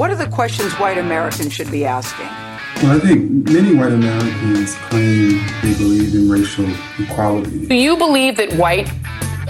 What 0.00 0.10
are 0.10 0.16
the 0.16 0.28
questions 0.28 0.72
white 0.80 0.96
Americans 0.96 1.52
should 1.52 1.70
be 1.70 1.84
asking? 1.84 2.24
Well, 2.82 2.96
I 2.96 3.00
think 3.00 3.50
many 3.50 3.74
white 3.74 3.92
Americans 3.92 4.74
claim 4.88 5.44
they 5.60 5.74
believe 5.74 6.14
in 6.14 6.30
racial 6.30 6.64
equality. 6.98 7.66
Do 7.66 7.74
you 7.74 7.98
believe 7.98 8.38
that 8.38 8.50
white 8.54 8.90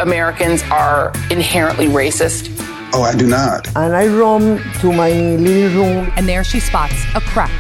Americans 0.01 0.65
are 0.65 1.13
inherently 1.31 1.87
racist? 1.87 2.51
Oh, 2.93 3.03
I 3.03 3.15
do 3.15 3.29
not. 3.29 3.69
And 3.77 3.95
I 3.95 4.09
roam 4.09 4.61
to 4.81 4.93
my 4.93 5.13
living 5.13 5.79
room. 5.79 6.13
And 6.17 6.29
there 6.29 6.43
she 6.43 6.59
spots 6.59 7.01
a 7.15 7.21
crack 7.21 7.53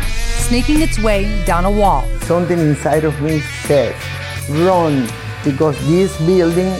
snaking 0.48 0.80
its 0.80 0.98
way 0.98 1.44
down 1.44 1.64
a 1.64 1.70
wall. 1.70 2.02
Something 2.22 2.58
inside 2.58 3.04
of 3.04 3.22
me 3.22 3.38
says, 3.68 3.94
run, 4.48 5.08
because 5.44 5.78
this 5.86 6.18
building 6.26 6.74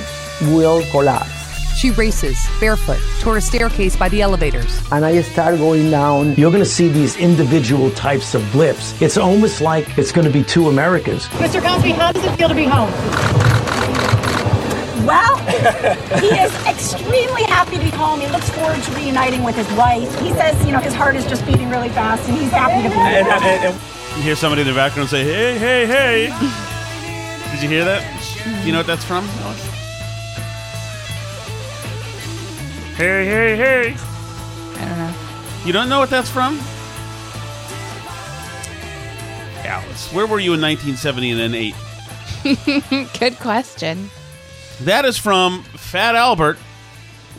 will 0.53 0.83
collapse. 0.91 1.40
She 1.81 1.91
races, 1.93 2.47
barefoot, 2.61 3.01
toward 3.21 3.39
a 3.39 3.41
staircase 3.41 3.97
by 3.97 4.11
the 4.11 4.21
elevators. 4.21 4.83
And 4.93 5.03
I 5.03 5.23
start 5.23 5.57
going 5.57 5.91
down. 5.91 6.35
You're 6.35 6.51
going 6.51 6.63
to 6.63 6.69
see 6.69 6.89
these 6.89 7.17
individual 7.17 7.91
types 7.93 8.35
of 8.35 8.43
blips. 8.53 9.01
It's 9.01 9.17
almost 9.17 9.63
like 9.63 9.97
it's 9.97 10.13
going 10.13 10.27
to 10.27 10.31
be 10.31 10.45
two 10.45 10.69
Americas. 10.69 11.27
Mr. 11.41 11.63
Cosby, 11.63 11.93
how 11.93 12.13
does 12.13 12.23
it 12.23 12.37
feel 12.37 12.51
to 12.51 12.55
be 12.55 12.65
home? 12.67 12.91
Well, 15.07 15.39
he 16.21 16.27
is 16.39 16.53
extremely 16.67 17.45
happy 17.45 17.79
to 17.79 17.83
be 17.85 17.89
home. 17.89 18.21
He 18.21 18.27
looks 18.27 18.51
forward 18.51 18.83
to 18.83 18.93
reuniting 18.95 19.43
with 19.43 19.57
his 19.57 19.71
wife. 19.73 20.03
He 20.21 20.35
says, 20.35 20.63
you 20.67 20.73
know, 20.73 20.81
his 20.81 20.93
heart 20.93 21.17
is 21.17 21.25
just 21.25 21.47
beating 21.47 21.71
really 21.71 21.89
fast 21.89 22.29
and 22.29 22.37
he's 22.37 22.51
happy 22.51 22.83
to 22.87 22.95
be 22.95 23.01
And, 23.01 23.27
home. 23.27 23.43
and- 23.43 23.65
and 23.75 24.17
you 24.19 24.23
hear 24.23 24.37
somebody 24.37 24.61
in 24.61 24.69
the 24.69 24.75
background 24.75 25.09
say, 25.09 25.25
hey, 25.25 25.57
hey, 25.57 25.87
hey. 25.87 27.53
Did 27.53 27.63
you 27.63 27.71
hear 27.71 27.87
that? 27.87 28.05
Do 28.61 28.67
you 28.67 28.73
know 28.73 28.81
what 28.81 28.87
that's 28.87 29.05
from? 29.05 29.25
Hey, 33.01 33.25
hey, 33.25 33.57
hey. 33.57 33.97
I 34.75 34.87
don't 34.87 34.99
know. 34.99 35.15
You 35.65 35.73
don't 35.73 35.89
know 35.89 36.01
what 36.01 36.11
that's 36.11 36.29
from? 36.29 36.61
Alice, 39.65 40.13
where 40.13 40.27
were 40.27 40.39
you 40.39 40.53
in 40.53 40.61
1970 40.61 41.31
and 41.31 41.41
then 41.41 41.55
8? 41.55 41.75
Good 43.19 43.39
question. 43.39 44.11
That 44.83 45.07
is 45.07 45.17
from 45.17 45.63
Fat 45.63 46.15
Albert, 46.15 46.59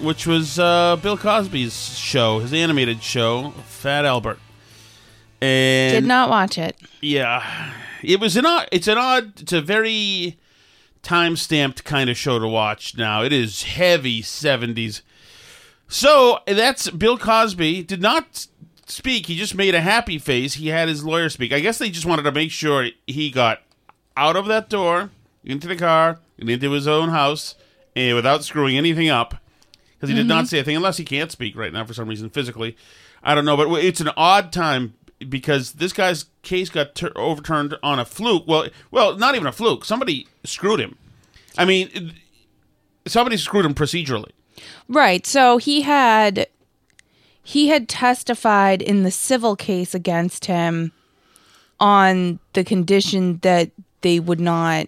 which 0.01 0.25
was 0.25 0.57
uh, 0.57 0.95
Bill 0.95 1.15
Cosby's 1.15 1.95
show, 1.95 2.39
his 2.39 2.53
animated 2.53 3.03
show, 3.03 3.51
Fat 3.67 4.03
Albert. 4.03 4.39
And 5.43 5.93
Did 5.93 6.07
not 6.07 6.31
watch 6.31 6.57
it. 6.57 6.75
Yeah, 7.01 7.75
it 8.01 8.19
was 8.19 8.35
an 8.35 8.47
odd. 8.47 8.67
It's 8.71 8.87
an 8.87 8.97
odd. 8.97 9.39
It's 9.39 9.53
a 9.53 9.61
very 9.61 10.39
time 11.03 11.35
stamped 11.35 11.83
kind 11.83 12.09
of 12.09 12.17
show 12.17 12.39
to 12.39 12.47
watch. 12.47 12.97
Now 12.97 13.21
it 13.21 13.31
is 13.31 13.61
heavy 13.61 14.23
seventies. 14.23 15.03
So 15.91 16.39
that's 16.47 16.89
Bill 16.89 17.17
Cosby 17.17 17.83
did 17.83 18.01
not 18.01 18.47
speak. 18.87 19.25
He 19.25 19.35
just 19.35 19.53
made 19.55 19.75
a 19.75 19.81
happy 19.81 20.17
face. 20.17 20.53
He 20.53 20.69
had 20.69 20.87
his 20.87 21.03
lawyer 21.03 21.27
speak. 21.27 21.51
I 21.51 21.59
guess 21.59 21.77
they 21.79 21.89
just 21.89 22.05
wanted 22.05 22.23
to 22.23 22.31
make 22.31 22.49
sure 22.49 22.87
he 23.07 23.29
got 23.29 23.61
out 24.15 24.37
of 24.37 24.45
that 24.45 24.69
door, 24.69 25.09
into 25.43 25.67
the 25.67 25.75
car, 25.75 26.19
and 26.39 26.49
into 26.49 26.71
his 26.71 26.87
own 26.87 27.09
house, 27.09 27.55
and 27.93 28.15
without 28.15 28.45
screwing 28.45 28.77
anything 28.77 29.09
up. 29.09 29.35
Because 29.95 30.09
he 30.09 30.15
did 30.15 30.27
not 30.27 30.45
Mhm. 30.45 30.47
say 30.47 30.59
a 30.59 30.63
thing, 30.63 30.77
unless 30.77 30.95
he 30.95 31.03
can't 31.03 31.29
speak 31.29 31.57
right 31.57 31.73
now 31.73 31.83
for 31.83 31.93
some 31.93 32.07
reason 32.07 32.29
physically. 32.29 32.77
I 33.21 33.35
don't 33.35 33.45
know, 33.45 33.57
but 33.57 33.69
it's 33.83 33.99
an 33.99 34.11
odd 34.15 34.53
time 34.53 34.93
because 35.27 35.73
this 35.73 35.91
guy's 35.91 36.25
case 36.41 36.69
got 36.69 36.95
tur 36.95 37.11
overturned 37.17 37.75
on 37.83 37.99
a 37.99 38.05
fluke. 38.05 38.47
Well, 38.47 38.69
well, 38.91 39.17
not 39.17 39.35
even 39.35 39.45
a 39.45 39.51
fluke. 39.51 39.83
Somebody 39.83 40.27
screwed 40.45 40.79
him. 40.79 40.97
I 41.57 41.65
mean, 41.65 42.13
somebody 43.05 43.35
screwed 43.35 43.65
him 43.65 43.73
procedurally. 43.75 44.31
Right. 44.87 45.25
So 45.25 45.57
he 45.57 45.81
had 45.81 46.47
he 47.43 47.69
had 47.69 47.89
testified 47.89 48.81
in 48.81 49.03
the 49.03 49.11
civil 49.11 49.55
case 49.55 49.95
against 49.95 50.45
him 50.45 50.91
on 51.79 52.39
the 52.53 52.63
condition 52.63 53.39
that 53.41 53.71
they 54.01 54.19
would 54.19 54.39
not 54.39 54.87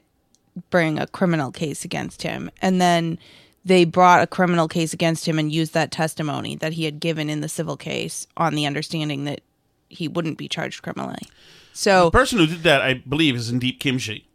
bring 0.70 1.00
a 1.00 1.08
criminal 1.08 1.52
case 1.52 1.84
against 1.84 2.22
him. 2.22 2.50
And 2.62 2.80
then 2.80 3.18
they 3.66 3.86
brought 3.86 4.22
a 4.22 4.28
criminal 4.28 4.68
case 4.68 4.94
against 4.94 5.28
him 5.28 5.40
and 5.40 5.52
used 5.52 5.74
that 5.74 5.92
testimony 5.92 6.56
that 6.58 6.74
he 6.74 6.86
had 6.86 7.00
given 7.00 7.30
in 7.30 7.42
the 7.42 7.50
civil 7.50 7.78
case 7.78 8.28
on 8.38 8.56
the 8.56 8.66
understanding 8.66 9.24
that 9.24 9.42
he 9.90 10.08
wouldn't 10.08 10.38
be 10.38 10.48
charged 10.48 10.84
criminally. 10.84 11.28
So 11.74 12.06
the 12.06 12.12
person 12.12 12.40
who 12.40 12.48
did 12.48 12.64
that, 12.64 12.82
I 12.82 12.96
believe, 12.96 13.36
is 13.36 13.52
Indeep 13.52 13.80
Kimchi. 13.80 14.28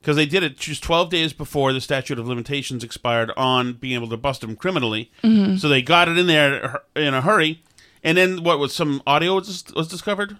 Because 0.00 0.16
they 0.16 0.26
did 0.26 0.42
it 0.42 0.56
just 0.58 0.82
12 0.82 1.10
days 1.10 1.32
before 1.32 1.72
the 1.72 1.80
statute 1.80 2.18
of 2.18 2.28
limitations 2.28 2.84
expired 2.84 3.32
on 3.36 3.72
being 3.74 3.94
able 3.94 4.08
to 4.08 4.16
bust 4.16 4.44
him 4.44 4.54
criminally. 4.54 5.10
Mhm. 5.24 5.58
So 5.58 5.68
they 5.68 5.82
got 5.82 6.08
it 6.08 6.16
in 6.16 6.26
there 6.26 6.82
in 6.94 7.14
a 7.14 7.20
hurry. 7.20 7.62
And 8.04 8.16
then 8.16 8.44
what 8.44 8.58
was 8.58 8.74
some 8.74 9.02
audio 9.06 9.34
was, 9.34 9.64
was 9.74 9.88
discovered? 9.88 10.36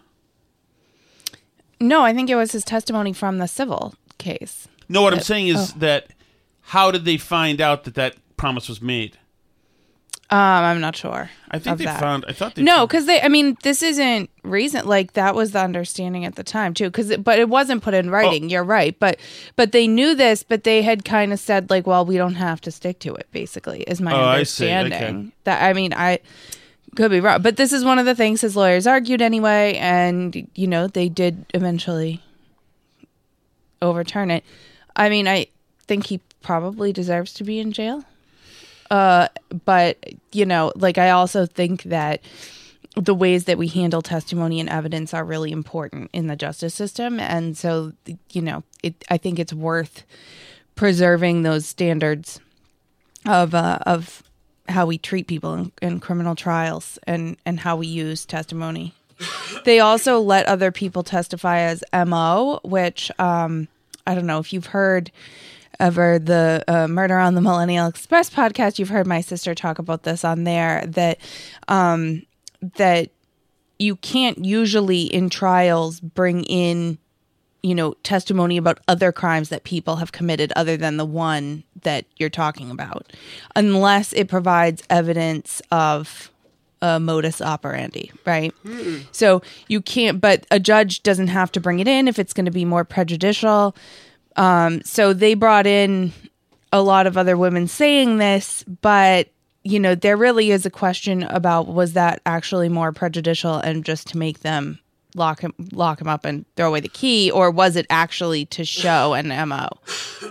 no, 1.81 2.03
I 2.03 2.13
think 2.13 2.29
it 2.31 2.35
was 2.35 2.53
his 2.53 2.65
testimony 2.65 3.13
from 3.13 3.39
the 3.39 3.47
civil 3.47 3.95
case. 4.19 4.69
No, 4.89 5.03
what 5.03 5.13
I'm 5.13 5.21
saying 5.21 5.49
is 5.49 5.73
oh. 5.75 5.79
that 5.79 6.09
how 6.61 6.91
did 6.91 7.05
they 7.05 7.17
find 7.17 7.61
out 7.61 7.85
that 7.85 7.95
that 7.95 8.17
promise 8.37 8.69
was 8.69 8.83
made? 8.83 9.19
Um, 10.31 10.37
I'm 10.39 10.81
not 10.83 10.95
sure. 10.95 11.31
I 11.51 11.59
think 11.59 11.79
they 11.79 11.87
that. 11.87 12.01
found. 12.01 12.27
I 12.29 12.33
thought 12.35 12.55
they 12.55 12.63
no, 12.63 12.87
because 12.87 13.07
they. 13.07 13.23
I 13.23 13.29
mean, 13.29 13.57
this 13.63 13.83
isn't 13.83 14.29
recent. 14.43 14.87
Like 14.87 15.15
that 15.15 15.35
was 15.35 15.53
the 15.53 15.61
understanding 15.61 16.27
at 16.27 16.35
the 16.35 16.45
time 16.45 16.75
too. 16.75 16.85
Because, 16.91 17.17
but 17.17 17.39
it 17.39 17.49
wasn't 17.49 17.83
put 17.83 17.95
Oh. 17.95 17.99
in 17.99 18.11
writing. 18.11 18.51
You're 18.51 18.63
right. 18.63 18.95
But, 18.99 19.19
but 19.57 19.73
they 19.73 19.87
knew 19.89 20.15
this. 20.15 20.43
But 20.43 20.65
they 20.65 20.83
had 20.83 21.07
kind 21.07 21.33
of 21.33 21.39
said 21.41 21.71
like, 21.71 21.87
well, 21.87 22.05
we 22.05 22.19
don't 22.19 22.35
have 22.35 22.61
to 22.63 22.71
stick 22.71 22.99
to 23.01 23.15
it. 23.15 23.27
Basically, 23.33 23.81
is 23.85 24.03
my 24.03 24.13
Oh, 24.13 24.17
I 24.17 24.33
understanding. 24.35 24.93
Okay. 24.93 25.33
That 25.45 25.63
I 25.63 25.73
mean, 25.73 25.95
I 25.95 26.19
could 26.95 27.11
be 27.11 27.21
wrong, 27.21 27.41
but 27.41 27.57
this 27.57 27.73
is 27.73 27.83
one 27.83 27.99
of 27.99 28.05
the 28.05 28.15
things 28.15 28.43
his 28.43 28.55
lawyers 28.55 28.87
argued 28.87 29.23
anyway, 29.23 29.77
and 29.81 30.47
you 30.55 30.67
know 30.67 30.89
they 30.89 31.09
did 31.09 31.47
eventually 31.55 32.23
overturn 33.81 34.31
it. 34.31 34.45
I 34.97 35.09
mean, 35.09 35.27
I 35.29 35.47
think 35.87 36.07
he 36.07 36.21
probably 36.43 36.93
deserves 36.93 37.33
to 37.35 37.45
be 37.45 37.61
in 37.61 37.73
jail. 37.73 38.05
Uh, 38.91 39.29
but 39.65 39.99
you 40.33 40.47
know, 40.47 40.73
like 40.77 40.99
I 40.99 41.11
also 41.11 41.47
think 41.47 41.85
that 41.85 42.21
the 42.97 43.15
ways 43.15 43.45
that 43.45 43.59
we 43.59 43.69
handle 43.69 44.03
testimony 44.03 44.61
and 44.61 44.69
evidence 44.69 45.15
are 45.15 45.25
really 45.25 45.53
important 45.53 46.11
in 46.13 46.27
the 46.27 46.37
justice 46.37 46.75
system, 46.75 47.21
and 47.21 47.57
so 47.57 47.93
you 48.33 48.43
know, 48.43 48.63
it. 48.83 49.05
I 49.11 49.19
think 49.19 49.39
it's 49.39 49.53
worth 49.53 50.05
preserving 50.75 51.43
those 51.43 51.67
standards 51.67 52.41
of 53.27 53.55
uh, 53.55 53.79
of 53.87 54.23
how 54.69 54.87
we 54.87 54.99
treat 54.99 55.27
people 55.27 55.55
in, 55.55 55.73
in 55.83 56.01
criminal 56.01 56.35
trials 56.35 56.99
and 57.07 57.37
and 57.45 57.61
how 57.61 57.77
we 57.77 57.87
use 57.87 58.25
testimony. 58.25 58.95
They 59.65 59.81
also 59.81 60.21
let 60.21 60.47
other 60.47 60.71
people 60.71 61.03
testify 61.03 61.61
as 61.61 61.83
mo, 61.93 62.61
which 62.63 63.11
um, 63.19 63.69
I 64.07 64.15
don't 64.15 64.27
know 64.27 64.39
if 64.39 64.53
you've 64.53 64.67
heard 64.67 65.11
ever 65.81 66.19
the 66.19 66.65
uh, 66.69 66.89
Murder 66.89 67.19
on 67.19 67.35
the 67.35 67.41
Millennial 67.41 67.87
Express 67.87 68.31
podcast. 68.31 68.79
You've 68.79 68.89
heard 68.89 69.07
my 69.07 69.21
sister 69.21 69.55
talk 69.55 69.79
about 69.79 70.03
this 70.03 70.25
on 70.25 70.45
there 70.45 70.85
that 70.87 71.19
um, 71.69 72.23
that 72.77 73.11
you 73.79 73.97
can't 73.97 74.45
usually 74.45 75.03
in 75.03 75.31
trials 75.31 76.01
bring 76.01 76.45
in 76.45 76.99
you 77.63 77.75
know 77.75 77.95
testimony 78.03 78.57
about 78.57 78.81
other 78.89 79.13
crimes 79.13 79.49
that 79.49 79.65
people 79.65 79.97
have 79.97 80.13
committed 80.13 80.53
other 80.57 80.77
than 80.77 80.97
the 80.97 81.05
one 81.05 81.65
that 81.83 82.05
you're 82.17 82.31
talking 82.31 82.71
about 82.71 83.13
unless 83.57 84.13
it 84.13 84.29
provides 84.29 84.83
evidence 84.91 85.61
of 85.71 86.31
a 86.81 87.01
modus 87.01 87.41
operandi 87.41 88.13
right 88.25 88.55
so 89.11 89.43
you 89.67 89.81
can't 89.81 90.21
but 90.21 90.47
a 90.53 90.61
judge 90.61 91.03
doesn't 91.03 91.27
have 91.29 91.51
to 91.51 91.61
bring 91.61 91.81
it 91.81 91.89
in 91.89 92.07
if 92.07 92.19
it's 92.19 92.33
going 92.33 92.45
to 92.45 92.53
be 92.53 92.65
more 92.65 92.85
prejudicial 92.85 93.75
um, 94.39 94.81
so 94.85 95.13
they 95.13 95.35
brought 95.35 95.67
in 95.67 96.13
a 96.73 96.81
lot 96.83 97.07
of 97.07 97.17
other 97.17 97.37
women 97.37 97.67
saying 97.69 98.19
this 98.19 98.63
but 98.83 99.29
you 99.65 99.79
know 99.81 99.95
there 99.95 100.17
really 100.17 100.51
is 100.51 100.65
a 100.67 100.71
question 100.71 101.23
about 101.25 101.67
was 101.67 101.93
that 101.95 102.21
actually 102.27 102.69
more 102.69 102.93
prejudicial 102.93 103.57
and 103.57 103.85
just 103.85 104.07
to 104.09 104.19
make 104.19 104.41
them 104.41 104.79
lock 105.15 105.41
him 105.41 105.53
lock 105.73 106.01
him 106.01 106.07
up 106.07 106.27
and 106.27 106.45
throw 106.57 106.69
away 106.69 106.81
the 106.81 106.89
key 106.89 107.31
or 107.31 107.51
was 107.51 107.75
it 107.77 107.87
actually 107.89 108.45
to 108.45 108.65
show 108.65 109.15
an 109.15 109.29
mo 109.49 109.67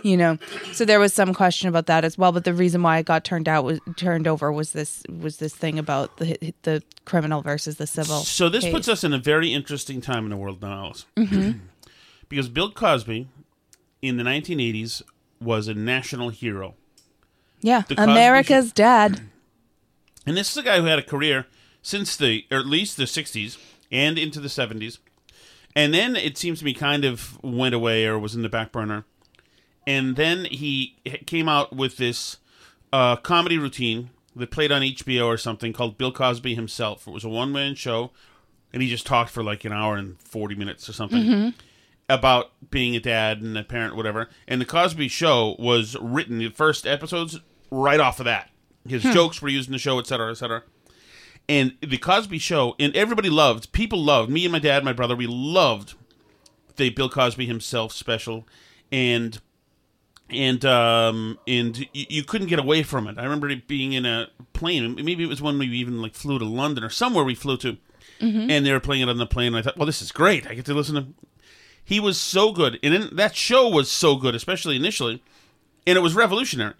you 0.03 0.15
know 0.15 0.37
so 0.71 0.85
there 0.85 0.99
was 0.99 1.11
some 1.13 1.33
question 1.33 1.67
about 1.67 1.87
that 1.87 2.05
as 2.05 2.17
well 2.19 2.31
but 2.31 2.43
the 2.45 2.53
reason 2.53 2.83
why 2.83 2.99
it 2.99 3.05
got 3.05 3.23
turned 3.25 3.49
out 3.49 3.63
was 3.65 3.79
turned 3.95 4.27
over 4.27 4.51
was 4.51 4.73
this 4.73 5.01
was 5.21 5.37
this 5.37 5.53
thing 5.55 5.79
about 5.79 6.15
the 6.17 6.53
the 6.61 6.81
criminal 7.05 7.41
versus 7.41 7.77
the 7.77 7.87
civil 7.87 8.19
So 8.19 8.47
this 8.47 8.63
case. 8.63 8.71
puts 8.73 8.87
us 8.87 9.03
in 9.03 9.11
a 9.13 9.17
very 9.19 9.51
interesting 9.51 9.99
time 10.01 10.23
in 10.25 10.29
the 10.29 10.37
world 10.37 10.61
now, 10.61 10.85
Alice. 10.85 11.05
Mhm. 11.17 11.59
because 12.29 12.47
Bill 12.47 12.69
Cosby 12.71 13.27
in 14.01 14.17
the 14.17 14.23
1980s 14.23 15.01
was 15.41 15.67
a 15.67 15.73
national 15.73 16.29
hero. 16.29 16.75
yeah 17.61 17.83
The 17.87 18.01
america's 18.01 18.71
dad 18.71 19.21
And 20.25 20.35
this 20.37 20.51
is 20.51 20.57
a 20.57 20.63
guy 20.63 20.77
who 20.79 20.85
had 20.85 20.99
a 20.99 21.03
career 21.03 21.45
since 21.81 22.17
the, 22.17 22.45
or 22.51 22.57
at 22.59 22.65
least 22.65 22.97
the 22.97 23.03
60s 23.05 23.57
and 23.91 24.17
into 24.19 24.39
the 24.41 24.49
70s. 24.49 24.97
And 25.75 25.93
then 25.93 26.15
it 26.17 26.37
seems 26.37 26.59
to 26.59 26.65
me 26.65 26.73
kind 26.73 27.05
of 27.05 27.41
went 27.43 27.73
away 27.75 28.05
or 28.05 28.19
was 28.19 28.35
in 28.35 28.41
the 28.41 28.49
back 28.49 28.71
burner. 28.73 29.05
And 29.85 30.15
then 30.17 30.45
he 30.45 30.97
came 31.25 31.47
out 31.47 31.73
with 31.73 31.95
this 31.97 32.37
uh, 32.91 33.15
comedy 33.17 33.57
routine 33.57 34.09
that 34.35 34.51
played 34.51 34.71
on 34.71 34.81
HBO 34.81 35.25
or 35.27 35.37
something 35.37 35.71
called 35.71 35.97
Bill 35.97 36.11
Cosby 36.11 36.55
Himself. 36.55 37.07
It 37.07 37.11
was 37.11 37.23
a 37.23 37.29
one 37.29 37.51
man 37.53 37.75
show, 37.75 38.11
and 38.73 38.81
he 38.83 38.89
just 38.89 39.05
talked 39.05 39.29
for 39.31 39.43
like 39.43 39.63
an 39.65 39.71
hour 39.71 39.95
and 39.95 40.19
40 40.19 40.55
minutes 40.55 40.89
or 40.89 40.93
something 40.93 41.23
Mhm. 41.23 41.53
About 42.09 42.51
being 42.71 42.95
a 42.95 42.99
dad 42.99 43.41
and 43.41 43.57
a 43.57 43.63
parent, 43.63 43.95
whatever. 43.95 44.29
And 44.47 44.61
the 44.61 44.65
Cosby 44.65 45.07
Show 45.09 45.55
was 45.59 45.95
written 46.01 46.37
the 46.39 46.49
first 46.49 46.87
episodes 46.87 47.39
right 47.69 47.99
off 47.99 48.19
of 48.19 48.25
that. 48.25 48.49
His 48.87 49.03
Hmm. 49.03 49.11
jokes 49.11 49.41
were 49.41 49.49
used 49.49 49.67
in 49.67 49.73
the 49.73 49.79
show, 49.79 49.99
et 49.99 50.07
cetera, 50.07 50.31
et 50.31 50.35
cetera. 50.35 50.63
And 51.49 51.73
the 51.81 51.97
Cosby 51.97 52.39
Show, 52.39 52.75
and 52.79 52.95
everybody 52.95 53.29
loved, 53.29 53.71
people 53.71 54.01
loved, 54.03 54.29
me 54.29 54.45
and 54.45 54.51
my 54.51 54.59
dad, 54.59 54.83
my 54.83 54.93
brother, 54.93 55.15
we 55.15 55.27
loved 55.27 55.93
the 56.77 56.89
Bill 56.89 57.09
Cosby 57.09 57.45
himself 57.45 57.91
special, 57.93 58.47
and 58.91 59.39
and 60.29 60.65
um 60.65 61.39
and 61.47 61.79
you, 61.93 62.05
you 62.09 62.23
couldn't 62.23 62.47
get 62.47 62.59
away 62.59 62.83
from 62.83 63.07
it. 63.07 63.17
I 63.17 63.23
remember 63.23 63.49
it 63.49 63.65
being 63.67 63.93
in 63.93 64.05
a 64.05 64.27
plane. 64.53 64.95
Maybe 64.95 65.23
it 65.23 65.27
was 65.29 65.41
when 65.41 65.57
we 65.57 65.67
even 65.67 66.01
like 66.01 66.15
flew 66.15 66.37
to 66.37 66.45
London 66.45 66.83
or 66.83 66.89
somewhere 66.89 67.23
we 67.23 67.33
flew 67.33 67.55
to, 67.57 67.77
Mhm. 68.21 68.49
and 68.51 68.65
they 68.65 68.71
were 68.73 68.79
playing 68.81 69.03
it 69.03 69.09
on 69.09 69.17
the 69.17 69.25
plane. 69.25 69.47
And 69.47 69.57
I 69.57 69.61
thought, 69.61 69.77
well, 69.77 69.85
this 69.85 70.01
is 70.01 70.11
great. 70.11 70.45
I 70.47 70.53
get 70.53 70.65
to 70.65 70.73
listen 70.73 70.95
to. 70.95 71.07
He 71.87 72.01
was 72.01 72.19
so 72.19 72.51
good, 72.51 72.79
and 72.83 72.93
then 72.93 73.09
that 73.13 73.33
show 73.33 73.69
was 73.69 73.89
so 73.89 74.17
good, 74.17 74.35
especially 74.35 74.75
initially, 74.75 75.23
and 75.87 75.97
it 75.97 76.01
was 76.01 76.15
revolutionary 76.15 76.73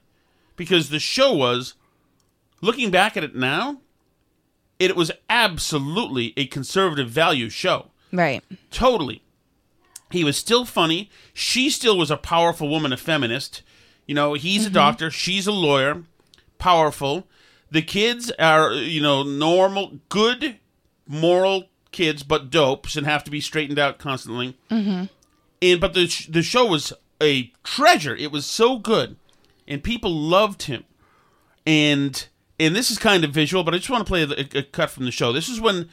because 0.58 0.90
the 0.90 1.00
show 1.00 1.32
was. 1.34 1.76
Looking 2.60 2.92
back 2.92 3.16
at 3.16 3.24
it 3.24 3.34
now, 3.34 3.78
it 4.80 4.98
was 4.98 5.12
absolutely 5.30 6.34
a 6.36 6.46
conservative 6.48 7.10
value 7.10 7.50
show. 7.50 7.92
right 8.12 8.44
Totally. 8.70 9.22
He 10.12 10.24
was 10.26 10.36
still 10.38 10.66
funny. 10.66 11.10
She 11.34 11.70
still 11.70 11.98
was 11.98 12.12
a 12.12 12.18
powerful 12.18 12.68
woman, 12.68 12.92
a 12.92 12.98
feminist. 12.98 13.62
You 14.08 14.16
know, 14.16 14.34
he's 14.34 14.66
a 14.66 14.70
Mhm. 14.70 14.74
doctor, 14.74 15.10
she's 15.12 15.48
a 15.48 15.52
lawyer, 15.54 16.04
powerful. 16.58 17.28
The 17.72 17.82
kids 17.82 18.30
are, 18.40 18.74
you 18.74 19.00
know, 19.02 19.24
normal, 19.24 20.00
good, 20.10 20.58
moral 21.08 21.70
kids, 21.98 22.22
but 22.22 22.52
dopes 22.52 22.96
and 22.96 23.08
have 23.08 23.24
to 23.24 23.32
be 23.32 23.42
straightened 23.42 23.80
out 23.80 23.98
constantly. 23.98 24.56
mm-hmm. 24.70 25.06
And 25.60 25.82
but 25.82 25.96
the 25.96 26.08
sh- 26.08 26.28
the 26.28 26.44
show 26.44 26.68
was 26.68 26.94
a 27.22 27.52
treasure. 27.64 28.16
It 28.16 28.32
was 28.32 28.46
so 28.46 28.78
good, 28.78 29.16
and 29.68 29.84
people 29.84 30.14
loved 30.14 30.64
him. 30.64 30.84
And 31.66 32.28
and 32.60 32.76
this 32.76 32.92
is 32.92 33.00
kind 33.00 33.24
of 33.24 33.32
visual, 33.32 33.64
but 33.64 33.74
I 33.74 33.78
just 33.78 33.90
want 33.90 34.06
to 34.06 34.10
play 34.10 34.24
a, 34.24 34.60
a 34.60 34.64
cut 34.64 34.92
from 34.92 35.06
the 35.06 35.12
show. 35.12 35.34
This 35.34 35.50
is 35.50 35.60
when 35.60 35.90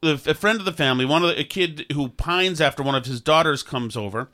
the, 0.00 0.20
a 0.26 0.34
friend 0.34 0.58
of 0.58 0.64
the 0.64 0.72
family, 0.72 1.04
one 1.04 1.22
of 1.22 1.28
the, 1.28 1.40
a 1.40 1.44
kid 1.44 1.84
who 1.92 2.08
pines 2.08 2.60
after 2.60 2.82
one 2.82 2.94
of 2.94 3.04
his 3.04 3.20
daughters, 3.20 3.62
comes 3.62 3.96
over, 3.96 4.30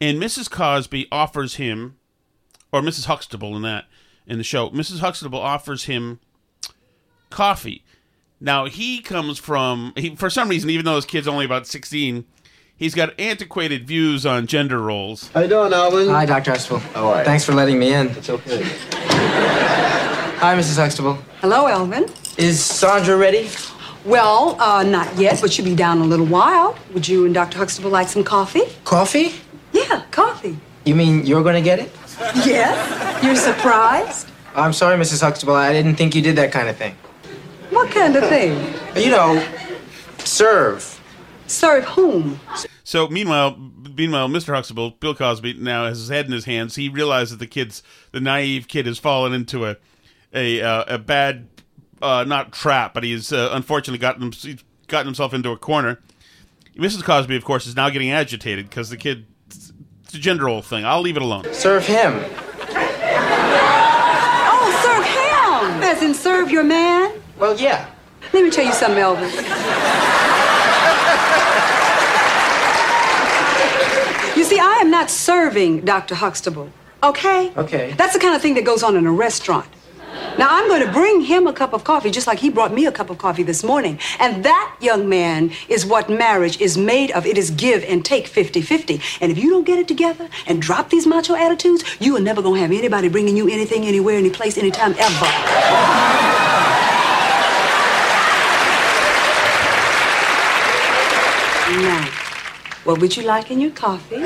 and 0.00 0.20
Mrs. 0.20 0.50
Cosby 0.50 1.08
offers 1.10 1.54
him, 1.54 1.96
or 2.70 2.82
Mrs. 2.82 3.06
Huxtable 3.06 3.56
in 3.56 3.62
that 3.62 3.86
in 4.26 4.36
the 4.36 4.44
show, 4.44 4.68
Mrs. 4.68 4.98
Huxtable 4.98 5.40
offers 5.40 5.84
him 5.84 6.20
coffee. 7.30 7.82
Now 8.40 8.66
he 8.66 9.00
comes 9.00 9.38
from 9.38 9.92
he, 9.96 10.14
for 10.14 10.30
some 10.30 10.48
reason, 10.48 10.70
even 10.70 10.84
though 10.84 10.96
his 10.96 11.04
kid's 11.04 11.26
only 11.26 11.44
about 11.44 11.66
sixteen, 11.66 12.24
he's 12.76 12.94
got 12.94 13.18
antiquated 13.18 13.86
views 13.86 14.24
on 14.24 14.46
gender 14.46 14.80
roles. 14.80 15.28
How 15.28 15.40
you 15.40 15.48
doing, 15.48 15.72
Alvin? 15.72 16.08
Hi, 16.08 16.24
Dr. 16.24 16.52
Huxtable. 16.52 16.78
How 16.78 17.08
are 17.08 17.18
you? 17.18 17.24
Thanks 17.24 17.44
for 17.44 17.52
letting 17.52 17.78
me 17.78 17.92
in. 17.92 18.08
It's 18.10 18.30
okay. 18.30 18.62
Hi, 20.40 20.56
Mrs. 20.56 20.76
Huxtable. 20.76 21.18
Hello, 21.40 21.66
Elvin. 21.66 22.06
Is 22.36 22.64
Sandra 22.64 23.16
ready? 23.16 23.50
Well, 24.04 24.56
uh, 24.60 24.84
not 24.84 25.16
yet, 25.18 25.40
but 25.40 25.52
she'll 25.52 25.64
be 25.64 25.74
down 25.74 25.98
in 25.98 26.04
a 26.04 26.06
little 26.06 26.26
while. 26.26 26.78
Would 26.94 27.08
you 27.08 27.24
and 27.26 27.34
Dr. 27.34 27.58
Huxtable 27.58 27.90
like 27.90 28.08
some 28.08 28.22
coffee? 28.22 28.62
Coffee? 28.84 29.32
Yeah, 29.72 30.04
coffee. 30.12 30.56
You 30.84 30.94
mean 30.94 31.26
you're 31.26 31.42
going 31.42 31.56
to 31.56 31.60
get 31.60 31.80
it? 31.80 31.90
Yes? 32.46 33.22
You're 33.24 33.34
surprised? 33.34 34.30
I'm 34.54 34.72
sorry, 34.72 34.96
Mrs. 34.96 35.22
Huxtable. 35.22 35.54
I 35.54 35.72
didn't 35.72 35.96
think 35.96 36.14
you 36.14 36.22
did 36.22 36.36
that 36.36 36.52
kind 36.52 36.68
of 36.68 36.76
thing. 36.76 36.94
What 37.78 37.92
kind 37.92 38.16
of 38.16 38.28
thing? 38.28 38.74
You 38.96 39.12
know, 39.12 39.48
serve. 40.18 41.00
Serve 41.46 41.84
whom? 41.84 42.40
So 42.82 43.06
meanwhile, 43.06 43.56
meanwhile, 43.56 44.28
Mr. 44.28 44.52
Huxtable, 44.52 44.90
Bill 44.90 45.14
Cosby, 45.14 45.52
now 45.54 45.84
has 45.84 45.98
his 45.98 46.08
head 46.08 46.26
in 46.26 46.32
his 46.32 46.44
hands. 46.44 46.74
He 46.74 46.88
realizes 46.88 47.30
that 47.30 47.38
the 47.38 47.46
kid's 47.46 47.84
the 48.10 48.18
naive 48.18 48.66
kid 48.66 48.86
has 48.86 48.98
fallen 48.98 49.32
into 49.32 49.64
a 49.64 49.76
a 50.34 50.60
uh, 50.60 50.96
a 50.96 50.98
bad 50.98 51.46
uh, 52.02 52.24
not 52.26 52.52
trap, 52.52 52.94
but 52.94 53.04
he's 53.04 53.32
uh, 53.32 53.50
unfortunately 53.52 54.00
gotten 54.00 54.24
him, 54.24 54.32
he's 54.32 54.64
gotten 54.88 55.06
himself 55.06 55.32
into 55.32 55.50
a 55.52 55.56
corner. 55.56 56.00
Mrs. 56.76 57.04
Cosby, 57.04 57.36
of 57.36 57.44
course, 57.44 57.64
is 57.68 57.76
now 57.76 57.90
getting 57.90 58.10
agitated 58.10 58.68
because 58.68 58.90
the 58.90 58.96
kid. 58.96 59.24
It's 59.46 60.14
a 60.14 60.18
gender 60.18 60.46
role 60.46 60.62
thing. 60.62 60.84
I'll 60.84 61.00
leave 61.00 61.16
it 61.16 61.22
alone. 61.22 61.44
Serve 61.52 61.86
him. 61.86 62.14
Oh, 64.50 64.80
serve 64.82 65.04
him! 65.04 65.82
As 65.84 66.02
in 66.02 66.12
serve 66.12 66.50
your 66.50 66.64
man? 66.64 67.22
Well, 67.38 67.56
yeah. 67.56 67.88
Let 68.32 68.44
me 68.44 68.50
tell 68.50 68.64
you 68.64 68.72
something, 68.72 68.98
Elvis. 68.98 69.32
you 74.36 74.44
see, 74.44 74.58
I 74.58 74.78
am 74.80 74.90
not 74.90 75.08
serving 75.08 75.84
Dr. 75.84 76.16
Huxtable, 76.16 76.72
okay? 77.02 77.52
Okay. 77.56 77.94
That's 77.96 78.14
the 78.14 78.18
kind 78.18 78.34
of 78.34 78.42
thing 78.42 78.54
that 78.54 78.64
goes 78.64 78.82
on 78.82 78.96
in 78.96 79.06
a 79.06 79.12
restaurant. 79.12 79.68
Now, 80.36 80.48
I'm 80.50 80.68
going 80.68 80.84
to 80.84 80.92
bring 80.92 81.20
him 81.22 81.46
a 81.46 81.52
cup 81.52 81.72
of 81.72 81.84
coffee 81.84 82.10
just 82.10 82.26
like 82.26 82.40
he 82.40 82.50
brought 82.50 82.72
me 82.72 82.86
a 82.86 82.92
cup 82.92 83.10
of 83.10 83.18
coffee 83.18 83.44
this 83.44 83.62
morning. 83.62 84.00
And 84.18 84.44
that, 84.44 84.76
young 84.80 85.08
man, 85.08 85.52
is 85.68 85.86
what 85.86 86.08
marriage 86.08 86.60
is 86.60 86.76
made 86.76 87.12
of. 87.12 87.24
It 87.26 87.38
is 87.38 87.50
give 87.50 87.84
and 87.84 88.04
take 88.04 88.26
50 88.26 88.60
50. 88.62 89.00
And 89.20 89.30
if 89.30 89.38
you 89.38 89.50
don't 89.50 89.64
get 89.64 89.78
it 89.78 89.86
together 89.86 90.28
and 90.46 90.60
drop 90.62 90.90
these 90.90 91.06
macho 91.06 91.34
attitudes, 91.34 91.84
you 92.00 92.16
are 92.16 92.20
never 92.20 92.42
going 92.42 92.56
to 92.56 92.60
have 92.62 92.72
anybody 92.72 93.08
bringing 93.08 93.36
you 93.36 93.48
anything, 93.48 93.84
anywhere, 93.84 94.16
any 94.16 94.30
place, 94.30 94.58
anytime, 94.58 94.94
ever. 94.98 96.28
Now, 101.68 102.08
what 102.88 103.02
would 103.02 103.14
you 103.14 103.22
like 103.22 103.50
in 103.50 103.60
your 103.60 103.70
coffee? 103.72 104.16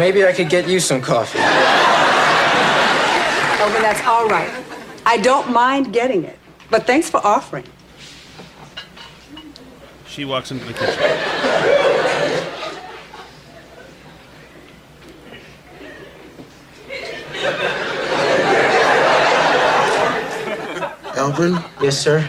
Maybe 0.00 0.24
I 0.24 0.32
could 0.34 0.48
get 0.48 0.66
you 0.66 0.80
some 0.80 1.02
coffee. 1.02 1.38
Oh, 1.38 1.42
well, 3.70 3.82
that's 3.82 4.02
all 4.06 4.26
right. 4.28 4.50
I 5.04 5.18
don't 5.18 5.52
mind 5.52 5.92
getting 5.92 6.24
it. 6.24 6.38
But 6.70 6.86
thanks 6.86 7.10
for 7.10 7.18
offering. 7.18 7.64
She 10.06 10.24
walks 10.24 10.50
into 10.50 10.64
the 10.64 10.72
kitchen. 10.72 11.02
Elvin, 21.16 21.58
Yes, 21.80 21.98
sir. 21.98 22.20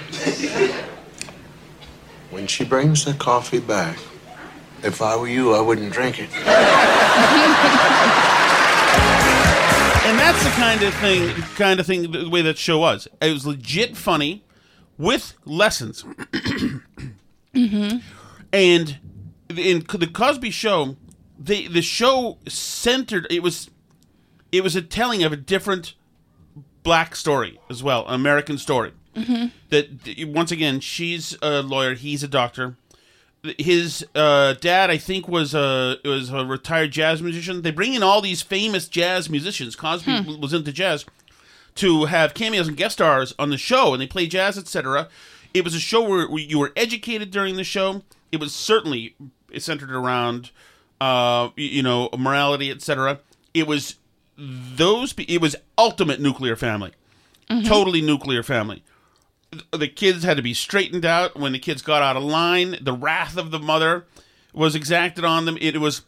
when 2.31 2.47
she 2.47 2.63
brings 2.63 3.05
the 3.05 3.13
coffee 3.13 3.59
back, 3.59 3.97
if 4.87 5.01
I 5.01 5.15
were 5.17 5.27
you, 5.27 5.53
I 5.53 5.61
wouldn't 5.61 5.91
drink 5.93 6.17
it. 6.19 6.29
And 10.07 10.17
that's 10.17 10.41
the 10.41 10.49
kind 10.51 10.81
of 10.83 10.93
thing, 10.95 11.29
kind 11.55 11.79
of 11.81 11.85
thing, 11.85 12.09
the 12.11 12.29
way 12.29 12.41
that 12.41 12.57
show 12.57 12.79
was. 12.79 13.09
It 13.21 13.31
was 13.33 13.45
legit 13.45 13.97
funny, 13.97 14.43
with 14.97 15.33
lessons. 15.45 16.03
Mm-hmm. 17.53 17.97
And 18.53 18.97
in 19.49 19.79
the 19.91 20.05
Cosby 20.13 20.51
Show, 20.51 20.95
the 21.39 21.67
the 21.67 21.81
show 21.81 22.37
centered. 22.47 23.25
It 23.31 23.41
was, 23.41 23.71
it 24.51 24.63
was 24.63 24.75
a 24.75 24.81
telling 24.83 25.23
of 25.23 25.31
a 25.33 25.37
different 25.37 25.95
black 26.83 27.15
story 27.15 27.59
as 27.67 27.81
well, 27.81 28.05
an 28.07 28.13
American 28.13 28.59
story. 28.59 28.91
Mhm. 29.15 29.51
That 29.69 30.03
that- 30.03 30.27
once 30.27 30.51
again, 30.51 30.81
she's 30.81 31.35
a 31.41 31.63
lawyer, 31.63 31.95
he's 31.95 32.21
a 32.21 32.27
doctor. 32.27 32.75
His 33.59 34.05
uh, 34.15 34.53
dad, 34.53 34.89
I 34.89 34.97
think, 34.97 35.27
was 35.27 35.53
a 35.53 35.97
was 36.05 36.29
a 36.31 36.45
retired 36.45 36.91
jazz 36.91 37.21
musician. 37.21 37.61
They 37.61 37.71
bring 37.71 37.93
in 37.93 38.03
all 38.03 38.21
these 38.21 38.41
famous 38.41 38.87
jazz 38.87 39.29
musicians. 39.29 39.75
Cosby 39.75 40.21
Hmm. 40.23 40.39
was 40.41 40.53
into 40.53 40.71
jazz 40.71 41.05
to 41.75 42.05
have 42.05 42.33
cameos 42.33 42.67
and 42.67 42.75
guest 42.77 42.93
stars 42.93 43.33
on 43.37 43.49
the 43.49 43.57
show, 43.57 43.93
and 43.93 44.01
they 44.01 44.07
play 44.07 44.27
jazz, 44.27 44.57
etc. 44.57 45.07
It 45.53 45.63
was 45.63 45.73
a 45.75 45.79
show 45.79 46.01
where 46.07 46.27
where 46.29 46.41
you 46.43 46.59
were 46.59 46.73
educated 46.75 47.31
during 47.31 47.55
the 47.55 47.63
show. 47.63 48.03
It 48.31 48.39
was 48.39 48.53
certainly 48.53 49.15
centered 49.57 49.91
around, 49.91 50.51
uh, 50.99 51.49
you 51.55 51.81
know, 51.83 52.09
morality, 52.17 52.69
etc. 52.71 53.19
It 53.53 53.67
was 53.67 53.95
those. 54.37 55.13
It 55.17 55.41
was 55.41 55.55
ultimate 55.77 56.19
nuclear 56.19 56.55
family, 56.55 56.91
Mm-hmm. 57.49 57.67
totally 57.67 58.01
nuclear 58.01 58.43
family. 58.43 58.83
The 59.71 59.87
kids 59.87 60.23
had 60.23 60.37
to 60.37 60.43
be 60.43 60.53
straightened 60.53 61.05
out 61.05 61.37
when 61.39 61.53
the 61.53 61.59
kids 61.59 61.81
got 61.81 62.01
out 62.01 62.17
of 62.17 62.23
line. 62.23 62.77
The 62.81 62.93
wrath 62.93 63.37
of 63.37 63.49
the 63.51 63.59
mother 63.59 64.05
was 64.53 64.75
exacted 64.75 65.23
on 65.23 65.45
them. 65.45 65.57
It 65.61 65.79
was, 65.79 66.01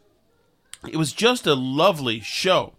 it 0.89 0.97
was 0.97 1.13
just 1.13 1.47
a 1.47 1.53
lovely 1.55 2.19
show. 2.19 2.73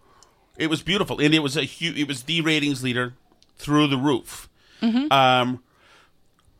It 0.57 0.67
was 0.69 0.83
beautiful, 0.83 1.19
and 1.19 1.33
it 1.33 1.39
was 1.39 1.57
a 1.57 1.63
huge. 1.63 1.97
It 1.97 2.07
was 2.07 2.23
the 2.23 2.41
ratings 2.41 2.83
leader 2.83 3.13
through 3.57 3.87
the 3.87 3.97
roof 3.97 4.49
Mhm. 4.81 5.11
um, 5.11 5.63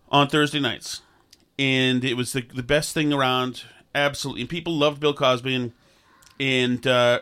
on 0.10 0.28
Thursday 0.28 0.60
nights, 0.60 1.02
and 1.60 2.04
it 2.04 2.16
was 2.16 2.34
the 2.34 2.42
the 2.42 2.64
best 2.64 2.94
thing 2.94 3.14
around. 3.14 3.64
Absolutely, 3.94 4.42
and 4.42 4.50
people 4.50 4.76
loved 4.76 5.00
Bill 5.00 5.14
Cosby, 5.14 5.54
and 5.54 5.72
and 6.40 6.88
uh, 6.88 7.20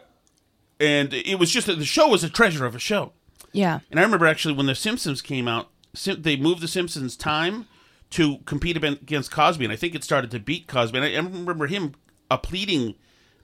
and 0.79 1.13
it 1.13 1.38
was 1.39 1.51
just 1.51 1.67
the 1.67 1.83
show 1.83 2.07
was 2.07 2.24
a 2.24 2.29
treasure 2.29 2.65
of 2.65 2.75
a 2.75 2.79
show. 2.79 3.12
Yeah. 3.51 3.79
And 3.91 4.00
I 4.00 4.03
remember 4.03 4.27
actually 4.27 4.53
when 4.53 4.67
The 4.67 4.75
Simpsons 4.75 5.21
came 5.21 5.48
out, 5.48 5.69
they 6.17 6.36
moved 6.38 6.62
The 6.62 6.67
Simpsons 6.67 7.15
time 7.15 7.65
to 8.12 8.38
compete 8.46 8.75
against 8.84 9.31
Cosby, 9.31 9.65
and 9.65 9.72
I 9.74 9.75
think 9.75 9.93
it 9.96 10.03
started 10.03 10.31
to 10.31 10.39
beat 10.39 10.67
Cosby. 10.67 10.98
And 10.98 11.05
I, 11.05 11.12
I 11.13 11.17
remember 11.17 11.67
him 11.67 11.93
uh, 12.31 12.38
pleading 12.38 12.96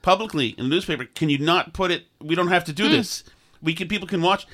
publicly 0.01 0.49
in 0.57 0.65
the 0.65 0.69
newspaper, 0.69 1.05
"Can 1.05 1.29
you 1.29 1.37
not 1.37 1.73
put 1.73 1.91
it? 1.91 2.05
We 2.21 2.35
don't 2.35 2.47
have 2.47 2.63
to 2.65 2.73
do 2.73 2.85
Hmm. 2.85 2.91
this. 2.91 3.23
We 3.61 3.73
can. 3.73 3.87
People 3.87 4.07
can 4.07 4.21
watch." 4.21 4.45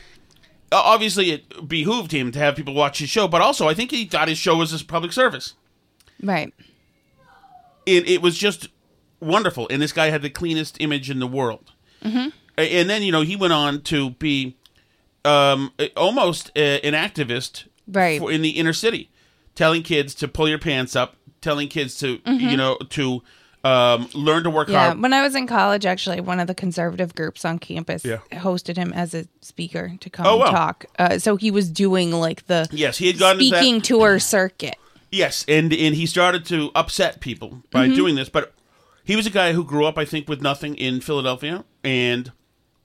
Uh, 0.73 0.81
obviously, 0.83 1.31
it 1.31 1.67
behooved 1.67 2.13
him 2.13 2.31
to 2.31 2.39
have 2.39 2.55
people 2.55 2.73
watch 2.73 2.99
his 2.99 3.09
show, 3.09 3.27
but 3.27 3.41
also 3.41 3.67
I 3.67 3.73
think 3.73 3.91
he 3.91 4.05
thought 4.05 4.29
his 4.29 4.37
show 4.37 4.55
was 4.55 4.73
a 4.79 4.85
public 4.85 5.11
service. 5.11 5.53
Right. 6.23 6.53
It, 7.85 8.07
it 8.07 8.21
was 8.21 8.37
just 8.37 8.69
wonderful, 9.19 9.67
and 9.69 9.81
this 9.81 9.91
guy 9.91 10.09
had 10.11 10.21
the 10.21 10.29
cleanest 10.29 10.77
image 10.79 11.09
in 11.09 11.19
the 11.19 11.27
world. 11.27 11.71
Mm-hmm. 12.03 12.29
And 12.57 12.89
then 12.89 13.01
you 13.03 13.11
know 13.11 13.21
he 13.21 13.35
went 13.35 13.53
on 13.53 13.81
to 13.83 14.11
be 14.11 14.55
um, 15.25 15.71
almost 15.97 16.51
a, 16.55 16.79
an 16.85 16.93
activist 16.93 17.65
Right. 17.87 18.19
for, 18.19 18.31
in 18.31 18.41
the 18.41 18.51
inner 18.51 18.73
city, 18.73 19.09
telling 19.55 19.83
kids 19.83 20.13
to 20.15 20.27
pull 20.27 20.47
your 20.49 20.59
pants 20.59 20.95
up, 20.95 21.15
telling 21.41 21.67
kids 21.67 21.97
to 21.99 22.19
Mhm. 22.19 22.51
you 22.51 22.57
know 22.57 22.77
to 22.91 23.23
um, 23.63 24.09
learn 24.15 24.41
to 24.43 24.49
work 24.49 24.69
Yeah, 24.69 24.85
hard. 24.87 25.01
when 25.03 25.13
I 25.13 25.21
was 25.21 25.35
in 25.35 25.45
college, 25.45 25.85
actually, 25.85 26.19
one 26.19 26.39
of 26.39 26.47
the 26.47 26.55
conservative 26.55 27.13
groups 27.13 27.45
on 27.45 27.59
campus 27.59 28.03
Yeah. 28.03 28.17
hosted 28.31 28.75
him 28.75 28.91
as 28.91 29.13
a 29.13 29.27
speaker 29.41 29.93
to 29.99 30.09
come 30.09 30.25
Oh, 30.25 30.31
and 30.31 30.39
wow. 30.39 30.49
talk. 30.51 30.85
Uh, 30.97 31.19
so 31.19 31.35
he 31.35 31.51
was 31.51 31.69
doing 31.69 32.11
like 32.11 32.47
the 32.47 32.67
Yes, 32.71 32.97
he 32.97 33.05
had 33.07 33.17
that- 33.17 33.35
speaking 33.35 33.79
tour 33.81 34.17
circuit. 34.17 34.77
Yes, 35.11 35.45
and 35.47 35.71
and 35.73 35.93
he 35.93 36.07
started 36.07 36.43
to 36.45 36.71
upset 36.73 37.19
people 37.21 37.61
by 37.69 37.87
Mhm. 37.87 37.95
doing 37.95 38.15
this, 38.15 38.29
but 38.29 38.53
he 39.03 39.15
was 39.15 39.27
a 39.27 39.31
guy 39.31 39.53
who 39.53 39.63
grew 39.63 39.85
up, 39.85 39.95
I 39.95 40.05
think, 40.05 40.27
with 40.27 40.41
nothing 40.41 40.73
in 40.75 40.99
Philadelphia 40.99 41.63
and 41.83 42.31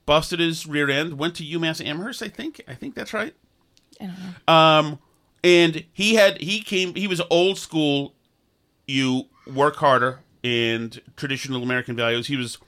busted 0.05 0.41
his 0.41 0.67
rear 0.67 0.91
end. 0.91 1.19
Went 1.19 1.35
to 1.37 1.43
UMass 1.45 1.83
Amherst, 1.83 2.23
I 2.23 2.29
think. 2.29 2.61
I 2.69 2.75
think 2.75 2.95
that's 2.95 3.15
right. 3.15 3.33
I 4.01 4.05
don't 4.07 4.15
know. 4.49 4.53
Um, 4.55 4.99
and 5.45 5.85
he 5.93 6.15
had 6.15 6.41
he 6.41 6.61
came. 6.61 6.95
He 6.95 7.07
was 7.07 7.21
old 7.31 7.59
school. 7.59 8.15
You 8.87 9.25
work 9.53 9.77
harder 9.77 10.21
and 10.45 11.01
traditional 11.17 11.63
American 11.63 11.97
values. 11.97 12.27
He 12.29 12.37
was, 12.37 12.59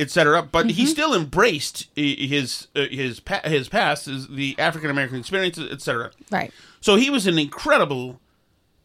etc. 0.00 0.42
But 0.42 0.70
he 0.70 0.82
Mm-hmm. 0.82 0.90
still 0.90 1.14
embraced 1.14 1.86
his 1.96 2.68
uh, 2.76 2.86
his 2.90 3.20
pa- 3.20 3.40
his 3.44 3.68
past, 3.68 4.06
his, 4.06 4.28
the 4.28 4.56
African 4.58 4.90
American 4.90 5.18
experience, 5.18 5.58
etc. 5.58 6.10
Right. 6.30 6.52
So 6.80 6.96
he 6.96 7.10
was 7.10 7.26
an 7.26 7.38
incredible, 7.38 8.20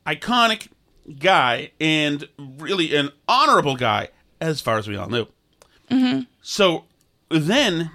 iconic 0.08 0.68
guy 1.20 1.72
and 1.80 2.28
really 2.38 2.96
an 2.96 3.10
honorable 3.28 3.76
guy, 3.76 4.10
as 4.42 4.62
far 4.62 4.78
as 4.78 4.88
we 4.88 4.96
all 4.96 5.10
knew. 5.10 5.28
Mm-hmm. 5.92 6.22
So 6.42 6.86
then, 7.30 7.92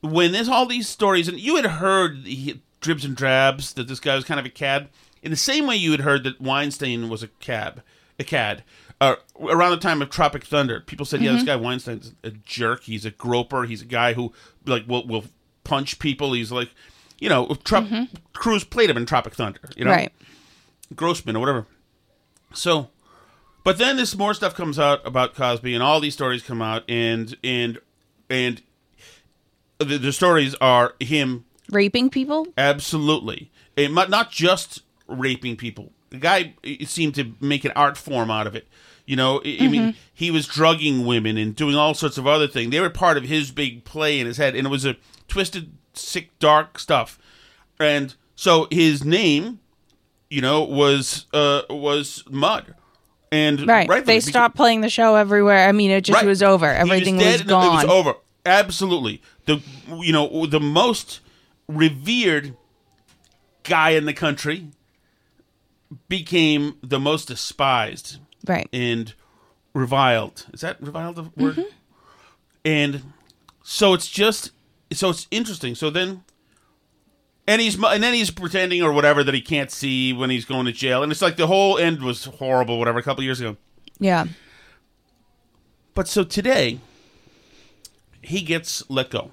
when 0.00 0.32
there's 0.32 0.48
all 0.48 0.66
these 0.66 0.88
stories, 0.88 1.26
and 1.28 1.38
you 1.40 1.56
had 1.56 1.64
heard 1.66 2.24
dribs 2.80 3.04
and 3.04 3.16
drabs 3.16 3.72
that 3.74 3.88
this 3.88 4.00
guy 4.00 4.14
was 4.14 4.24
kind 4.24 4.38
of 4.40 4.46
a 4.46 4.50
cad, 4.50 4.88
in 5.22 5.30
the 5.30 5.36
same 5.36 5.66
way 5.66 5.76
you 5.76 5.90
had 5.90 6.00
heard 6.00 6.24
that 6.24 6.40
Weinstein 6.40 7.08
was 7.08 7.22
a 7.22 7.28
cab, 7.40 7.82
a 8.18 8.24
cad. 8.24 8.62
Uh, 9.00 9.14
around 9.40 9.70
the 9.70 9.76
time 9.76 10.02
of 10.02 10.10
Tropic 10.10 10.44
Thunder, 10.44 10.80
people 10.80 11.06
said, 11.06 11.20
"Yeah, 11.22 11.32
this 11.32 11.42
Mhm. 11.42 11.46
guy 11.46 11.56
Weinstein's 11.56 12.14
a 12.24 12.30
jerk. 12.30 12.82
He's 12.84 13.04
a 13.04 13.10
groper. 13.12 13.64
He's 13.64 13.82
a 13.82 13.86
guy 13.86 14.12
who 14.14 14.32
like 14.66 14.88
will 14.88 15.06
will 15.06 15.24
punch 15.64 15.98
people. 16.00 16.32
He's 16.32 16.50
like, 16.50 16.70
you 17.20 17.28
know, 17.28 17.46
Trop- 17.64 17.86
Cruise 18.32 18.64
played 18.64 18.90
him 18.90 18.96
in 18.96 19.06
Tropic 19.06 19.34
Thunder. 19.34 19.60
You 19.76 19.84
know, 19.84 19.92
Right. 19.92 20.12
Grossman 20.96 21.36
or 21.36 21.40
whatever. 21.40 21.66
So, 22.54 22.90
but 23.62 23.78
then 23.78 23.96
this 23.96 24.16
more 24.16 24.34
stuff 24.34 24.54
comes 24.54 24.78
out 24.78 25.00
about 25.06 25.34
Cosby, 25.34 25.74
and 25.74 25.82
all 25.82 26.00
these 26.00 26.14
stories 26.14 26.42
come 26.42 26.60
out, 26.62 26.82
and 26.88 27.36
and 27.44 27.78
and 28.30 28.62
the, 29.78 29.98
the 29.98 30.12
stories 30.12 30.54
are 30.60 30.94
him 31.00 31.44
Raping 31.70 32.10
people? 32.10 32.46
absolutely, 32.56 33.50
and 33.76 33.94
not 33.94 34.10
not 34.10 34.30
just 34.30 34.82
raping 35.06 35.56
people. 35.56 35.92
The 36.10 36.18
guy 36.18 36.54
seemed 36.84 37.14
to 37.16 37.32
make 37.40 37.64
an 37.64 37.72
art 37.76 37.96
form 37.98 38.30
out 38.30 38.46
of 38.46 38.54
it. 38.56 38.66
You 39.04 39.16
know, 39.16 39.40
I, 39.44 39.58
I 39.60 39.68
mean, 39.68 39.94
he 40.12 40.30
was 40.30 40.46
drugging 40.46 41.04
women 41.06 41.36
and 41.38 41.54
doing 41.56 41.74
all 41.76 41.94
sorts 41.94 42.18
of 42.18 42.26
other 42.26 42.46
things. 42.48 42.70
They 42.70 42.80
were 42.80 42.90
part 42.90 43.16
of 43.16 43.24
his 43.24 43.50
big 43.50 43.84
play 43.84 44.18
in 44.20 44.26
his 44.26 44.36
head, 44.36 44.54
and 44.54 44.66
it 44.66 44.70
was 44.70 44.84
a 44.84 44.96
twisted, 45.28 45.72
sick, 45.94 46.30
dark 46.38 46.78
stuff. 46.78 47.18
And 47.80 48.14
so 48.36 48.66
his 48.70 49.04
name, 49.04 49.60
you 50.30 50.40
know, 50.40 50.62
was 50.62 51.26
uh 51.32 51.62
was 51.70 52.24
Mud. 52.30 52.74
And 53.30 53.60
Right. 53.66 53.86
rightfully, 53.88 54.00
they 54.00 54.18
because- 54.18 54.28
stopped 54.30 54.56
playing 54.56 54.80
the 54.80 54.88
show 54.88 55.14
everywhere. 55.14 55.68
I 55.68 55.72
mean, 55.72 55.90
it 55.90 56.02
just 56.02 56.16
Right. 56.16 56.26
was 56.26 56.42
over. 56.42 56.66
Everything 56.72 57.18
was 57.18 57.42
gone. 57.42 57.66
It 57.66 57.86
was 57.88 57.92
over. 57.92 58.14
Absolutely. 58.46 59.20
The 59.46 59.60
you 60.00 60.12
know 60.12 60.46
the 60.46 60.60
most 60.60 61.20
revered 61.68 62.56
guy 63.62 63.90
in 63.90 64.06
the 64.06 64.14
country 64.14 64.68
became 66.08 66.76
the 66.82 66.98
most 66.98 67.28
despised, 67.28 68.18
Right. 68.46 68.68
and 68.72 69.14
reviled. 69.74 70.46
Is 70.52 70.60
that 70.62 70.80
reviled 70.82 71.16
the 71.16 71.22
word? 71.36 71.56
Mm-hmm. 71.56 71.62
And 72.64 73.02
so 73.62 73.94
it's 73.94 74.08
just 74.08 74.50
so 74.92 75.10
it's 75.10 75.26
interesting. 75.30 75.74
So 75.74 75.90
then. 75.90 76.24
And 77.46 77.62
he's 77.62 77.82
and 77.82 78.02
then 78.02 78.12
he's 78.12 78.30
pretending 78.30 78.82
or 78.82 78.92
whatever 78.92 79.24
that 79.24 79.32
he 79.32 79.40
can't 79.40 79.70
see 79.70 80.12
when 80.12 80.28
he's 80.28 80.44
going 80.44 80.66
to 80.66 80.72
jail, 80.72 81.02
and 81.02 81.10
it's 81.10 81.22
like 81.22 81.36
the 81.36 81.46
whole 81.46 81.78
end 81.78 82.02
was 82.02 82.26
horrible. 82.26 82.78
Whatever, 82.78 82.98
a 82.98 83.02
couple 83.02 83.24
years 83.24 83.40
ago. 83.40 83.56
Yeah. 83.98 84.26
But 85.94 86.08
so 86.08 86.24
today, 86.24 86.78
he 88.20 88.42
gets 88.42 88.88
let 88.90 89.08
go. 89.08 89.30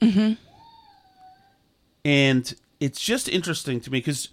Mm-hmm. 0.00 0.32
And 2.04 2.54
it's 2.80 3.00
just 3.00 3.28
interesting 3.28 3.80
to 3.80 3.90
me 3.90 3.98
because 3.98 4.28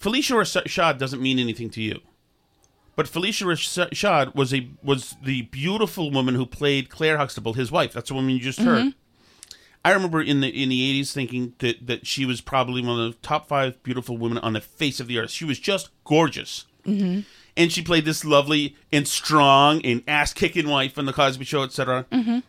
Phylicia 0.00 0.34
Rashad 0.36 0.98
doesn't 0.98 1.20
mean 1.22 1.38
anything 1.38 1.70
to 1.70 1.82
you. 1.82 2.00
But 2.96 3.06
Phylicia 3.06 3.44
Rashad 3.46 4.34
was 4.34 4.52
a 4.54 4.68
was 4.82 5.16
the 5.22 5.42
beautiful 5.42 6.10
woman 6.10 6.34
who 6.34 6.46
played 6.46 6.88
Claire 6.90 7.18
Huxtable, 7.18 7.52
his 7.52 7.70
wife. 7.70 7.92
That's 7.92 8.08
the 8.08 8.14
woman 8.14 8.30
you 8.30 8.40
just 8.40 8.58
heard. 8.60 8.86
Mhm. 8.86 8.94
I 9.84 9.92
remember 9.92 10.20
in 10.20 10.40
the 10.40 10.48
in 10.48 10.68
the 10.70 10.82
eighties 10.88 11.12
thinking 11.12 11.54
that 11.58 11.86
that 11.86 12.06
she 12.06 12.24
was 12.24 12.40
probably 12.40 12.82
one 12.82 12.98
of 12.98 13.12
the 13.12 13.18
top 13.26 13.46
five 13.48 13.80
beautiful 13.82 14.16
women 14.18 14.38
on 14.38 14.54
the 14.54 14.60
face 14.60 14.98
of 14.98 15.06
the 15.06 15.18
earth. 15.18 15.30
She 15.30 15.44
was 15.44 15.58
just 15.58 15.90
gorgeous. 16.04 16.64
Mhm. 16.86 17.24
and 17.56 17.72
she 17.72 17.82
played 17.82 18.04
this 18.06 18.24
lovely 18.24 18.76
and 18.92 19.06
strong 19.06 19.82
and 19.84 20.02
ass 20.08 20.32
kicking 20.32 20.68
wife 20.68 20.96
on 20.96 21.04
the 21.06 21.12
Cosby 21.12 21.44
Show, 21.44 21.64
etc. 21.64 22.06
Mhm. 22.10 22.42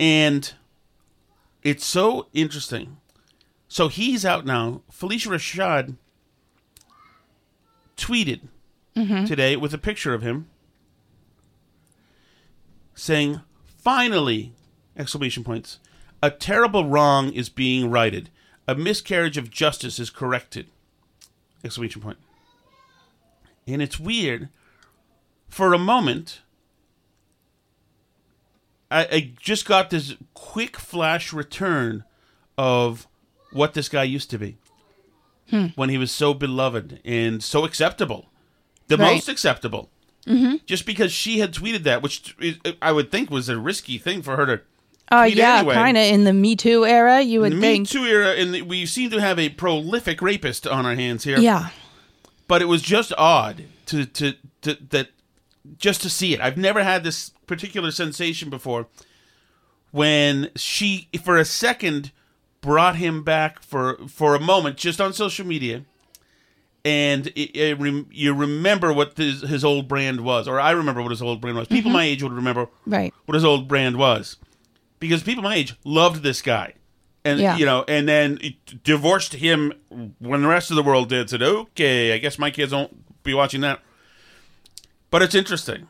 And 0.00 0.52
it's 1.62 1.86
so 1.86 2.26
interesting. 2.34 2.96
So 3.72 3.86
he's 3.86 4.26
out 4.26 4.44
now. 4.44 4.82
Phylicia 4.90 5.28
Rashad 5.28 5.94
tweeted 7.96 8.48
Mhm. 8.96 9.28
today 9.28 9.54
with 9.54 9.72
a 9.72 9.78
picture 9.78 10.12
of 10.12 10.22
him 10.22 10.48
saying, 12.96 13.42
"Finally!" 13.64 14.52
exclamation 14.96 15.44
points. 15.44 15.78
A 16.20 16.32
terrible 16.32 16.86
wrong 16.86 17.32
is 17.32 17.48
being 17.48 17.88
righted. 17.88 18.28
A 18.66 18.74
miscarriage 18.74 19.36
of 19.38 19.50
justice 19.52 20.00
is 20.00 20.10
corrected. 20.10 20.66
Exclamation 21.62 22.02
point. 22.02 22.18
And 23.68 23.80
it's 23.80 24.00
weird. 24.00 24.48
For 25.48 25.72
a 25.72 25.78
moment, 25.78 26.40
I, 28.90 29.04
I 29.06 29.32
just 29.40 29.64
got 29.64 29.90
this 29.90 30.14
quick 30.34 30.76
flash 30.76 31.32
return 31.32 32.02
of 32.58 33.06
what 33.52 33.74
this 33.74 33.88
guy 33.88 34.04
used 34.04 34.30
to 34.30 34.38
be 34.38 34.56
Hmm. 35.50 35.66
when 35.74 35.88
he 35.88 35.98
was 35.98 36.12
so 36.12 36.32
beloved 36.34 37.00
and 37.04 37.42
so 37.42 37.64
acceptable, 37.64 38.30
the 38.88 38.96
Right. 38.96 39.14
most 39.14 39.28
acceptable. 39.28 39.90
Mhm. 40.26 40.60
Just 40.66 40.86
because 40.86 41.12
she 41.12 41.38
had 41.40 41.52
tweeted 41.52 41.82
that, 41.84 42.02
which 42.02 42.36
I 42.80 42.92
would 42.92 43.10
think 43.10 43.30
was 43.30 43.48
a 43.48 43.58
risky 43.58 43.98
thing 43.98 44.22
for 44.22 44.36
her 44.36 44.46
to. 44.46 44.60
Oh 45.10 45.22
tweet 45.24 45.36
yeah, 45.38 45.56
anyway. 45.58 45.74
kind 45.74 45.96
of 45.96 46.04
in 46.04 46.22
the 46.24 46.32
Me 46.32 46.54
Too 46.54 46.84
era, 46.86 47.20
you 47.20 47.40
would 47.40 47.52
In 47.54 47.58
the 47.60 47.66
think. 47.66 47.82
Me 47.82 47.86
Too 48.00 48.04
era, 48.06 48.34
and 48.36 48.62
we 48.68 48.86
seem 48.86 49.10
to 49.10 49.20
have 49.20 49.38
a 49.40 49.48
prolific 49.48 50.22
rapist 50.22 50.66
on 50.68 50.86
our 50.86 50.94
hands 50.94 51.24
here. 51.24 51.38
Yeah. 51.40 51.70
but 52.46 52.60
it 52.62 52.66
was 52.66 52.82
just 52.82 53.12
odd 53.18 53.64
to 53.86 54.04
to, 54.04 54.34
to 54.62 54.76
that 54.90 55.08
just 55.78 56.02
to 56.02 56.10
see 56.10 56.34
it. 56.34 56.40
I've 56.40 56.56
never 56.56 56.82
had 56.84 57.02
this 57.04 57.30
particular 57.46 57.90
sensation 57.90 58.50
before 58.50 58.88
when 59.90 60.50
she, 60.56 61.08
for 61.24 61.36
a 61.36 61.44
second, 61.44 62.12
brought 62.60 62.96
him 62.96 63.22
back 63.22 63.62
for 63.62 63.98
for 64.08 64.34
a 64.34 64.40
moment 64.40 64.76
just 64.76 65.00
on 65.00 65.12
social 65.12 65.46
media. 65.46 65.84
And 66.82 67.26
it, 67.28 67.54
it 67.58 67.78
rem, 67.78 68.06
you 68.10 68.32
remember 68.32 68.90
what 68.90 69.14
his, 69.18 69.42
his 69.42 69.64
old 69.66 69.86
brand 69.86 70.22
was, 70.22 70.48
or 70.48 70.58
I 70.58 70.70
remember 70.70 71.02
what 71.02 71.10
his 71.10 71.20
old 71.20 71.38
brand 71.42 71.58
was. 71.58 71.68
People 71.68 71.90
Mhm. 71.90 71.94
my 71.94 72.04
age 72.04 72.22
would 72.22 72.32
remember 72.32 72.68
Right. 72.86 73.12
what 73.26 73.34
his 73.34 73.44
old 73.44 73.68
brand 73.68 73.96
was, 73.98 74.36
because 74.98 75.22
people 75.22 75.42
my 75.42 75.56
age 75.56 75.74
loved 75.84 76.22
this 76.22 76.40
guy, 76.40 76.72
and 77.22 77.38
Yeah. 77.38 77.58
you 77.58 77.66
know, 77.66 77.84
and 77.86 78.08
then 78.08 78.38
divorced 78.82 79.34
him 79.34 79.74
when 80.20 80.40
the 80.40 80.48
rest 80.48 80.70
of 80.70 80.76
the 80.76 80.82
world 80.82 81.10
did. 81.10 81.28
Said, 81.28 81.42
"Okay, 81.42 82.14
I 82.14 82.18
guess 82.18 82.38
my 82.38 82.50
kids 82.50 82.72
won't 82.72 83.22
be 83.24 83.34
watching 83.34 83.60
that." 83.60 83.80
But 85.10 85.20
it's 85.20 85.34
interesting. 85.34 85.86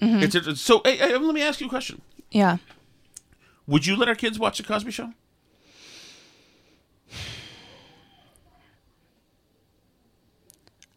Mhm. 0.00 0.22
It's 0.48 0.62
so. 0.62 0.80
Hey, 0.82 0.96
hey, 0.96 1.14
let 1.14 1.34
me 1.34 1.42
ask 1.42 1.60
you 1.60 1.66
a 1.66 1.70
question: 1.70 2.00
Yeah. 2.30 2.56
Would 3.66 3.84
you 3.84 3.96
let 3.96 4.08
our 4.08 4.14
kids 4.14 4.38
watch 4.38 4.56
the 4.56 4.62
Cosby 4.64 4.92
Show? 4.92 5.12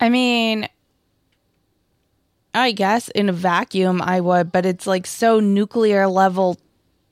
I 0.05 0.09
mean, 0.09 0.69
I 2.53 2.73
guess 2.73 3.09
in 3.09 3.27
a 3.27 3.33
vacuum 3.33 4.03
I 4.03 4.21
would, 4.21 4.51
but 4.51 4.63
it's 4.63 4.85
like 4.85 5.07
so 5.07 5.39
nuclear 5.39 6.07
level 6.07 6.59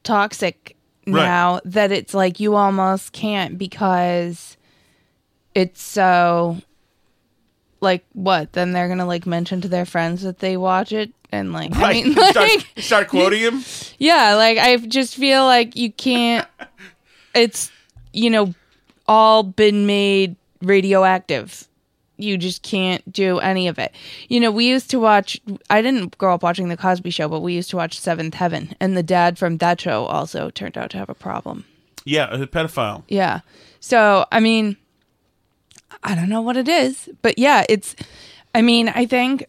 toxic 0.04 0.76
Right. 1.08 1.24
now 1.26 1.60
that 1.66 1.92
it's 1.92 2.14
like 2.14 2.40
you 2.40 2.54
almost 2.56 3.12
can't 3.14 3.58
because 3.58 4.56
it's 5.56 5.82
so 5.82 6.58
like 7.82 8.06
what? 8.14 8.54
Then 8.54 8.74
they're 8.74 8.88
gonna 8.88 9.08
like 9.08 9.26
mention 9.26 9.60
to 9.62 9.68
their 9.68 9.86
friends 9.86 10.22
that 10.22 10.38
they 10.38 10.56
watch 10.56 10.92
it 10.94 11.12
and 11.32 11.52
like 11.52 11.76
I 11.76 11.82
Right. 11.82 12.06
mean 12.06 12.14
start, 12.14 12.36
like 12.36 12.68
start 12.78 13.08
quoting 13.10 13.40
him. 13.40 13.64
yeah, 13.98 14.36
like 14.36 14.60
I 14.60 14.78
just 14.78 15.16
feel 15.16 15.46
like 15.46 15.76
you 15.76 15.92
can't. 15.92 16.48
It's 17.36 17.72
you 18.14 18.30
know 18.30 18.54
all 19.08 19.42
been 19.42 19.88
made 19.88 20.36
radioactive. 20.62 21.68
You 22.18 22.38
just 22.38 22.62
can't 22.62 23.12
do 23.12 23.40
any 23.40 23.68
of 23.68 23.80
it. 23.80 23.94
You 24.30 24.40
know, 24.40 24.52
we 24.52 24.68
used 24.68 24.90
to 24.92 25.00
watch. 25.00 25.42
I 25.70 25.82
didn't 25.82 26.18
grow 26.18 26.36
up 26.36 26.44
watching 26.44 26.70
the 26.70 26.78
Cosby 26.78 27.10
Show, 27.10 27.28
but 27.28 27.42
we 27.42 27.54
used 27.54 27.70
to 27.72 27.76
watch 27.76 28.00
Seventh 28.00 28.36
Heaven, 28.36 28.76
and 28.80 28.96
the 28.96 29.04
dad 29.04 29.38
from 29.38 29.58
that 29.58 29.82
show 29.82 30.06
also 30.06 30.50
turned 30.50 30.78
out 30.78 30.92
to 30.92 30.98
have 30.98 31.10
a 31.10 31.16
problem. 31.16 31.66
Yeah, 32.06 32.34
a 32.34 32.46
pedophile. 32.46 33.04
Yeah. 33.08 33.40
So, 33.80 34.26
I 34.32 34.40
mean, 34.40 34.78
I 36.04 36.16
don't 36.16 36.30
know 36.30 36.42
what 36.42 36.58
it 36.58 36.68
is, 36.68 37.10
but 37.22 37.38
yeah, 37.38 37.66
it's, 37.70 37.96
I 38.54 38.62
mean, 38.62 38.90
I 38.90 39.06
think 39.06 39.46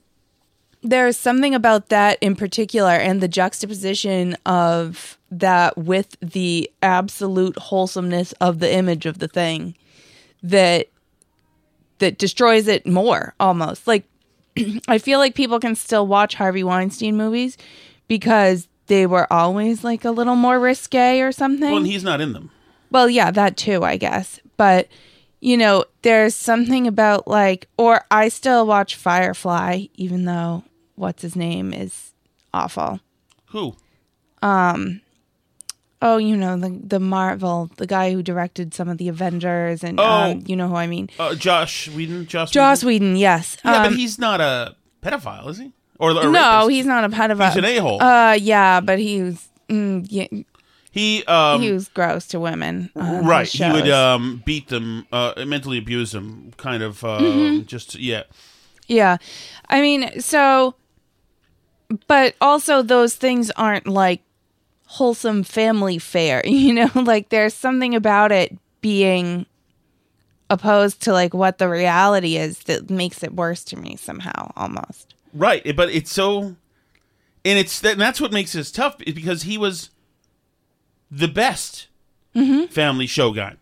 there's 0.83 1.17
something 1.17 1.55
about 1.55 1.89
that 1.89 2.19
in 2.21 2.37
particular 2.37 2.91
and 2.91 3.21
the 3.21 3.29
juxtaposition 3.29 4.37
of 4.45 5.19
that 5.31 5.77
with 5.79 6.17
the 6.21 6.71
absolute 6.83 7.59
wholesomeness 7.59 8.33
of 8.33 8.61
the 8.61 8.73
image 8.73 9.07
of 9.07 9.19
the 9.19 9.29
thing 9.29 9.75
that 10.43 10.89
that 12.05 12.19
destroys 12.19 12.69
it 12.69 12.87
more 12.87 13.35
almost 13.41 13.87
like 13.87 14.05
i 14.89 14.99
feel 14.99 15.19
like 15.19 15.35
people 15.35 15.59
can 15.59 15.75
still 15.75 16.07
watch 16.07 16.35
harvey 16.35 16.63
weinstein 16.63 17.17
movies 17.17 17.57
because 18.09 18.69
they 18.89 19.07
were 19.07 19.27
always 19.33 19.83
like 19.83 20.05
a 20.05 20.11
little 20.11 20.37
more 20.37 20.61
risque 20.61 21.21
or 21.21 21.33
something 21.33 21.69
Well, 21.71 21.79
and 21.79 21.87
he's 21.87 22.05
not 22.05 22.21
in 22.21 22.35
them. 22.35 22.51
well, 22.91 23.09
yeah, 23.09 23.31
that 23.31 23.57
too, 23.57 23.83
I 23.83 23.97
guess. 23.97 24.39
But 24.59 24.89
you 25.41 25.57
know, 25.57 25.85
there's 26.03 26.35
something 26.35 26.87
about 26.87 27.27
like, 27.27 27.69
or 27.79 28.05
I 28.11 28.29
still 28.29 28.67
watch 28.67 28.95
Firefly, 28.97 29.87
even 29.95 30.25
though 30.27 30.65
what's 30.97 31.23
his 31.23 31.35
name 31.35 31.73
is 31.73 32.13
awful. 32.53 33.01
Who? 33.47 33.75
Um, 34.43 35.01
oh, 36.05 36.19
you 36.19 36.37
know 36.37 36.57
the 36.57 36.71
the 36.87 37.01
Marvel, 37.01 37.71
the 37.79 37.87
guy 37.87 38.13
who 38.13 38.23
directed 38.23 38.75
some 38.75 38.89
of 38.89 38.99
the 38.99 39.09
Avengers, 39.09 39.83
and 39.83 39.99
Oh. 39.99 40.05
um, 40.05 40.45
you 40.47 40.55
know 40.55 40.69
who 40.69 40.77
I 40.77 40.87
mean. 40.87 41.09
Uh, 41.19 41.35
Josh 41.35 41.89
Whedon. 41.89 42.27
Josh. 42.27 42.51
Joss 42.51 42.85
Whedon? 42.85 43.09
Whedon, 43.09 43.17
yes. 43.17 43.57
Yeah, 43.65 43.83
but 43.83 43.87
Um, 43.89 43.97
he's 43.97 44.19
not 44.19 44.41
a 44.41 44.77
pedophile, 45.03 45.49
is 45.49 45.59
he? 45.59 45.73
Or 45.99 46.11
a 46.11 46.15
no, 46.15 46.31
rapist? 46.31 46.71
he's 46.71 46.87
not 46.87 47.05
a 47.05 47.09
pedophile. 47.09 47.47
He's 47.49 47.57
an 47.57 47.65
a-hole. 47.65 48.03
Uh, 48.03 48.33
yeah, 48.35 48.81
but 48.81 48.99
he 48.99 49.23
was, 49.23 49.49
mm, 49.69 50.05
yeah, 50.11 50.27
He 50.91 51.25
um 51.25 51.61
he 51.63 51.73
was 51.73 51.89
gross 51.89 52.27
to 52.29 52.39
women. 52.41 52.91
right. 52.95 53.49
He 53.49 53.65
would 53.71 53.89
um 53.89 54.43
beat 54.45 54.69
them, 54.69 55.07
uh, 55.13 55.33
mentally 55.47 55.79
abuse 55.79 56.13
them, 56.13 56.53
kind 56.57 56.83
of 56.83 57.03
uh, 57.05 57.19
Mhm. 57.21 57.67
just 57.67 57.95
yeah. 57.99 58.25
Yeah. 58.87 59.17
I 59.71 59.81
mean, 59.81 60.21
so 60.21 60.75
but 62.07 62.35
also 62.41 62.83
those 62.83 63.15
things 63.17 63.51
aren't 63.57 63.87
like 63.87 64.21
wholesome 64.95 65.43
family 65.43 65.99
fare, 65.99 66.43
you 66.47 66.73
know? 66.73 66.91
Like 66.95 67.29
there's 67.31 67.55
something 67.55 67.95
about 67.95 68.33
it 68.33 68.57
being 68.81 69.47
opposed 70.51 71.01
to 71.03 71.13
like 71.13 71.35
what 71.35 71.59
the 71.59 71.69
reality 71.69 72.37
is 72.37 72.59
that 72.61 72.91
makes 72.91 73.23
it 73.23 73.35
worse 73.35 73.65
to 73.65 73.77
me 73.77 73.97
somehow 73.97 74.53
almost. 74.57 75.15
Right, 75.33 75.75
but 75.77 75.91
it's 75.91 76.13
so, 76.13 76.43
and 77.45 77.59
it's 77.59 77.83
and 77.85 78.01
that's 78.01 78.21
what 78.21 78.33
makes 78.33 78.53
this 78.53 78.71
tough 78.71 78.97
is 79.07 79.15
because 79.15 79.43
he 79.43 79.59
was 79.59 79.91
the 81.11 81.29
best 81.29 81.89
Mhm. 82.37 82.69
family 82.71 83.07
show 83.07 83.33
guy. 83.33 83.55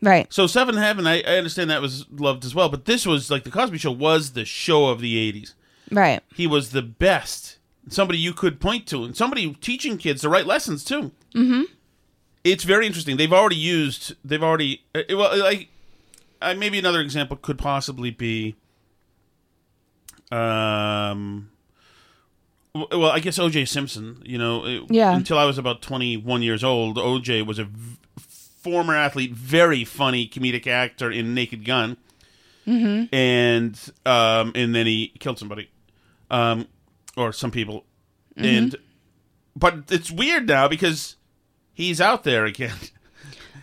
Right. 0.00 0.32
So 0.32 0.46
Seven 0.48 0.76
Heaven, 0.76 1.06
I, 1.06 1.20
I 1.22 1.36
understand 1.36 1.70
that 1.70 1.80
was 1.82 2.06
loved 2.10 2.44
as 2.44 2.54
well, 2.54 2.68
but 2.68 2.86
this 2.86 3.06
was 3.06 3.30
like 3.30 3.44
the 3.44 3.50
Cosby 3.50 3.78
Show 3.78 3.92
was 3.92 4.32
the 4.32 4.44
show 4.44 4.86
of 4.88 5.00
the 5.00 5.16
'80s. 5.32 5.54
Right. 5.90 6.20
He 6.34 6.46
was 6.48 6.70
the 6.70 6.82
best, 6.82 7.58
somebody 7.88 8.18
you 8.18 8.32
could 8.32 8.60
point 8.60 8.86
to, 8.88 9.04
and 9.04 9.16
somebody 9.16 9.54
teaching 9.54 9.98
kids 9.98 10.22
the 10.22 10.28
right 10.28 10.46
lessons 10.46 10.84
too. 10.84 11.10
Mhm. 11.34 11.64
It's 12.44 12.64
very 12.64 12.86
interesting. 12.86 13.16
They've 13.16 13.32
already 13.32 13.56
used. 13.56 14.14
They've 14.24 14.42
already. 14.42 14.82
Uh, 14.94 15.02
well, 15.10 15.38
like, 15.38 15.68
uh, 16.40 16.54
maybe 16.54 16.78
another 16.78 17.00
example 17.00 17.36
could 17.36 17.58
possibly 17.58 18.10
be. 18.10 18.56
Um. 20.30 21.48
Well, 22.74 23.10
I 23.10 23.20
guess 23.20 23.38
O.J. 23.38 23.66
Simpson. 23.66 24.22
You 24.24 24.38
know, 24.38 24.64
it- 24.64 24.84
Yeah. 24.90 25.14
Until 25.14 25.38
I 25.38 25.44
was 25.44 25.58
about 25.58 25.82
twenty-one 25.82 26.42
years 26.42 26.64
old, 26.64 26.96
O.J. 26.98 27.42
was 27.42 27.58
a 27.58 27.64
v- 27.64 27.96
former 28.62 28.94
athlete, 28.96 29.32
very 29.32 29.84
funny 29.84 30.26
comedic 30.26 30.66
actor 30.66 31.10
in 31.10 31.34
Naked 31.34 31.64
Gun, 31.66 31.96
Mhm. 32.66 33.08
and 33.12 33.78
um, 34.06 34.52
and 34.54 34.74
then 34.74 34.86
he 34.86 35.12
killed 35.18 35.38
somebody, 35.38 35.68
um, 36.30 36.66
or 37.16 37.32
some 37.32 37.50
people, 37.50 37.84
Mhm. 38.38 38.58
and 38.58 38.76
but 39.56 39.84
it's 39.90 40.10
weird 40.10 40.46
now 40.48 40.68
because 40.68 41.16
he's 41.74 42.00
out 42.00 42.24
there 42.24 42.44
again. 42.46 42.74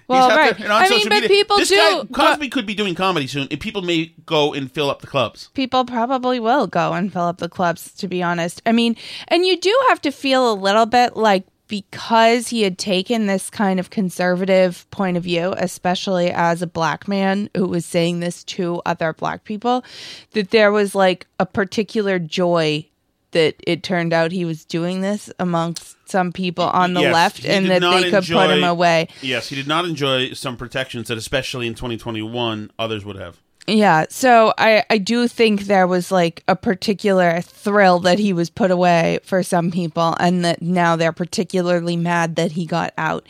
Well, 0.07 0.23
He's 0.27 0.31
out 0.33 0.37
right. 0.39 0.57
there 0.57 0.63
and 0.65 0.73
on 0.73 0.81
I 0.81 0.89
mean, 0.89 1.03
but 1.07 1.13
media. 1.21 1.29
people 1.29 1.57
this 1.57 1.69
do- 1.69 1.75
Guy, 1.75 1.97
but- 1.99 2.11
Cosby 2.13 2.49
could 2.49 2.65
be 2.65 2.73
doing 2.73 2.95
comedy 2.95 3.27
soon, 3.27 3.47
and 3.51 3.59
people 3.59 3.83
may 3.83 4.07
go 4.25 4.55
and 4.55 4.71
fill 4.71 4.89
up 4.89 5.01
the 5.01 5.07
clubs. 5.07 5.49
people 5.53 5.85
probably 5.85 6.39
will 6.39 6.65
go 6.65 6.93
and 6.93 7.13
fill 7.13 7.25
up 7.27 7.37
the 7.37 7.47
clubs 7.47 7.91
to 7.93 8.07
be 8.07 8.23
honest 8.23 8.59
i 8.65 8.71
mean 8.71 8.95
and 9.27 9.45
you 9.45 9.55
do 9.59 9.71
have 9.89 10.01
to 10.01 10.11
feel 10.11 10.51
a 10.51 10.55
little 10.55 10.87
bit 10.87 11.15
like 11.15 11.43
because 11.67 12.47
he 12.47 12.63
had 12.63 12.79
taken 12.79 13.27
this 13.27 13.51
kind 13.51 13.79
of 13.79 13.91
conservative 13.91 14.89
point 14.89 15.15
of 15.15 15.21
view, 15.23 15.53
especially 15.57 16.31
as 16.31 16.63
a 16.63 16.67
black 16.67 17.07
man 17.07 17.47
who 17.55 17.67
was 17.67 17.85
saying 17.85 18.19
this 18.19 18.43
to 18.43 18.81
other 18.87 19.13
black 19.13 19.43
people, 19.43 19.83
that 20.31 20.49
there 20.49 20.71
was 20.71 20.95
like 20.95 21.27
a 21.39 21.45
particular 21.45 22.17
joy 22.17 22.83
that 23.31 23.55
it 23.65 23.83
turned 23.83 24.13
out 24.13 24.31
he 24.31 24.45
was 24.45 24.65
doing 24.65 25.01
this 25.01 25.31
amongst 25.39 25.97
some 26.09 26.31
people 26.31 26.65
on 26.65 26.93
the 26.93 27.01
Yes, 27.01 27.13
left 27.13 27.45
and 27.45 27.69
that 27.69 27.81
they 27.81 28.09
could 28.09 28.25
put 28.25 28.49
him 28.49 28.63
away. 28.63 29.07
Yes, 29.21 29.49
he 29.49 29.55
did 29.55 29.67
not 29.67 29.85
enjoy 29.85 30.33
some 30.33 30.57
protections 30.57 31.07
that, 31.07 31.17
especially 31.17 31.67
in 31.67 31.75
2021, 31.75 32.71
others 32.79 33.05
would 33.05 33.15
have. 33.15 33.39
Yeah, 33.67 34.05
so 34.09 34.53
I 34.57 34.83
I 34.89 34.97
do 34.97 35.27
think 35.27 35.63
there 35.63 35.85
was 35.85 36.11
like 36.11 36.43
a 36.47 36.55
particular 36.55 37.41
thrill 37.41 37.99
that 37.99 38.17
he 38.17 38.33
was 38.33 38.49
put 38.49 38.71
away 38.71 39.19
for 39.23 39.43
some 39.43 39.69
people 39.69 40.15
and 40.19 40.43
that 40.43 40.61
now 40.61 40.95
they're 40.95 41.11
particularly 41.13 41.95
mad 41.95 42.35
that 42.37 42.53
he 42.53 42.65
got 42.65 42.93
out. 42.97 43.27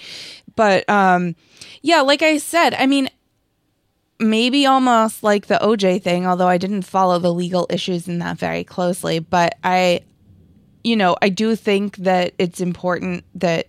But 0.56 0.90
um 0.90 1.36
yeah, 1.82 2.02
like 2.02 2.22
I 2.22 2.38
said, 2.38 2.74
I 2.76 2.86
mean 2.86 3.10
maybe 4.20 4.66
almost 4.66 5.24
like 5.24 5.48
the 5.48 5.60
OJ 5.62 6.02
thing, 6.02 6.28
although 6.28 6.48
I 6.48 6.58
didn't 6.58 6.84
follow 6.84 7.20
the 7.20 7.34
legal 7.34 7.68
issues 7.70 8.08
in 8.08 8.20
that 8.20 8.38
very 8.38 8.64
closely, 8.64 9.20
but 9.20 9.58
I 9.64 10.02
you 10.84 10.96
know, 10.96 11.18
I 11.22 11.30
do 11.30 11.56
think 11.56 11.98
that 11.98 12.34
it's 12.38 12.62
important 12.62 13.26
that 13.36 13.68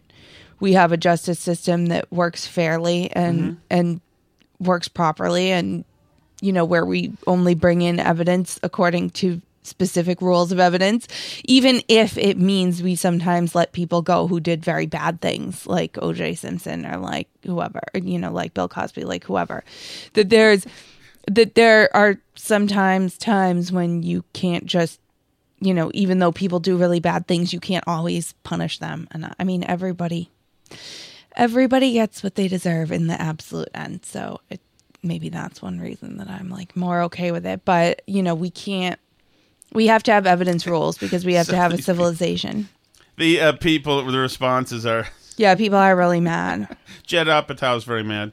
we 0.61 0.75
have 0.75 0.93
a 0.93 0.97
justice 0.97 1.41
system 1.41 1.87
that 1.87 2.11
works 2.13 2.47
fairly 2.47 3.11
and 3.13 3.41
mm-hmm. 3.41 3.55
and 3.71 4.01
works 4.59 4.89
properly 4.89 5.51
and 5.51 5.85
you 6.43 6.53
know 6.53 6.65
where 6.65 6.85
we 6.85 7.13
only 7.27 7.55
bring 7.55 7.83
in 7.83 7.99
evidence 7.99 8.61
according 8.63 9.11
to 9.11 9.41
specific 9.63 10.23
rules 10.23 10.53
of 10.53 10.59
evidence 10.59 11.07
even 11.45 11.83
if 11.89 12.17
it 12.17 12.39
means 12.39 12.83
we 12.83 12.95
sometimes 12.95 13.55
let 13.55 13.73
people 13.73 14.01
go 14.01 14.27
who 14.27 14.41
did 14.41 14.65
very 14.65 14.87
bad 14.87 15.21
things 15.21 15.67
like 15.67 15.93
OJ 15.95 16.39
Simpson 16.39 16.87
or 16.87 16.97
like 16.97 17.29
whoever 17.45 17.81
you 17.95 18.19
know 18.19 18.33
like 18.33 18.55
Bill 18.55 18.69
Cosby 18.69 19.05
like 19.05 19.25
whoever 19.25 19.63
that 20.15 20.31
there's 20.31 20.67
that 21.27 21.55
there 21.55 21.95
are 21.95 22.19
sometimes 22.35 23.19
times 23.19 23.71
when 23.71 24.03
you 24.03 24.25
can't 24.33 24.65
just 24.65 24.99
you 25.61 25.75
know 25.75 25.91
even 25.93 26.19
though 26.21 26.33
people 26.33 26.61
do 26.61 26.79
really 26.79 27.01
bad 27.01 27.27
things 27.27 27.53
you 27.53 27.61
can't 27.61 27.85
always 27.87 28.33
punish 28.45 28.79
them 28.79 29.09
and 29.11 29.35
I 29.39 29.45
mean 29.45 29.63
everybody 29.65 30.31
everybody 31.37 31.93
gets 31.93 32.23
what 32.23 32.35
they 32.35 32.49
deserve 32.49 32.91
in 32.91 33.09
the 33.09 33.21
absolute 33.21 33.69
end 33.75 34.07
so 34.07 34.41
it 34.49 34.61
maybe 35.03 35.29
that's 35.29 35.63
one 35.63 35.79
reason 35.79 36.19
that 36.19 36.29
I'm 36.29 36.51
like 36.51 36.77
more 36.77 37.03
okay 37.03 37.33
with 37.33 37.47
it. 37.47 37.65
But 37.65 38.03
you 38.07 38.23
know, 38.23 38.35
we 38.35 38.51
can't. 38.51 38.99
We 39.73 39.87
have 39.87 40.03
to 40.05 40.13
have 40.13 40.27
evidence 40.27 40.67
rules 40.67 40.99
because 40.99 41.25
we 41.25 41.35
have 41.35 41.47
to 41.49 41.57
have 41.57 41.73
a 41.73 41.81
civilization. 41.81 42.69
The 43.17 43.41
uh, 43.41 43.53
people, 43.53 44.05
the 44.05 44.19
responses 44.19 44.85
are 44.85 45.07
Yeah, 45.41 45.55
people 45.55 45.79
are 45.79 45.97
really 45.97 46.21
mad. 46.21 46.77
Judd 47.07 47.27
Apatow 47.27 47.75
is 47.77 47.85
very 47.85 48.03
mad. 48.03 48.33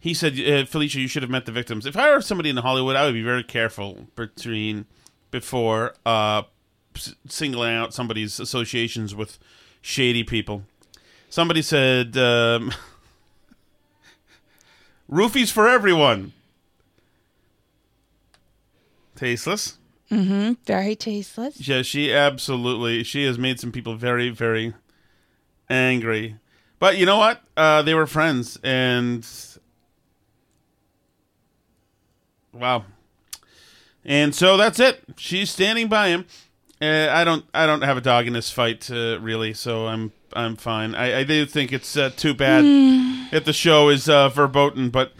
He 0.00 0.14
said, 0.14 0.32
uh, 0.32 0.66
Phylicia, 0.66 0.96
you 0.96 1.06
should 1.06 1.22
have 1.22 1.30
met 1.30 1.46
the 1.46 1.52
victims. 1.52 1.86
If 1.86 1.96
I 1.96 2.10
were 2.10 2.20
somebody 2.20 2.50
in 2.50 2.56
Hollywood, 2.56 2.96
I 2.96 3.04
would 3.04 3.14
be 3.14 3.22
very 3.22 3.44
careful 3.44 4.06
between 4.16 4.86
before 5.30 5.94
uh, 6.04 6.42
singling 7.28 7.72
out 7.72 7.94
somebody's 7.94 8.40
associations 8.40 9.14
with 9.14 9.38
shady 9.80 10.24
people. 10.24 10.64
Somebody 11.30 11.62
said, 11.62 12.16
um, 12.16 12.72
"Roofies 15.10 15.52
for 15.52 15.68
everyone." 15.68 16.32
Tasteless. 19.14 19.78
Mm-hmm. 20.10 20.52
Very 20.64 20.96
tasteless. 20.96 21.66
Yeah, 21.66 21.82
she 21.82 22.12
absolutely 22.12 23.04
she 23.04 23.24
has 23.24 23.38
made 23.38 23.60
some 23.60 23.72
people 23.72 23.94
very 23.94 24.30
very 24.30 24.74
angry. 25.68 26.36
But 26.78 26.96
you 26.96 27.06
know 27.06 27.18
what? 27.18 27.42
Uh, 27.56 27.82
they 27.82 27.94
were 27.94 28.06
friends, 28.06 28.58
and 28.62 29.26
wow. 32.52 32.84
And 34.04 34.34
so 34.34 34.56
that's 34.56 34.80
it. 34.80 35.02
She's 35.16 35.50
standing 35.50 35.88
by 35.88 36.08
him. 36.08 36.24
Uh, 36.80 37.08
I 37.10 37.24
don't. 37.24 37.44
I 37.52 37.66
don't 37.66 37.82
have 37.82 37.96
a 37.96 38.00
dog 38.00 38.26
in 38.26 38.32
this 38.32 38.50
fight, 38.50 38.90
uh, 38.90 39.18
really. 39.20 39.52
So 39.54 39.86
I'm. 39.88 40.12
I'm 40.34 40.56
fine. 40.56 40.94
I, 40.94 41.20
I 41.20 41.24
do 41.24 41.46
think 41.46 41.72
it's 41.72 41.96
uh, 41.96 42.10
too 42.10 42.34
bad 42.34 42.62
if 43.32 43.44
the 43.44 43.52
show 43.54 43.88
is 43.88 44.10
uh, 44.10 44.28
verboten, 44.28 44.90
but 44.90 45.12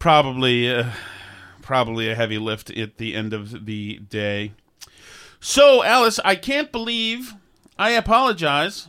probably, 0.00 0.68
uh, 0.68 0.90
probably 1.66 2.08
a 2.08 2.14
heavy 2.14 2.38
lift 2.38 2.70
at 2.70 2.96
the 2.96 3.14
end 3.14 3.32
of 3.32 3.66
the 3.66 3.96
day. 4.08 4.52
So, 5.40 5.82
Alice, 5.84 6.20
I 6.24 6.36
can't 6.36 6.70
believe 6.70 7.34
I 7.78 7.90
apologize 7.90 8.88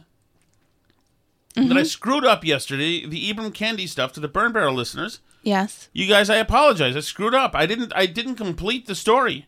that 1.55 1.75
I 1.75 1.81
screwed 1.83 2.23
up 2.23 2.45
yesterday. 2.45 3.05
The 3.05 3.33
Ibram 3.33 3.51
Kendi 3.51 3.89
stuff 3.89 4.13
to 4.13 4.19
the 4.19 4.27
Burn 4.27 4.51
Barrel 4.53 4.75
listeners. 4.75 5.19
Yes. 5.41 5.89
You 5.91 6.07
guys, 6.07 6.29
I 6.29 6.35
apologize. 6.35 6.95
I 6.95 6.99
screwed 6.99 7.33
up. 7.33 7.55
I 7.55 7.65
didn't. 7.65 7.91
I 7.95 8.05
didn't 8.05 8.35
complete 8.35 8.85
the 8.85 8.93
story. 8.95 9.47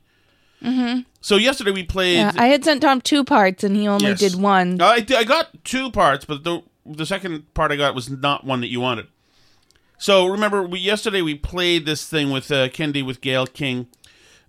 Mm-hmm. 0.64 1.02
So 1.22 1.36
yesterday 1.36 1.72
we 1.72 1.84
played. 1.84 2.18
Yeah, 2.18 2.32
I 2.36 2.48
had 2.48 2.64
sent 2.66 2.82
Tom 2.82 3.00
two 3.00 3.24
parts 3.24 3.64
and 3.64 3.76
he 3.76 3.88
only 3.88 4.08
Yes. 4.08 4.20
did 4.20 4.36
one. 4.36 4.82
I, 4.82 5.06
I 5.16 5.24
got 5.24 5.64
two 5.64 5.92
parts, 5.92 6.26
but 6.26 6.44
the 6.44 6.64
the 6.86 7.06
second 7.06 7.54
part 7.54 7.72
I 7.72 7.76
got 7.76 7.94
was 7.96 8.10
not 8.10 8.44
one 8.44 8.62
that 8.62 8.68
you 8.70 8.82
wanted. 8.82 9.08
So 10.00 10.28
remember, 10.28 10.64
we 10.64 10.80
yesterday 10.80 11.22
we 11.22 11.36
played 11.36 11.86
this 11.86 12.08
thing 12.08 12.32
with 12.32 12.50
uh, 12.52 12.70
Kendi 12.70 13.06
with 13.06 13.20
Gayle 13.20 13.46
King, 13.46 13.88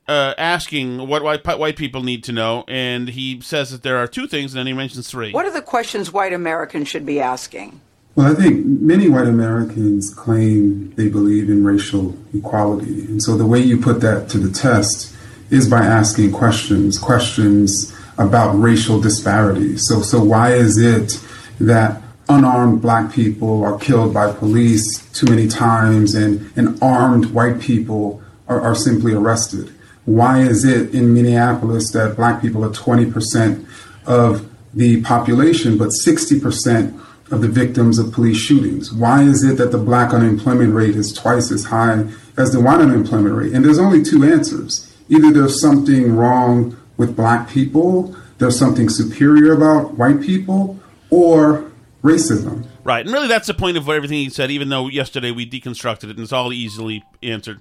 uh, 0.06 0.32
asking 0.38 1.08
what 1.08 1.24
white 1.24 1.44
white 1.44 1.76
people 1.76 2.04
need 2.04 2.22
to 2.24 2.32
know, 2.32 2.64
and 2.68 3.08
he 3.08 3.40
says 3.40 3.72
that 3.72 3.82
there 3.82 3.98
are 3.98 4.06
two 4.06 4.28
things, 4.28 4.54
and 4.54 4.60
then 4.60 4.68
he 4.68 4.72
mentions 4.72 5.10
three. 5.10 5.32
What 5.32 5.46
are 5.46 5.52
the 5.52 5.60
questions 5.60 6.12
white 6.12 6.32
Americans 6.32 6.86
should 6.86 7.04
be 7.04 7.20
asking? 7.20 7.80
Well, 8.14 8.30
I 8.30 8.34
think 8.34 8.64
many 8.64 9.08
white 9.08 9.26
Americans 9.26 10.14
claim 10.14 10.94
they 10.94 11.08
believe 11.08 11.50
in 11.50 11.64
racial 11.64 12.16
equality. 12.32 13.06
And 13.06 13.20
so 13.20 13.36
the 13.36 13.46
way 13.46 13.60
you 13.60 13.76
put 13.76 14.00
that 14.02 14.28
to 14.30 14.38
the 14.38 14.52
test 14.52 15.16
is 15.50 15.68
by 15.68 15.78
asking 15.80 16.30
questions, 16.30 16.96
questions 16.96 17.92
about 18.18 18.52
racial 18.52 19.00
disparities. 19.00 19.86
So, 19.88 20.02
so 20.02 20.22
why 20.22 20.52
is 20.52 20.78
it 20.78 21.20
that 21.60 22.02
unarmed 22.30 22.80
black 22.80 23.12
people 23.12 23.64
are 23.64 23.78
killed 23.78 24.14
by 24.14 24.32
police 24.32 25.10
too 25.12 25.26
many 25.26 25.48
times 25.48 26.14
and, 26.14 26.50
and 26.56 26.80
armed 26.82 27.26
white 27.26 27.60
people 27.60 28.22
are, 28.48 28.60
are 28.60 28.74
simply 28.74 29.12
arrested? 29.12 29.72
Why 30.04 30.40
is 30.40 30.64
it 30.64 30.94
in 30.94 31.12
Minneapolis 31.14 31.90
that 31.92 32.16
black 32.16 32.40
people 32.40 32.64
are 32.64 32.70
20% 32.70 33.66
of 34.06 34.48
the 34.72 35.02
population, 35.02 35.76
but 35.76 35.88
60% 35.88 36.98
of 37.30 37.40
the 37.40 37.48
victims 37.48 37.98
of 37.98 38.12
police 38.12 38.38
shootings? 38.38 38.92
Why 38.92 39.22
is 39.22 39.44
it 39.44 39.56
that 39.58 39.72
the 39.72 39.78
black 39.78 40.12
unemployment 40.12 40.74
rate 40.74 40.96
is 40.96 41.12
twice 41.12 41.50
as 41.50 41.64
high 41.64 42.08
as 42.36 42.52
the 42.52 42.60
white 42.60 42.80
unemployment 42.80 43.34
rate? 43.34 43.52
And 43.52 43.64
there's 43.64 43.78
only 43.78 44.02
two 44.02 44.24
answers. 44.24 44.92
Either 45.08 45.32
there's 45.32 45.60
something 45.60 46.14
wrong 46.16 46.76
with 46.96 47.16
black 47.16 47.48
people, 47.48 48.14
there's 48.38 48.58
something 48.58 48.88
superior 48.88 49.52
about 49.52 49.94
white 49.94 50.20
people, 50.20 50.78
or 51.10 51.69
racism. 52.02 52.66
Right, 52.84 53.04
and 53.04 53.12
really 53.12 53.28
that's 53.28 53.46
the 53.46 53.54
point 53.54 53.76
of 53.76 53.86
what 53.86 53.96
everything 53.96 54.18
he 54.18 54.30
said. 54.30 54.50
Even 54.50 54.68
though 54.68 54.88
yesterday 54.88 55.30
we 55.30 55.48
deconstructed 55.48 56.04
it 56.04 56.10
and 56.10 56.20
it's 56.20 56.32
all 56.32 56.52
easily 56.52 57.04
answered. 57.22 57.60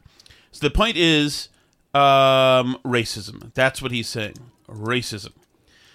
So 0.51 0.65
the 0.67 0.73
point 0.73 0.97
is 0.97 1.49
um, 1.93 2.77
racism. 2.83 3.53
That's 3.53 3.81
what 3.81 3.91
he's 3.91 4.07
saying. 4.07 4.35
Racism. 4.67 5.33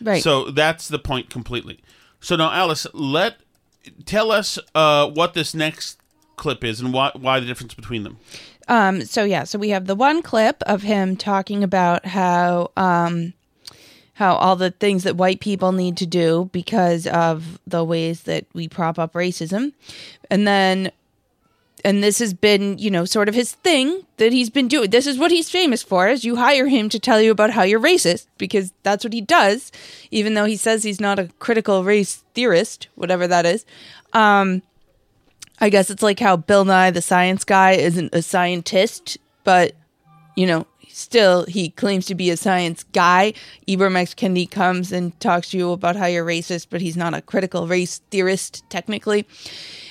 Right. 0.00 0.22
So 0.22 0.50
that's 0.50 0.88
the 0.88 0.98
point 0.98 1.30
completely. 1.30 1.80
So 2.20 2.36
now, 2.36 2.52
Alice, 2.52 2.86
let 2.92 3.36
tell 4.04 4.30
us 4.30 4.58
uh, 4.74 5.10
what 5.10 5.34
this 5.34 5.54
next 5.54 5.98
clip 6.36 6.64
is 6.64 6.80
and 6.80 6.92
why 6.92 7.10
why 7.14 7.40
the 7.40 7.46
difference 7.46 7.74
between 7.74 8.02
them. 8.02 8.18
Um, 8.66 9.02
so 9.04 9.24
yeah, 9.24 9.44
so 9.44 9.58
we 9.58 9.70
have 9.70 9.86
the 9.86 9.94
one 9.94 10.22
clip 10.22 10.62
of 10.62 10.82
him 10.82 11.16
talking 11.16 11.62
about 11.62 12.06
how 12.06 12.70
um, 12.76 13.34
how 14.14 14.36
all 14.36 14.56
the 14.56 14.70
things 14.70 15.02
that 15.04 15.16
white 15.16 15.40
people 15.40 15.72
need 15.72 15.96
to 15.98 16.06
do 16.06 16.48
because 16.52 17.06
of 17.06 17.58
the 17.66 17.84
ways 17.84 18.22
that 18.22 18.46
we 18.52 18.68
prop 18.68 18.98
up 18.98 19.12
racism, 19.12 19.72
and 20.30 20.46
then 20.46 20.90
and 21.84 22.02
this 22.02 22.18
has 22.18 22.32
been 22.32 22.78
you 22.78 22.90
know 22.90 23.04
sort 23.04 23.28
of 23.28 23.34
his 23.34 23.52
thing 23.52 24.06
that 24.16 24.32
he's 24.32 24.50
been 24.50 24.68
doing. 24.68 24.90
This 24.90 25.06
is 25.06 25.18
what 25.18 25.30
he's 25.30 25.50
famous 25.50 25.82
for: 25.82 26.08
is 26.08 26.24
you 26.24 26.36
hire 26.36 26.66
him 26.66 26.88
to 26.88 26.98
tell 26.98 27.20
you 27.20 27.30
about 27.30 27.50
how 27.50 27.62
you're 27.62 27.80
racist 27.80 28.26
because 28.38 28.72
that's 28.82 29.04
what 29.04 29.12
he 29.12 29.20
does, 29.20 29.70
even 30.10 30.34
though 30.34 30.46
he 30.46 30.56
says 30.56 30.82
he's 30.82 31.00
not 31.00 31.18
a 31.18 31.28
critical 31.38 31.84
race 31.84 32.24
theorist, 32.34 32.88
whatever 32.94 33.26
that 33.26 33.44
is. 33.44 33.66
Um, 34.12 34.62
I 35.60 35.68
guess 35.68 35.90
it's 35.90 36.02
like 36.02 36.20
how 36.20 36.36
Bill 36.36 36.64
Nye 36.64 36.90
the 36.90 37.02
Science 37.02 37.44
Guy 37.44 37.72
isn't 37.72 38.14
a 38.14 38.22
scientist, 38.22 39.18
but 39.44 39.74
you 40.36 40.46
know, 40.46 40.66
still 40.94 41.44
he 41.46 41.70
claims 41.70 42.06
to 42.06 42.14
be 42.14 42.30
a 42.30 42.36
science 42.36 42.84
guy. 42.92 43.34
Ibram 43.68 43.96
X 43.96 44.14
Kendi 44.14 44.50
comes 44.50 44.92
and 44.92 45.18
talks 45.20 45.50
to 45.50 45.58
you 45.58 45.72
about 45.72 45.96
how 45.96 46.06
you're 46.06 46.24
racist, 46.24 46.68
but 46.70 46.80
he's 46.80 46.96
not 46.96 47.14
a 47.14 47.22
critical 47.22 47.66
race 47.66 48.00
theorist 48.10 48.68
technically. 48.70 49.26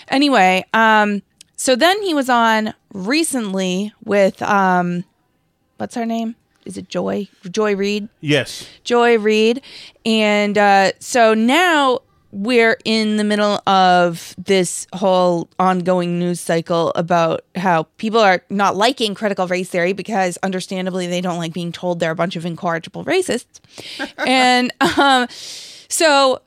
Anyway, 0.07 0.63
um, 0.73 1.21
so 1.55 1.75
then 1.75 2.01
he 2.01 2.13
was 2.13 2.29
on 2.29 2.73
recently 2.93 3.93
with 4.03 4.41
um, 4.41 5.03
what's 5.77 5.95
her 5.95 6.05
name? 6.05 6.35
Is 6.65 6.77
it 6.77 6.87
Joy? 6.87 7.27
Joy 7.49 7.75
Reid? 7.75 8.07
Yes. 8.21 8.67
Joy 8.83 9.17
Reid. 9.17 9.61
And 10.05 10.57
uh, 10.57 10.93
so 10.99 11.33
now 11.33 11.99
we're 12.33 12.77
in 12.83 13.17
the 13.17 13.23
middle 13.23 13.61
of 13.67 14.35
this 14.37 14.87
whole 14.93 15.47
ongoing 15.59 16.17
news 16.17 16.39
cycle 16.39 16.91
about 16.95 17.45
how 17.55 17.83
people 17.97 18.19
are 18.19 18.41
not 18.49 18.75
liking 18.75 19.13
critical 19.13 19.47
race 19.47 19.69
theory 19.69 19.93
because 19.93 20.37
understandably 20.41 21.05
they 21.05 21.21
don't 21.21 21.37
like 21.37 21.53
being 21.53 21.71
told 21.71 21.99
they're 21.99 22.11
a 22.11 22.15
bunch 22.15 22.35
of 22.35 22.45
incorrigible 22.45 23.05
racists. 23.05 23.59
and 24.27 24.73
um, 24.97 25.27
so 25.29 26.41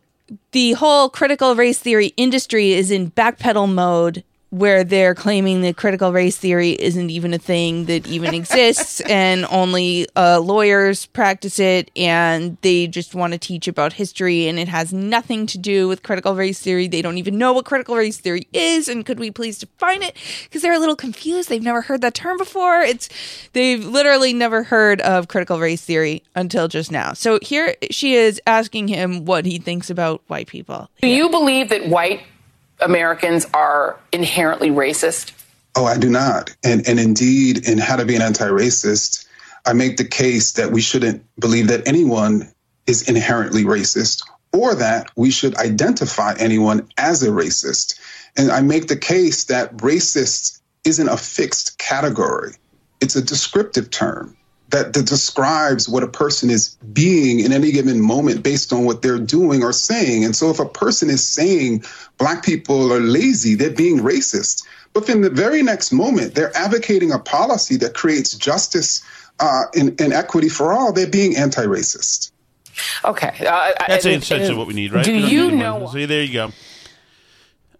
the 0.51 0.73
whole 0.73 1.09
critical 1.09 1.55
race 1.55 1.79
theory 1.79 2.13
industry 2.17 2.73
is 2.73 2.91
in 2.91 3.13
backpedal 3.13 3.73
mode 3.73 4.25
where 4.59 4.85
they're 4.85 5.15
claiming 5.15 5.61
that 5.61 5.77
critical 5.77 6.13
race 6.13 6.37
theory 6.37 6.71
isn't 6.71 7.11
even 7.11 7.35
a 7.35 7.39
thing 7.39 7.85
that 7.87 8.07
even 8.07 8.35
exists 8.41 9.01
and 9.03 9.45
only 9.51 10.07
uh, 10.17 10.41
lawyers 10.41 11.07
practice 11.07 11.59
it 11.59 11.91
and 11.95 12.57
they 12.63 12.87
just 12.87 13.15
want 13.15 13.33
to 13.35 13.39
teach 13.39 13.69
about 13.69 13.93
history 13.93 14.49
and 14.49 14.59
it 14.59 14.69
has 14.69 14.93
nothing 14.93 15.47
to 15.47 15.59
do 15.59 15.89
with 15.89 16.03
critical 16.03 16.35
race 16.35 16.61
theory. 16.61 16.89
They 16.89 17.03
don't 17.03 17.19
even 17.19 17.37
know 17.37 17.53
what 17.53 17.67
critical 17.67 17.97
race 17.97 18.19
theory 18.19 18.49
is 18.53 18.89
and 18.89 19.05
could 19.05 19.19
we 19.19 19.31
please 19.31 19.59
define 19.59 20.03
it? 20.03 20.17
Because 20.45 20.63
they're 20.63 20.73
a 20.73 20.79
little 20.79 20.97
confused. 20.97 21.49
They've 21.49 21.63
never 21.63 21.83
heard 21.83 22.01
that 22.01 22.15
term 22.15 22.39
before. 22.39 22.81
It's 22.81 23.09
they've 23.53 23.85
literally 23.85 24.33
never 24.33 24.63
heard 24.63 25.01
of 25.03 25.29
critical 25.29 25.61
race 25.61 25.83
theory 25.83 26.23
until 26.35 26.69
just 26.69 26.91
now. 26.91 27.13
So 27.13 27.39
here 27.43 27.77
she 27.91 28.15
is 28.15 28.41
asking 28.47 28.89
him 28.89 29.27
what 29.27 29.45
he 29.45 29.59
thinks 29.59 29.91
about 29.91 30.23
white 30.29 30.47
people. 30.47 30.89
Do 31.03 31.09
you 31.09 31.29
believe 31.29 31.69
that 31.69 31.89
white 31.89 32.23
Americans 32.81 33.47
are 33.55 33.99
inherently 34.13 34.71
racist? 34.71 35.33
Oh, 35.75 35.85
I 35.85 35.99
do 35.99 36.09
not. 36.09 36.55
And 36.65 36.87
and 36.89 36.99
indeed, 36.99 37.69
in 37.69 37.79
How 37.79 37.97
to 37.97 38.05
Be 38.05 38.17
an 38.17 38.23
Anti-Racist, 38.23 39.27
I 39.67 39.73
make 39.73 39.97
the 39.97 40.05
case 40.05 40.53
that 40.53 40.71
we 40.71 40.81
shouldn't 40.81 41.25
believe 41.39 41.69
that 41.69 41.87
anyone 41.87 42.53
is 42.87 43.09
inherently 43.09 43.65
racist 43.65 44.23
or 44.53 44.75
that 44.77 45.11
we 45.17 45.31
should 45.31 45.57
identify 45.57 46.35
anyone 46.39 46.89
as 46.97 47.23
a 47.23 47.29
racist. 47.29 47.99
And 48.37 48.51
I 48.51 48.61
make 48.61 48.87
the 48.87 48.97
case 48.97 49.45
that 49.45 49.77
racist 49.79 50.61
isn't 50.85 51.09
a 51.09 51.17
fixed 51.17 51.79
category. 51.79 52.53
It's 53.01 53.17
a 53.17 53.23
descriptive 53.23 53.91
term 53.91 54.37
that, 54.71 54.93
that 54.95 55.07
describes 55.07 55.89
what 55.89 56.03
a 56.03 56.09
person 56.09 56.51
is 56.51 56.71
being 56.93 57.41
in 57.41 57.53
any 57.53 57.71
given 57.73 58.01
moment 58.01 58.43
based 58.43 58.73
on 58.73 58.85
what 58.85 59.03
they're 59.03 59.19
doing 59.19 59.63
or 59.63 59.73
saying. 59.73 60.25
And 60.25 60.35
so 60.35 60.51
if 60.51 60.59
a 60.59 60.67
person 60.67 61.09
is 61.09 61.27
saying 61.27 61.85
black 62.19 62.45
people 62.45 62.93
are 62.93 63.01
lazy, 63.01 63.55
they're 63.55 63.71
being 63.71 63.99
racist. 63.99 64.67
But 64.93 65.09
in 65.09 65.21
the 65.21 65.31
very 65.31 65.63
next 65.63 65.93
moment, 65.93 66.35
they're 66.35 66.57
advocating 66.57 67.13
a 67.13 67.19
policy 67.19 67.77
that 67.77 67.95
creates 67.95 68.35
justice 68.35 69.05
uh, 69.39 69.65
and, 69.75 70.01
and 70.01 70.13
equity 70.13 70.49
for 70.49 70.73
all, 70.73 70.93
they're 70.93 71.07
being 71.07 71.37
anti 71.37 71.65
racist. 71.65 72.33
Okay. 73.05 73.47
Uh, 73.47 73.73
That's 73.87 74.05
essentially 74.05 74.57
what 74.57 74.67
we 74.67 74.75
need, 74.75 74.93
right? 74.93 75.05
Do 75.05 75.15
you 75.15 75.51
know? 75.51 75.77
one. 75.77 75.93
So 75.93 76.07
there 76.07 76.23
you 76.23 76.33
go. 76.33 76.51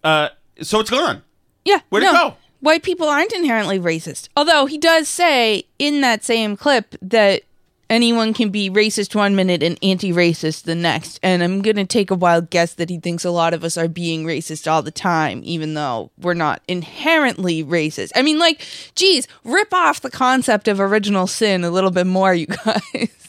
Uh, 0.05 0.29
so 0.63 0.81
it's 0.81 0.91
gone. 0.91 1.23
Yeah. 1.65 1.81
Where'd 1.89 2.05
no, 2.05 2.11
it 2.11 2.15
go? 2.15 2.37
White 2.67 2.83
people 2.83 3.07
aren't 3.07 3.33
inherently 3.33 3.79
racist. 3.79 4.29
Although 4.37 4.67
he 4.67 4.77
does 4.77 5.07
say 5.07 5.67
in 5.79 6.01
that 6.01 6.25
same 6.25 6.57
clip 6.57 6.97
that 7.01 7.43
anyone 7.89 8.35
can 8.35 8.51
be 8.51 8.69
racist 8.69 9.15
one 9.15 9.37
minute 9.37 9.63
and 9.63 9.79
anti 9.85 10.13
racist 10.13 10.65
the 10.65 10.75
next. 10.75 11.21
And 11.23 11.45
I'm 11.45 11.63
going 11.63 11.77
to 11.77 11.85
take 11.85 12.11
a 12.11 12.17
wild 12.17 12.51
guess 12.51 12.75
that 12.75 12.91
he 12.91 12.99
thinks 12.99 13.25
a 13.25 13.31
lot 13.31 13.55
of 13.55 13.63
us 13.63 13.77
are 13.77 13.87
being 13.87 14.25
racist 14.25 14.69
all 14.69 14.83
the 14.83 14.91
time, 14.91 15.43
even 15.45 15.75
though 15.75 16.11
we're 16.19 16.35
not 16.35 16.61
inherently 16.67 17.63
racist. 17.63 18.11
I 18.17 18.23
mean, 18.23 18.41
like, 18.41 18.67
geez, 18.97 19.29
rip 19.45 19.73
off 19.73 20.01
the 20.01 20.11
concept 20.11 20.67
of 20.67 20.81
original 20.81 21.29
sin 21.29 21.63
a 21.63 21.71
little 21.71 21.93
bit 21.93 22.09
more, 22.09 22.35
you 22.35 22.47
guys. 22.47 23.26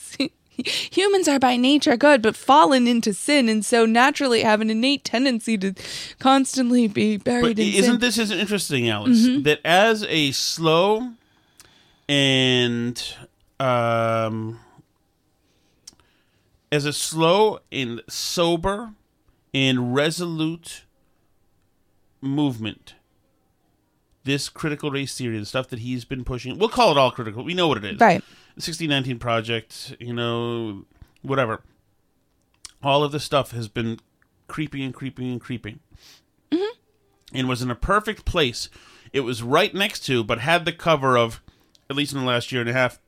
Humans 0.65 1.27
are 1.27 1.39
by 1.39 1.55
nature 1.57 1.95
good, 1.97 2.21
but 2.21 2.35
fallen 2.35 2.87
into 2.87 3.13
sin, 3.13 3.47
and 3.49 3.65
so 3.65 3.85
naturally 3.85 4.41
have 4.41 4.59
an 4.61 4.69
innate 4.69 5.03
tendency 5.03 5.57
to 5.59 5.73
constantly 6.19 6.87
be 6.87 7.17
buried 7.17 7.57
But 7.57 7.59
in 7.63 7.71
sin. 7.73 7.83
isn't 7.83 8.01
this 8.01 8.17
is 8.17 8.31
interesting, 8.31 8.89
Alice? 8.89 9.19
Mhm. 9.27 9.43
That 9.43 9.59
as 9.65 10.03
a 10.03 10.31
slow 10.31 11.11
and 12.09 13.01
um, 13.59 14.59
as 16.71 16.85
a 16.85 16.93
slow 16.93 17.59
and 17.71 18.01
sober 18.09 18.93
and 19.53 19.93
resolute 19.95 20.83
movement, 22.21 22.95
this 24.23 24.49
critical 24.49 24.91
race 24.91 25.15
theory, 25.17 25.39
the 25.39 25.45
stuff 25.45 25.69
that 25.69 25.79
he's 25.79 26.03
been 26.05 26.23
pushing, 26.23 26.57
we'll 26.57 26.69
call 26.69 26.91
it 26.91 26.97
all 26.97 27.11
critical. 27.11 27.43
We 27.43 27.53
know 27.53 27.67
what 27.67 27.77
it 27.77 27.85
is, 27.85 27.99
Right. 27.99 28.23
The 28.57 28.61
1619 28.61 29.19
project, 29.19 29.95
you 29.99 30.13
know, 30.13 30.85
whatever. 31.21 31.61
All 32.81 33.03
of 33.03 33.11
this 33.11 33.23
stuff 33.23 33.51
has 33.51 33.67
been 33.67 33.99
creeping 34.47 34.81
and 34.81 34.93
creeping 34.95 35.31
and 35.31 35.39
creeping 35.39 35.79
and 37.33 37.47
was 37.47 37.61
in 37.61 37.69
a 37.69 37.75
perfect 37.75 38.25
place. 38.25 38.69
It 39.13 39.19
was 39.19 39.43
right 39.43 39.71
next 39.75 39.99
to, 40.07 40.23
but 40.23 40.39
had 40.39 40.65
the 40.65 40.71
cover 40.71 41.17
of, 41.17 41.39
at 41.87 41.95
least 41.95 42.13
in 42.13 42.19
the 42.19 42.25
last 42.25 42.51
year 42.51 42.61
and 42.61 42.69
a 42.69 42.73
half, 42.73 42.99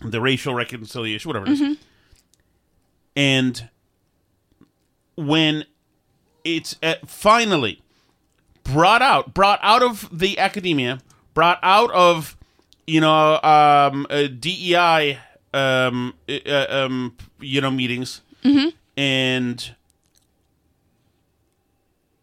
the 0.00 0.20
racial 0.20 0.52
reconciliation, 0.54 1.28
whatever 1.28 1.46
it 1.46 1.52
is. 1.52 1.60
Mhm. 1.60 1.76
And 3.14 3.68
when 5.14 5.64
it's 6.42 6.74
uh, 6.82 6.94
finally 7.06 7.82
brought 8.64 9.02
out, 9.02 9.32
brought 9.32 9.60
out 9.62 9.82
of 9.82 10.08
the 10.10 10.38
academia, 10.40 11.00
brought 11.34 11.60
out 11.62 11.90
of, 11.92 12.36
you 12.90 13.00
know, 13.00 13.40
um, 13.42 14.06
uh, 14.10 14.26
DEI, 14.26 15.18
um, 15.54 16.14
uh, 16.28 16.66
um, 16.68 17.16
you 17.40 17.60
know, 17.60 17.70
meetings, 17.70 18.20
Mhm. 18.44 18.72
and 18.96 19.74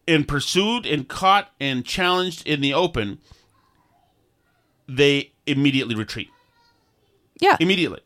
and 0.06 0.26
pursued 0.26 0.86
and 0.86 1.06
caught 1.08 1.50
and 1.60 1.84
challenged 1.84 2.46
in 2.46 2.60
the 2.60 2.72
open, 2.74 3.18
they 4.88 5.32
immediately 5.46 5.94
retreat. 5.94 6.28
Yeah. 7.40 7.56
Immediately. 7.60 8.00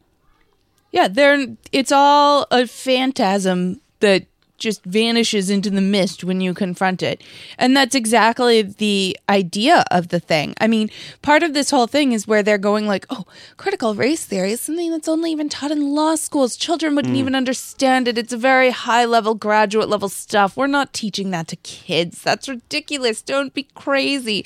Yeah, 0.90 1.08
they're 1.08 1.46
it's 1.70 1.92
all 1.92 2.46
a 2.50 2.66
phantasm 2.66 3.80
that 4.00 4.26
just 4.62 4.84
vanishes 4.84 5.50
into 5.50 5.68
the 5.70 5.80
mist 5.80 6.24
when 6.24 6.40
you 6.40 6.54
confront 6.54 7.02
it. 7.02 7.22
And 7.58 7.76
that's 7.76 7.94
exactly 7.94 8.62
the 8.62 9.18
idea 9.28 9.84
of 9.90 10.08
the 10.08 10.20
thing. 10.20 10.54
I 10.60 10.66
mean, 10.68 10.90
part 11.20 11.42
of 11.42 11.52
this 11.52 11.70
whole 11.70 11.86
thing 11.86 12.12
is 12.12 12.26
where 12.26 12.42
they're 12.42 12.58
going 12.58 12.86
like, 12.86 13.04
"Oh, 13.10 13.24
critical 13.56 13.94
race 13.94 14.24
theory 14.24 14.52
is 14.52 14.60
something 14.60 14.90
that's 14.90 15.08
only 15.08 15.32
even 15.32 15.48
taught 15.48 15.70
in 15.72 15.94
law 15.94 16.14
schools. 16.14 16.56
Children 16.56 16.94
wouldn't 16.94 17.14
Mm. 17.14 17.18
even 17.18 17.34
understand 17.34 18.08
it. 18.08 18.16
It's 18.16 18.32
a 18.32 18.38
very 18.38 18.70
high 18.70 19.04
level 19.04 19.34
graduate 19.34 19.88
level 19.88 20.08
stuff. 20.08 20.56
We're 20.56 20.66
not 20.68 20.92
teaching 20.92 21.30
that 21.32 21.48
to 21.48 21.56
kids. 21.56 22.22
That's 22.22 22.48
ridiculous. 22.48 23.20
Don't 23.20 23.52
be 23.52 23.66
crazy." 23.74 24.44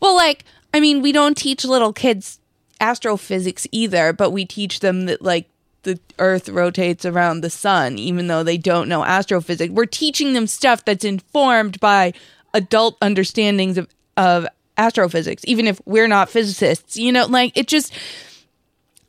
Well, 0.00 0.16
like, 0.16 0.44
I 0.72 0.80
mean, 0.80 1.02
we 1.02 1.12
don't 1.12 1.36
teach 1.36 1.64
little 1.64 1.92
kids 1.92 2.38
astrophysics 2.80 3.66
either, 3.72 4.12
but 4.12 4.30
we 4.30 4.44
teach 4.44 4.80
them 4.80 5.06
that 5.06 5.20
like 5.22 5.48
the 5.82 5.98
earth 6.18 6.48
rotates 6.48 7.04
around 7.04 7.40
the 7.40 7.50
sun 7.50 7.98
even 7.98 8.26
though 8.26 8.42
they 8.42 8.58
don't 8.58 8.88
know 8.88 9.04
astrophysics. 9.04 9.72
We're 9.72 9.86
teaching 9.86 10.32
them 10.32 10.46
stuff 10.46 10.84
that's 10.84 11.04
informed 11.04 11.80
by 11.80 12.12
adult 12.54 12.96
understandings 13.00 13.78
of 13.78 13.88
of 14.16 14.46
astrophysics 14.76 15.42
even 15.46 15.66
if 15.66 15.80
we're 15.84 16.08
not 16.08 16.28
physicists. 16.28 16.96
You 16.96 17.12
know, 17.12 17.26
like 17.26 17.56
it 17.56 17.68
just 17.68 17.92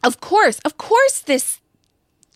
of 0.03 0.21
course, 0.21 0.59
of 0.59 0.77
course 0.77 1.21
this 1.21 1.59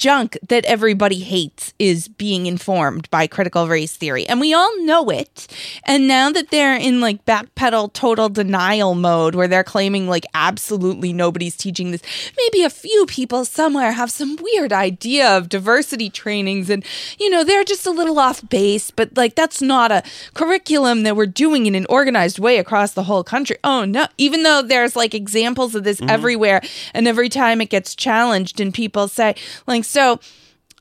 junk 0.04 0.38
that 0.50 0.66
everybody 0.66 1.20
hates 1.20 1.74
is 1.80 2.10
being 2.10 2.46
informed 2.46 3.10
by 3.10 3.26
critical 3.26 3.70
race 3.70 3.96
theory. 3.96 4.26
And 4.28 4.42
we 4.42 4.54
all 4.54 4.84
know 4.84 5.10
it. 5.10 5.48
And 5.86 6.10
now 6.10 6.30
that 6.30 6.52
they're 6.52 6.76
in 6.76 7.00
like 7.00 7.24
backpedal 7.24 7.94
total 7.94 8.28
denial 8.28 8.96
mode 8.96 9.34
where 9.34 9.48
they're 9.48 9.64
claiming 9.64 10.10
like 10.10 10.26
absolutely 10.34 11.14
nobody's 11.14 11.56
teaching 11.56 11.92
this, 11.92 12.02
maybe 12.36 12.66
a 12.66 12.70
few 12.70 13.06
people 13.06 13.46
somewhere 13.46 13.94
have 13.94 14.12
some 14.12 14.36
weird 14.42 14.74
idea 14.74 15.38
of 15.38 15.48
diversity 15.48 16.10
trainings 16.10 16.70
and, 16.70 16.84
you 17.18 17.30
know, 17.30 17.46
they're 17.46 17.64
just 17.64 17.86
a 17.86 17.92
little 17.92 18.20
off 18.20 18.42
base, 18.50 18.92
but 18.92 19.16
like 19.16 19.36
that's 19.36 19.62
not 19.62 19.90
a 19.90 20.04
curriculum 20.34 21.04
that 21.04 21.16
we're 21.16 21.26
doing 21.26 21.66
in 21.66 21.76
an 21.76 21.86
organized 21.88 22.40
way 22.40 22.58
across 22.58 22.92
the 22.92 23.04
whole 23.04 23.24
country. 23.24 23.56
Oh 23.64 23.86
no, 23.86 24.08
even 24.18 24.44
though 24.44 24.62
there's 24.62 24.98
like 24.98 25.14
examples 25.14 25.76
of 25.76 25.86
this 25.86 26.02
Mhm. 26.02 26.10
everywhere 26.10 26.62
and 26.94 27.08
every 27.08 27.30
time 27.30 27.62
it 27.62 27.70
gets 27.70 27.96
challenged 27.96 28.60
and 28.60 28.74
people 28.74 29.08
say 29.08 29.36
like 29.66 29.86
so 29.94 30.20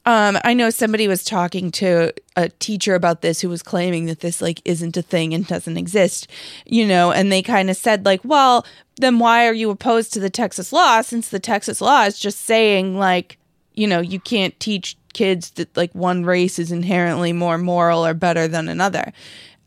um 0.06 0.38
i 0.44 0.54
know 0.54 0.70
somebody 0.70 1.06
was 1.06 1.24
talking 1.24 1.70
to 1.70 2.12
a 2.36 2.48
teacher 2.48 2.94
about 2.94 3.22
this 3.22 3.40
who 3.40 3.48
was 3.48 3.62
claiming 3.62 4.06
that 4.06 4.20
this 4.20 4.40
like 4.40 4.60
isn't 4.64 4.96
a 4.96 5.02
thing 5.02 5.32
and 5.34 5.46
doesn't 5.46 5.76
exist 5.76 6.26
you 6.66 6.86
know 6.86 7.12
and 7.12 7.30
they 7.30 7.42
kind 7.42 7.70
of 7.70 7.76
said 7.76 8.04
like 8.04 8.20
well 8.24 8.66
then 8.96 9.18
why 9.18 9.46
are 9.46 9.54
you 9.54 9.70
opposed 9.70 10.12
to 10.12 10.20
the 10.20 10.30
texas 10.30 10.72
law 10.72 11.00
since 11.00 11.28
the 11.28 11.40
texas 11.40 11.80
law 11.80 12.02
is 12.02 12.18
just 12.18 12.40
saying 12.40 12.98
like 12.98 13.38
you 13.74 13.86
know 13.86 14.00
you 14.00 14.18
can't 14.18 14.58
teach 14.58 14.96
kids 15.12 15.50
that 15.52 15.74
like 15.76 15.94
one 15.94 16.24
race 16.24 16.58
is 16.58 16.72
inherently 16.72 17.32
more 17.32 17.58
moral 17.58 18.04
or 18.04 18.14
better 18.14 18.48
than 18.48 18.68
another? 18.68 19.12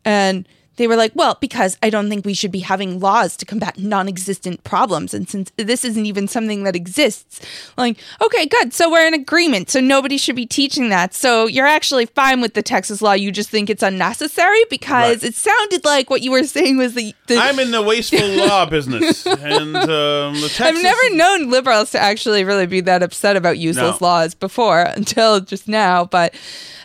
And 0.04 0.46
they 0.76 0.86
were 0.86 0.96
like, 0.96 1.12
well, 1.14 1.36
because 1.40 1.76
I 1.82 1.90
don't 1.90 2.08
think 2.08 2.24
we 2.26 2.34
should 2.34 2.52
be 2.52 2.60
having 2.60 3.00
laws 3.00 3.36
to 3.38 3.46
combat 3.46 3.78
non 3.78 4.08
existent 4.08 4.62
problems. 4.64 5.14
And 5.14 5.28
since 5.28 5.50
this 5.56 5.84
isn't 5.84 6.06
even 6.06 6.28
something 6.28 6.64
that 6.64 6.76
exists, 6.76 7.40
like, 7.76 7.98
okay, 8.22 8.46
good. 8.46 8.72
So 8.72 8.90
we're 8.90 9.06
in 9.06 9.14
agreement. 9.14 9.70
So 9.70 9.80
nobody 9.80 10.16
should 10.18 10.36
be 10.36 10.46
teaching 10.46 10.88
that. 10.90 11.14
So 11.14 11.46
you're 11.46 11.66
actually 11.66 12.06
fine 12.06 12.40
with 12.40 12.54
the 12.54 12.62
Texas 12.62 13.00
law. 13.02 13.12
You 13.12 13.32
just 13.32 13.50
think 13.50 13.70
it's 13.70 13.82
unnecessary 13.82 14.64
because 14.70 15.22
Right. 15.22 15.30
it 15.30 15.34
sounded 15.34 15.84
like 15.84 16.10
what 16.10 16.22
you 16.22 16.30
were 16.30 16.44
saying 16.44 16.76
was 16.78 16.94
the. 16.94 17.14
the 17.26 17.36
I'm 17.38 17.58
in 17.58 17.70
the 17.70 17.82
wasteful 17.82 18.26
law 18.46 18.66
business, 18.66 19.26
and 19.26 19.76
um, 19.76 20.34
the 20.40 20.50
Texas. 20.52 20.60
I've 20.60 20.82
never 20.82 21.14
known 21.14 21.50
liberals 21.50 21.90
to 21.92 21.98
actually 21.98 22.44
really 22.44 22.66
be 22.66 22.80
that 22.82 23.02
upset 23.02 23.36
about 23.36 23.58
useless 23.58 24.00
No. 24.00 24.06
laws 24.06 24.34
before 24.34 24.80
until 24.96 25.40
just 25.40 25.68
now, 25.68 26.04
but 26.04 26.34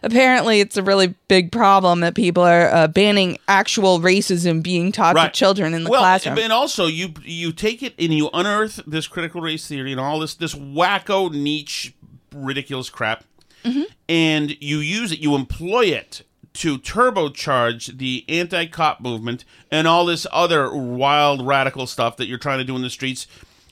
apparently 0.04 0.60
it's 0.60 0.77
a 0.77 0.84
really 0.84 1.13
big 1.27 1.51
problem 1.51 1.99
that 2.01 2.15
people 2.15 2.43
are 2.43 2.69
uh, 2.73 2.88
banning 2.88 3.38
actual 3.47 3.81
racism 4.00 4.62
being 4.63 4.91
taught 4.91 5.13
to 5.13 5.30
children 5.30 5.74
in 5.74 5.84
the 5.84 5.89
well, 5.89 6.02
classroom. 6.02 6.38
And 6.38 6.54
also, 6.54 6.88
you 6.88 7.13
you 7.24 7.52
take 7.52 7.84
it 7.84 7.94
and 8.00 8.13
you 8.13 8.30
unearth 8.34 8.80
this 8.88 9.08
critical 9.08 9.41
race 9.41 9.67
theory 9.67 9.91
and 9.91 10.00
all 10.00 10.20
this 10.20 10.36
this 10.36 10.54
wacko 10.54 11.32
niche 11.32 11.94
ridiculous 12.34 12.89
crap, 12.89 13.24
Mm-hmm. 13.63 13.84
and 14.10 14.58
you 14.60 14.78
use 14.78 15.12
it, 15.12 15.20
you 15.20 15.36
employ 15.36 15.86
it 15.86 16.24
to 16.54 16.80
turbocharge 16.80 17.98
the 18.00 18.26
anti-cop 18.28 19.02
movement 19.02 19.46
and 19.70 19.88
all 19.88 20.06
this 20.06 20.26
other 20.32 20.74
wild 20.74 21.46
radical 21.46 21.86
stuff 21.86 22.17
that 22.17 22.26
you're 22.26 22.39
trying 22.39 22.58
to 22.58 22.63
do 22.63 22.76
in 22.76 22.82
the 22.82 22.89
streets, 22.89 23.28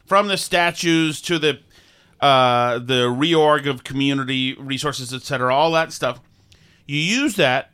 from 0.06 0.28
the 0.28 0.38
statues 0.38 1.22
to 1.22 1.40
the 1.40 1.60
uh, 2.22 2.78
the 2.80 3.06
reorg 3.08 3.66
of 3.66 3.84
community 3.84 4.54
resources, 4.56 5.14
etc. 5.14 5.54
All 5.56 5.72
that 5.72 5.92
stuff. 5.94 6.20
You 6.86 6.98
use 6.98 7.36
that 7.38 7.72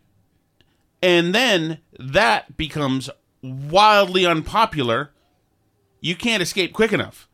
and 1.05 1.35
then 1.35 1.77
that 1.99 2.57
becomes 2.57 3.09
wildly 3.41 4.25
unpopular 4.25 5.11
you 6.01 6.15
can't 6.15 6.43
escape 6.43 6.71
quick 6.71 6.93
enough. 6.93 7.27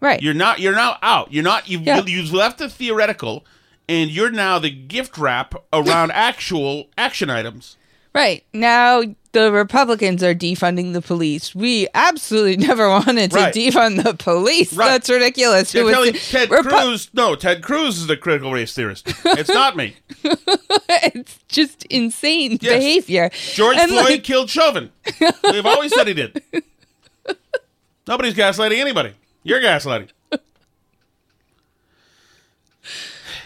Right. 0.00 0.20
You're 0.20 0.34
not 0.34 0.58
you're 0.58 0.74
now 0.74 0.98
out. 1.00 1.32
You're 1.32 1.44
not 1.44 1.68
you've, 1.68 1.82
Yeah. 1.82 2.02
you've 2.04 2.32
left 2.32 2.58
the 2.58 2.68
theoretical 2.68 3.44
and 3.88 4.10
you're 4.10 4.30
now 4.30 4.58
the 4.58 4.70
gift 4.70 5.16
wrap 5.16 5.54
around 5.72 6.10
actual 6.12 6.88
action 6.98 7.30
items 7.30 7.76
right. 8.16 8.44
Now 8.52 9.02
the 9.32 9.52
Republicans 9.52 10.22
are 10.22 10.34
defunding 10.34 10.94
the 10.94 11.02
police. 11.02 11.54
We 11.54 11.86
absolutely 11.94 12.56
never 12.66 12.88
wanted 12.88 13.30
to 13.32 13.36
Right. 13.36 13.54
defund 13.54 14.02
the 14.02 14.14
police. 14.14 14.72
Right. 14.72 14.88
That's 14.88 15.10
ridiculous. 15.10 15.74
You're 15.74 15.90
telling 15.90 16.14
Ted 16.14 16.48
Repu- 16.48 16.62
Cruz 16.70 17.10
no 17.12 17.34
Ted 17.36 17.62
Cruz 17.62 17.98
is 17.98 18.06
the 18.06 18.16
critical 18.16 18.52
race 18.52 18.72
theorist 18.74 19.06
it's 19.24 19.50
not 19.50 19.76
me 19.76 19.94
it's 20.24 21.38
just 21.48 21.84
insane 21.86 22.56
behavior. 22.56 23.30
George 23.54 23.76
And, 23.76 23.90
Floyd 23.90 24.04
like, 24.04 24.24
killed 24.24 24.48
Chauvin 24.50 24.90
we've 25.44 25.66
always 25.66 25.94
said 25.94 26.08
he 26.08 26.14
did 26.14 26.42
nobody's 28.08 28.34
gaslighting 28.34 28.78
anybody 28.78 29.12
you're 29.42 29.60
gaslighting 29.60 30.08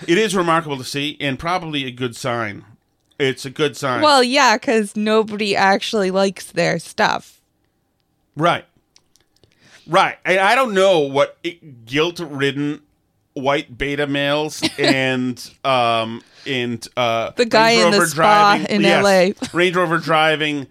it 0.06 0.18
is 0.18 0.34
remarkable 0.36 0.76
to 0.78 0.84
see 0.84 1.16
and 1.20 1.38
probably 1.38 1.84
a 1.84 1.90
good 1.90 2.14
sign 2.16 2.64
it's 3.20 3.44
a 3.44 3.50
good 3.50 3.76
sign 3.76 4.02
Well, 4.02 4.22
yeah, 4.22 4.56
because 4.56 4.96
nobody 4.96 5.54
actually 5.54 6.10
likes 6.10 6.52
their 6.52 6.78
stuff. 6.78 7.40
Right. 8.36 8.64
Right. 9.86 10.18
I, 10.24 10.38
I 10.38 10.54
don't 10.54 10.72
know 10.74 11.00
what 11.00 11.36
guilt 11.84 12.20
ridden 12.20 12.80
white 13.34 13.76
beta 13.78 14.06
males 14.06 14.62
and 14.78 15.50
um 15.64 16.22
and 16.46 16.86
uh 16.96 17.30
The 17.36 17.44
guy 17.46 17.72
Range 17.72 17.84
in 17.84 17.90
the 17.92 17.98
Rover 17.98 18.08
spa 18.08 18.64
in 18.68 18.82
LA. 18.82 19.30
Range 19.52 19.76
Rover 19.76 19.98
driving 19.98 20.66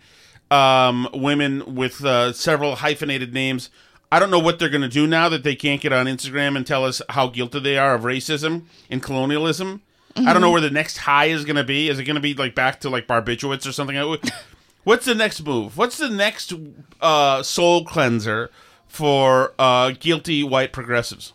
um 0.51 1.07
women 1.13 1.75
with 1.75 2.03
uh, 2.03 2.33
several 2.33 2.75
hyphenated 2.75 3.33
names. 3.33 3.69
I 4.11 4.17
don't 4.19 4.31
know 4.31 4.39
what 4.39 4.57
they're 4.57 4.69
going 4.69 4.81
to 4.81 4.87
do 4.87 5.05
now 5.05 5.29
that 5.29 5.43
they 5.43 5.55
can't 5.55 5.79
get 5.79 5.93
on 5.93 6.07
Instagram 6.07 6.57
and 6.57 6.65
tell 6.65 6.83
us 6.83 6.99
how 7.09 7.27
guilty 7.27 7.59
they 7.59 7.77
are 7.77 7.93
of 7.93 8.01
racism 8.01 8.63
and 8.89 9.03
colonialism. 9.03 9.83
I 10.27 10.33
don't 10.33 10.41
know 10.41 10.49
Mhm. 10.49 10.53
where 10.53 10.61
the 10.61 10.69
next 10.69 10.97
high 10.97 11.25
is 11.25 11.45
going 11.45 11.55
to 11.55 11.63
be. 11.63 11.89
Is 11.89 11.99
it 11.99 12.03
going 12.05 12.15
to 12.15 12.21
be 12.21 12.33
like 12.33 12.55
back 12.55 12.79
to 12.81 12.89
like 12.89 13.07
barbiturates 13.07 13.67
or 13.67 13.71
something? 13.71 13.95
What's 14.83 15.05
the 15.05 15.15
next 15.15 15.41
move? 15.43 15.77
What's 15.77 15.97
the 15.97 16.09
next 16.09 16.53
uh, 17.01 17.43
soul 17.43 17.83
cleanser 17.85 18.49
for 18.87 19.53
uh, 19.59 19.91
guilty 19.99 20.43
white 20.43 20.71
progressives? 20.73 21.33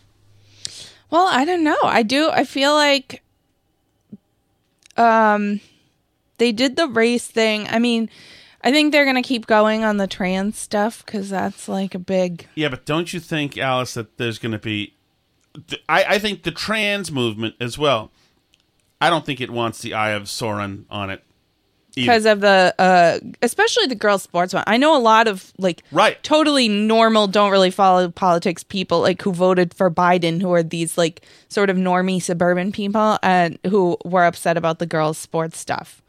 Well, 1.11 1.27
I 1.31 1.45
don't 1.45 1.63
know. 1.63 1.77
I 1.85 2.03
do. 2.03 2.31
I 2.31 2.45
feel 2.45 2.75
like, 2.75 3.23
um, 4.97 5.61
they 6.39 6.53
did 6.53 6.77
the 6.77 6.89
race 6.89 7.27
thing. 7.27 7.67
I 7.69 7.79
mean, 7.79 8.09
I 8.63 8.71
think 8.73 8.93
they're 8.93 9.05
gonna 9.05 9.23
keep 9.23 9.47
going 9.47 9.85
on 9.85 9.99
the 9.99 10.07
trans 10.07 10.59
stuff 10.59 11.05
because 11.05 11.31
that's 11.31 11.69
like 11.69 11.95
a 11.95 11.99
big. 11.99 12.47
Yeah, 12.55 12.69
but 12.69 12.85
don't 12.87 13.13
you 13.13 13.21
think, 13.21 13.57
Alice, 13.59 13.95
that 13.95 14.17
there's 14.17 14.39
going 14.39 14.53
to 14.53 14.59
be? 14.59 14.95
I, 15.89 16.05
I 16.05 16.19
think 16.19 16.43
the 16.43 16.51
trans 16.51 17.13
movement 17.13 17.55
as 17.61 17.79
well. 17.79 18.11
I 19.05 19.11
don't 19.11 19.27
think 19.27 19.43
it 19.43 19.51
wants 19.51 19.83
the 19.83 19.93
Eye 19.93 20.13
of 20.13 20.23
Sauron 20.23 20.85
on 20.89 21.11
it. 21.11 21.23
Because 21.95 22.25
of 22.25 22.41
the, 22.41 22.75
uh, 22.79 23.19
especially 23.43 23.87
the 23.87 23.95
girls' 23.95 24.23
sports 24.23 24.55
one. 24.55 24.65
I 24.67 24.79
know 24.79 24.97
a 24.97 24.99
lot 24.99 25.29
of 25.29 25.53
like 25.59 25.85
right. 25.93 26.21
totally 26.23 26.69
normal, 26.69 27.29
don't 27.29 27.53
really 27.53 27.71
follow 27.71 28.09
politics 28.11 28.65
people 28.65 29.01
like 29.01 29.21
who 29.23 29.33
voted 29.33 29.75
for 29.75 29.91
Biden, 29.91 30.41
who 30.41 30.53
are 30.55 30.63
these 30.63 30.99
like 30.99 31.23
sort 31.49 31.71
of 31.71 31.77
normie 31.77 32.21
suburban 32.21 32.73
people, 32.73 33.19
and 33.23 33.59
who 33.67 33.99
were 34.05 34.25
upset 34.25 34.57
about 34.57 34.79
the 34.79 34.87
girls' 34.87 35.19
sports 35.19 35.59
stuff. 35.59 36.03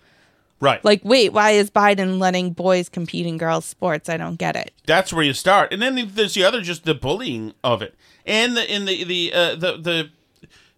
Right. 0.62 0.84
Like, 0.86 1.02
wait, 1.04 1.34
why 1.34 1.52
is 1.52 1.70
Biden 1.70 2.18
letting 2.18 2.54
boys 2.54 2.88
compete 2.88 3.26
in 3.26 3.38
girls' 3.38 3.66
sports? 3.66 4.08
I 4.08 4.16
don't 4.16 4.38
get 4.38 4.56
it. 4.56 4.72
That's 4.88 5.12
where 5.12 5.24
you 5.24 5.34
start, 5.34 5.74
and 5.74 5.82
then 5.82 6.12
there's 6.14 6.34
the 6.34 6.46
other, 6.46 6.62
just 6.62 6.86
the 6.86 6.96
bullying 6.96 7.54
of 7.62 7.82
it, 7.82 7.94
and 8.26 8.56
the 8.56 8.74
in 8.74 8.86
the 8.86 9.04
the 9.04 9.34
uh, 9.34 9.56
the 9.56 9.78
the 9.78 10.10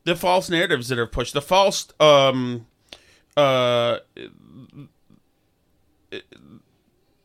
the 0.08 0.16
false 0.16 0.50
narratives 0.50 0.88
that 0.88 0.98
are 0.98 1.06
pushed, 1.06 1.34
the 1.34 1.42
false 1.42 1.88
um 2.00 2.66
uh 3.36 3.98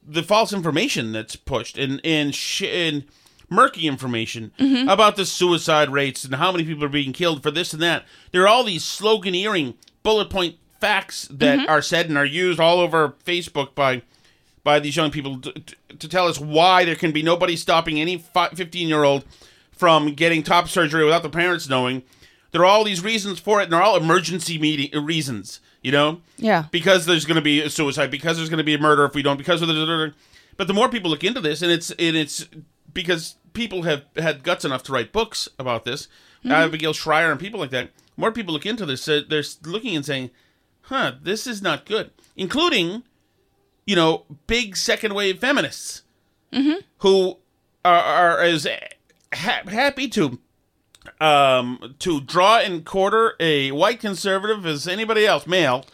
the 0.07 0.23
false 0.23 0.53
information 0.53 1.13
that's 1.13 1.37
pushed, 1.37 1.79
and 1.79 2.01
and 2.05 2.35
sh- 2.35 2.63
and 2.65 3.05
murky 3.49 3.87
information 3.87 4.51
Mm-hmm. 4.59 4.89
Mhm. 4.89 4.93
about 4.93 5.17
the 5.17 5.25
suicide 5.27 5.91
rates 5.91 6.25
and 6.25 6.35
how 6.35 6.51
many 6.53 6.65
people 6.65 6.85
are 6.85 6.89
being 6.89 7.13
killed 7.13 7.43
for 7.43 7.51
this 7.51 7.73
and 7.73 7.83
that. 7.83 8.05
There 8.33 8.43
are 8.43 8.49
all 8.49 8.65
these 8.65 8.83
sloganeering 8.83 9.75
bullet 10.03 10.29
point 10.31 10.57
facts 10.81 11.29
that 11.31 11.61
Mhm. 11.61 11.69
are 11.69 11.83
said 11.83 12.09
and 12.09 12.19
are 12.19 12.25
used 12.25 12.59
all 12.59 12.81
over 12.81 13.15
Facebook 13.25 13.75
by 13.75 14.03
by 14.65 14.79
these 14.81 14.97
young 14.97 15.11
people 15.11 15.39
to, 15.41 15.53
to 15.99 16.09
tell 16.09 16.27
us 16.29 16.39
why 16.41 16.85
there 16.85 16.95
can 16.97 17.13
be 17.13 17.23
nobody 17.23 17.57
stopping 17.57 18.01
any 18.01 18.17
15 18.55 18.89
year 18.89 19.05
old 19.05 19.25
from 19.73 20.15
getting 20.15 20.43
top 20.43 20.69
surgery 20.69 21.05
without 21.05 21.23
the 21.23 21.29
parents 21.31 21.69
knowing. 21.69 22.03
There 22.53 22.63
are 22.63 22.67
all 22.67 22.85
these 22.85 23.03
reasons 23.03 23.41
for 23.41 23.61
it, 23.61 23.65
and 23.65 23.73
they're 23.73 23.83
all 23.83 23.97
emergency 23.97 24.59
meeting 24.59 24.91
uh, 24.97 25.03
reasons. 25.03 25.61
You 25.83 25.91
know, 25.91 26.21
Yeah. 26.37 26.67
because 26.71 27.07
there's 27.07 27.25
going 27.25 27.35
to 27.37 27.43
be 27.43 27.61
a 27.61 27.69
suicide, 27.69 28.11
because 28.13 28.37
there's 28.37 28.49
going 28.49 28.59
to 28.59 28.65
be 28.65 28.75
a 28.75 28.79
murder 28.79 29.05
if 29.05 29.15
we 29.15 29.23
don't, 29.23 29.37
because 29.37 29.61
of 29.63 29.69
the. 29.69 30.15
But 30.57 30.69
the 30.69 30.75
more 30.75 30.89
people 30.89 31.11
look 31.11 31.25
into 31.25 31.41
this, 31.41 31.61
and 31.63 31.73
it's 31.73 31.91
and 31.93 32.17
it's 32.17 32.47
because 32.95 33.35
people 33.53 33.83
have 33.83 34.05
had 34.17 34.45
guts 34.45 34.65
enough 34.65 34.83
to 34.85 34.93
write 34.93 35.11
books 35.13 35.49
about 35.59 35.85
this, 35.85 36.07
Mhm. 36.45 36.53
Abigail 36.53 36.93
Shrier 36.93 37.31
and 37.33 37.41
people 37.41 37.59
like 37.59 37.71
that. 37.71 37.91
More 38.17 38.31
people 38.31 38.53
look 38.55 38.67
into 38.67 38.87
this, 38.87 39.09
uh, 39.09 39.23
they're 39.29 39.43
looking 39.65 39.97
and 39.97 40.05
saying, 40.07 40.31
"Huh, 40.83 41.13
this 41.23 41.47
is 41.49 41.63
not 41.63 41.85
good," 41.87 42.11
including, 42.37 43.03
you 43.87 43.97
know, 43.97 44.25
big 44.47 44.77
second 44.77 45.15
wave 45.15 45.39
feminists 45.41 46.03
Mm-hmm. 46.53 46.81
who 46.99 47.39
are, 47.85 48.03
are 48.03 48.41
as 48.41 48.69
ha- 49.35 49.63
happy 49.67 50.07
to 50.09 50.39
um 51.21 51.95
to 51.99 52.21
draw 52.21 52.59
and 52.59 52.85
quarter 52.85 53.35
a 53.41 53.71
white 53.73 54.01
conservative 54.01 54.65
as 54.67 54.87
anybody 54.87 55.27
else 55.27 55.47
male 55.47 55.85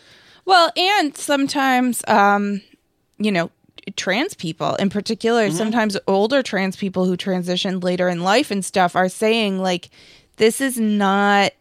Well, 0.45 0.71
and 0.77 1.17
sometimes, 1.17 2.03
um, 2.09 2.63
you 3.19 3.31
know, 3.31 3.51
trans 3.97 4.35
people 4.35 4.75
in 4.77 4.89
particular, 4.91 5.49
Mhm. 5.49 5.53
sometimes 5.57 5.97
older 6.07 6.43
trans 6.43 6.77
people 6.77 7.05
who 7.05 7.17
transitioned 7.17 7.83
later 7.85 8.09
in 8.09 8.23
life 8.23 8.51
and 8.51 8.65
stuff 8.65 8.97
are 8.97 9.09
saying, 9.11 9.61
like, 9.61 9.91
this 10.37 10.61
is 10.61 10.79
not 10.79 11.53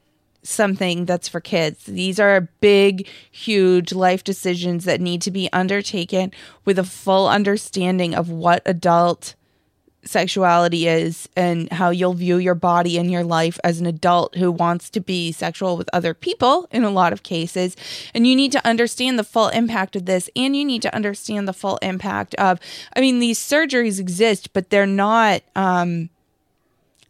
something 0.43 1.03
that's 1.03 1.27
for 1.27 1.41
kids. 1.41 1.83
These 1.85 2.17
are 2.19 2.47
big, 2.61 3.07
huge 3.29 3.91
life 3.91 4.23
decisions 4.23 4.85
that 4.85 5.01
need 5.01 5.21
to 5.23 5.31
be 5.31 5.49
undertaken 5.51 6.31
with 6.63 6.79
a 6.79 6.85
full 6.85 7.27
understanding 7.27 8.15
of 8.15 8.29
what 8.29 8.61
adult 8.65 9.35
sexuality 10.07 10.87
is 10.87 11.29
and 11.35 11.71
how 11.71 11.89
you'll 11.89 12.13
view 12.13 12.37
your 12.37 12.55
body 12.55 12.97
and 12.97 13.11
your 13.11 13.23
life 13.23 13.59
as 13.63 13.79
an 13.79 13.85
adult 13.85 14.35
who 14.35 14.51
wants 14.51 14.89
to 14.91 14.99
be 14.99 15.31
sexual 15.31 15.77
with 15.77 15.89
other 15.93 16.13
people 16.13 16.67
in 16.71 16.83
a 16.83 16.89
lot 16.89 17.13
of 17.13 17.23
cases. 17.23 17.75
And 18.13 18.25
you 18.25 18.35
need 18.35 18.51
to 18.53 18.65
understand 18.65 19.19
the 19.19 19.23
full 19.23 19.49
impact 19.49 19.95
of 19.95 20.05
this 20.05 20.29
and 20.35 20.55
you 20.55 20.65
need 20.65 20.81
to 20.83 20.95
understand 20.95 21.47
the 21.47 21.53
full 21.53 21.77
impact 21.77 22.35
of, 22.35 22.59
I 22.95 23.01
mean, 23.01 23.19
these 23.19 23.39
surgeries 23.39 23.99
exist, 23.99 24.53
but 24.53 24.69
they're 24.69 24.85
not, 24.85 25.41
um, 25.55 26.09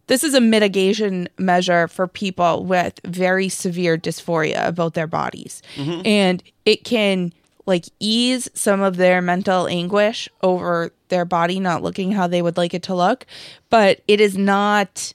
this 0.07 0.23
is 0.23 0.33
a 0.33 0.41
mitigation 0.41 1.27
measure 1.37 1.87
for 1.87 2.07
people 2.07 2.63
with 2.63 2.99
very 3.03 3.49
severe 3.49 3.97
dysphoria 3.97 4.65
about 4.67 4.93
their 4.93 5.07
bodies. 5.07 5.61
Mhm. 5.75 6.07
And 6.07 6.43
it 6.65 6.83
can 6.85 7.33
like 7.67 7.85
ease 7.99 8.49
some 8.53 8.81
of 8.81 8.95
their 8.95 9.21
mental 9.21 9.67
anguish 9.67 10.27
over 10.41 10.91
their 11.09 11.25
body 11.25 11.59
not 11.59 11.83
looking 11.83 12.11
how 12.11 12.25
they 12.25 12.41
would 12.41 12.57
like 12.57 12.73
it 12.73 12.83
to 12.83 12.95
look, 12.95 13.27
but 13.69 14.01
it 14.07 14.19
is 14.19 14.35
not 14.35 15.13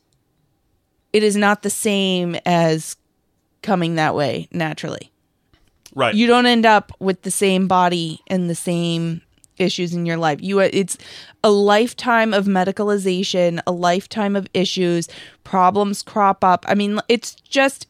it 1.12 1.22
is 1.22 1.34
not 1.34 1.62
the 1.62 1.70
same 1.70 2.36
as 2.46 2.96
coming 3.62 3.96
that 3.96 4.14
way 4.14 4.48
naturally. 4.52 5.10
Right. 5.94 6.14
You 6.14 6.26
don't 6.26 6.46
end 6.46 6.64
up 6.64 6.92
with 7.00 7.22
the 7.22 7.30
same 7.30 7.68
body 7.68 8.20
and 8.28 8.48
the 8.48 8.54
same 8.54 9.22
issues 9.58 9.94
in 9.94 10.06
your 10.06 10.16
life. 10.16 10.40
You 10.42 10.60
it's 10.60 10.98
a 11.42 11.50
lifetime 11.50 12.34
of 12.34 12.46
medicalization, 12.46 13.60
a 13.66 13.72
lifetime 13.72 14.36
of 14.36 14.46
issues, 14.54 15.08
problems 15.44 16.02
crop 16.02 16.44
up. 16.44 16.64
I 16.68 16.74
mean, 16.74 17.00
it's 17.08 17.34
just 17.34 17.86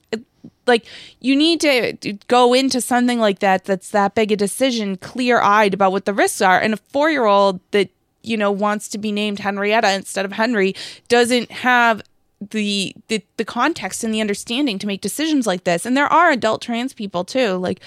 like 0.67 0.87
you 1.21 1.35
need 1.37 1.61
to 1.61 2.19
go 2.29 2.55
into 2.55 2.81
something 2.81 3.19
like 3.19 3.41
that 3.41 3.65
that's 3.65 3.91
that 3.91 4.15
big 4.15 4.33
a 4.33 4.37
decision 4.37 4.97
clear-eyed 4.97 5.75
about 5.75 5.93
what 5.93 6.05
the 6.05 6.15
risks 6.15 6.41
are. 6.41 6.61
And 6.61 6.75
a 6.75 6.77
4-year-old 6.77 7.61
that 7.73 7.91
you 8.23 8.37
know 8.37 8.51
wants 8.51 8.89
to 8.89 8.99
be 8.99 9.13
named 9.13 9.41
Henrietta 9.41 9.93
instead 9.93 10.25
of 10.25 10.33
Henry 10.33 10.75
doesn't 11.09 11.51
have 11.51 12.03
the, 12.51 12.95
the 13.09 13.23
the 13.37 13.45
context 13.45 14.03
and 14.03 14.13
the 14.13 14.21
understanding 14.21 14.79
to 14.79 14.87
make 14.87 15.01
decisions 15.01 15.47
like 15.47 15.65
this. 15.65 15.87
And 15.87 15.97
there 15.97 16.13
are 16.13 16.31
adult 16.31 16.63
trans 16.63 16.93
people 16.93 17.25
too 17.25 17.55
like 17.55 17.81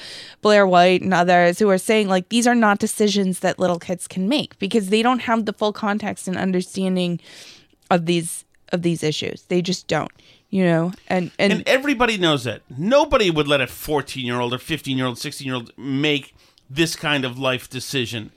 Blaire 0.44 0.70
White 0.70 1.02
and 1.02 1.14
others 1.14 1.60
who 1.60 1.70
are 1.70 1.78
saying 1.78 2.08
like 2.08 2.30
these 2.30 2.48
are 2.48 2.56
not 2.56 2.80
decisions 2.80 3.40
that 3.40 3.60
little 3.60 3.80
kids 3.80 4.08
can 4.08 4.30
make 4.30 4.58
because 4.60 4.90
they 4.90 5.02
don't 5.02 5.20
have 5.20 5.46
the 5.46 5.54
full 5.54 5.74
context 5.74 6.28
and 6.28 6.38
understanding 6.38 7.20
of 7.90 8.06
these 8.06 8.46
of 8.72 8.82
these 8.82 9.04
issues. 9.04 9.44
They 9.44 9.62
just 9.62 9.88
don't 9.88 10.12
you 10.50 10.64
know 10.64 10.92
and 11.08 11.32
and, 11.40 11.52
And 11.54 11.68
everybody 11.68 12.18
knows 12.18 12.44
that. 12.46 12.62
Nobody 12.78 13.30
would 13.32 13.48
let 13.48 13.62
a 13.62 13.68
14 13.68 14.26
year 14.26 14.40
old 14.40 14.54
or 14.54 14.58
15 14.58 14.98
year 14.98 15.06
old, 15.08 15.18
16 15.18 15.46
year 15.46 15.56
old 15.56 15.72
make 15.78 16.34
this 16.70 16.96
kind 16.96 17.26
of 17.26 17.38
life 17.38 17.70
decision. 17.70 18.32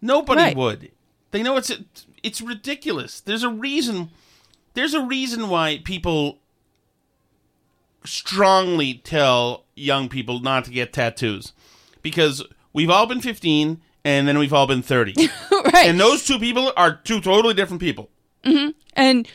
Nobody 0.00 0.40
Right. 0.40 0.56
would. 0.56 0.90
They 1.30 1.42
know 1.42 1.56
it's 1.56 1.72
it's 2.22 2.40
ridiculous. 2.40 3.20
There's 3.20 3.42
a 3.42 3.48
reason. 3.48 4.10
There's 4.74 4.94
a 4.94 5.00
reason 5.04 5.48
why 5.48 5.80
people 5.84 6.38
strongly 8.04 8.94
tell 8.94 9.64
young 9.74 10.08
people 10.08 10.40
not 10.40 10.64
to 10.64 10.70
get 10.70 10.92
tattoos 10.92 11.52
because 12.02 12.42
we've 12.72 12.90
all 12.90 13.06
been 13.06 13.20
15 13.20 13.80
and 14.04 14.28
then 14.28 14.38
we've 14.38 14.52
all 14.52 14.66
been 14.66 14.82
30. 14.82 15.14
right. 15.72 15.86
And 15.86 15.98
those 15.98 16.24
two 16.26 16.38
people 16.38 16.72
are 16.76 16.94
two 16.96 17.20
totally 17.20 17.54
different 17.54 17.80
people. 17.80 18.10
hmm 18.44 18.68
And, 18.94 19.26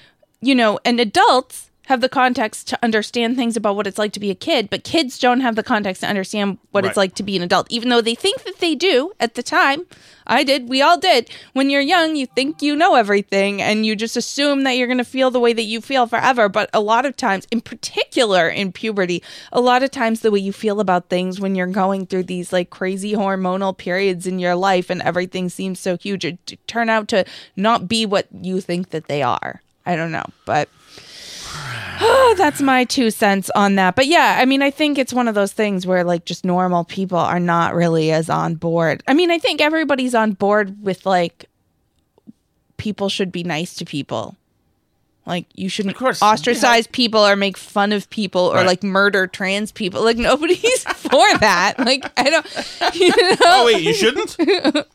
you 0.42 0.54
know, 0.56 0.80
and 0.86 1.00
adults 1.00 1.69
have 1.90 2.02
the 2.02 2.08
context 2.10 2.68
to 2.68 2.78
understand 2.84 3.36
things 3.36 3.58
about 3.58 3.76
what 3.76 3.88
it's 3.88 3.98
like 3.98 4.14
to 4.14 4.20
be 4.20 4.30
a 4.30 4.36
kid, 4.36 4.70
but 4.70 4.84
kids 4.84 5.18
don't 5.18 5.42
have 5.42 5.56
the 5.56 5.64
context 5.64 6.02
to 6.04 6.08
understand 6.08 6.60
what 6.70 6.84
Right. 6.84 6.90
it's 6.90 6.98
like 6.98 7.16
to 7.16 7.24
be 7.24 7.36
an 7.36 7.42
adult, 7.42 7.66
even 7.72 7.90
though 7.90 8.00
they 8.00 8.14
think 8.14 8.44
that 8.44 8.60
they 8.60 8.76
do 8.76 9.12
at 9.20 9.34
the 9.34 9.42
time. 9.42 9.88
I 10.28 10.44
did. 10.44 10.70
We 10.70 10.84
all 10.84 11.00
did. 11.00 11.32
When 11.54 11.72
you're 11.72 11.82
young, 11.82 12.16
you 12.16 12.28
think 12.28 12.62
you 12.62 12.76
know 12.76 12.94
everything 12.94 13.60
and 13.60 13.88
you 13.88 13.96
just 13.96 14.16
assume 14.16 14.66
that 14.66 14.74
you're 14.78 14.86
going 14.86 15.00
to 15.00 15.04
feel 15.04 15.32
the 15.32 15.40
way 15.40 15.52
that 15.52 15.64
you 15.64 15.82
feel 15.82 16.06
forever. 16.06 16.48
But 16.48 16.70
a 16.72 16.80
lot 16.80 17.08
of 17.08 17.18
times, 17.18 17.48
in 17.50 17.60
particular 17.60 18.48
in 18.48 18.72
puberty, 18.72 19.24
a 19.52 19.60
lot 19.60 19.82
of 19.82 19.90
times 19.90 20.20
the 20.20 20.30
way 20.30 20.40
you 20.40 20.54
feel 20.54 20.80
about 20.80 21.10
things 21.10 21.40
when 21.42 21.56
you're 21.56 21.66
going 21.66 22.06
through 22.06 22.26
these 22.26 22.54
like 22.54 22.70
crazy 22.70 23.14
hormonal 23.14 23.76
periods 23.76 24.28
in 24.28 24.38
your 24.38 24.54
life 24.54 24.92
and 24.92 25.02
everything 25.02 25.50
seems 25.50 25.80
so 25.80 25.98
huge, 25.98 26.24
it 26.24 26.38
turn 26.68 26.88
out 26.88 27.08
to 27.08 27.26
not 27.56 27.88
be 27.88 28.06
what 28.06 28.28
you 28.32 28.62
think 28.62 28.92
that 28.92 29.08
they 29.08 29.24
are. 29.24 29.64
I 29.88 29.96
don't 29.96 30.12
know, 30.12 30.26
but 30.46 30.70
that's 32.38 32.62
my 32.62 32.86
two 32.86 33.12
cents 33.12 33.50
on 33.56 33.76
that. 33.76 33.96
But 33.96 34.08
yeah, 34.08 34.38
I 34.40 34.46
mean, 34.46 34.62
I 34.62 34.72
think 34.72 34.98
it's 34.98 35.14
one 35.14 35.28
of 35.28 35.36
those 35.36 35.54
things 35.54 35.86
where 35.86 36.04
like 36.04 36.26
just 36.26 36.46
normal 36.46 36.84
people 36.86 37.18
are 37.18 37.40
not 37.40 37.74
really 37.76 38.12
as 38.12 38.30
on 38.30 38.56
board. 38.56 39.04
I 39.08 39.14
mean, 39.14 39.32
I 39.32 39.40
think 39.40 39.62
everybody's 39.62 40.16
on 40.16 40.34
board 40.34 40.82
with 40.84 41.06
like 41.06 41.46
people 42.78 43.10
should 43.10 43.32
be 43.32 43.44
nice 43.44 43.76
to 43.76 43.86
people. 43.86 44.36
Like 45.26 45.46
you 45.54 45.70
shouldn't 45.70 46.02
ostracize 46.02 46.88
people 46.88 47.20
or 47.20 47.36
make 47.36 47.56
fun 47.56 47.92
of 47.92 48.10
people 48.10 48.42
or 48.42 48.56
Right. 48.56 48.66
like 48.66 48.84
murder 48.84 49.28
trans 49.28 49.72
people. 49.72 50.04
Like 50.04 50.18
nobody's 50.18 50.84
for 50.96 51.38
that. 51.40 51.76
Like 51.78 52.12
I 52.18 52.30
don't. 52.30 52.46
You 52.96 53.14
oh, 53.16 53.30
know? 53.30 53.38
Oh 53.46 53.66
wait, 53.68 53.84
you 53.84 53.94
shouldn't. 53.94 54.36